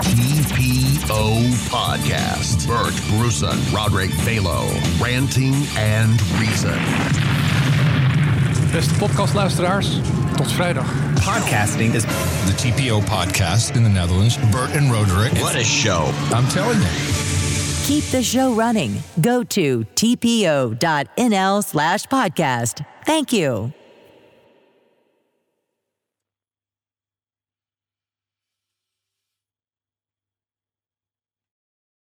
TPO 0.02 1.40
Podcast. 1.70 2.66
Bert 2.66 2.94
Bruson, 3.08 3.58
Roderick 3.72 4.10
Balo, 4.24 4.66
Ranting 5.00 5.54
and 5.76 6.20
Reason. 6.38 6.78
Beste 8.72 8.94
podcastluisteraars, 8.94 9.88
tot 10.36 10.52
vrijdag. 10.52 10.86
Podcasting 11.14 11.94
is 11.94 12.04
the 12.46 12.54
TPO 12.56 13.00
podcast 13.00 13.76
in 13.76 13.82
the 13.82 13.90
Netherlands. 13.90 14.38
Bert 14.50 14.76
and 14.76 14.92
Roderick. 14.92 15.32
What 15.32 15.54
a 15.54 15.64
show. 15.64 16.12
I'm 16.34 16.48
telling 16.48 16.78
you. 16.80 16.88
Keep 17.86 18.04
the 18.10 18.22
show 18.22 18.54
running. 18.54 19.02
Go 19.20 19.42
to 19.44 19.84
tpo.nl 19.94 21.62
slash 21.62 22.06
podcast. 22.06 22.84
Thank 23.04 23.32
you. 23.32 23.72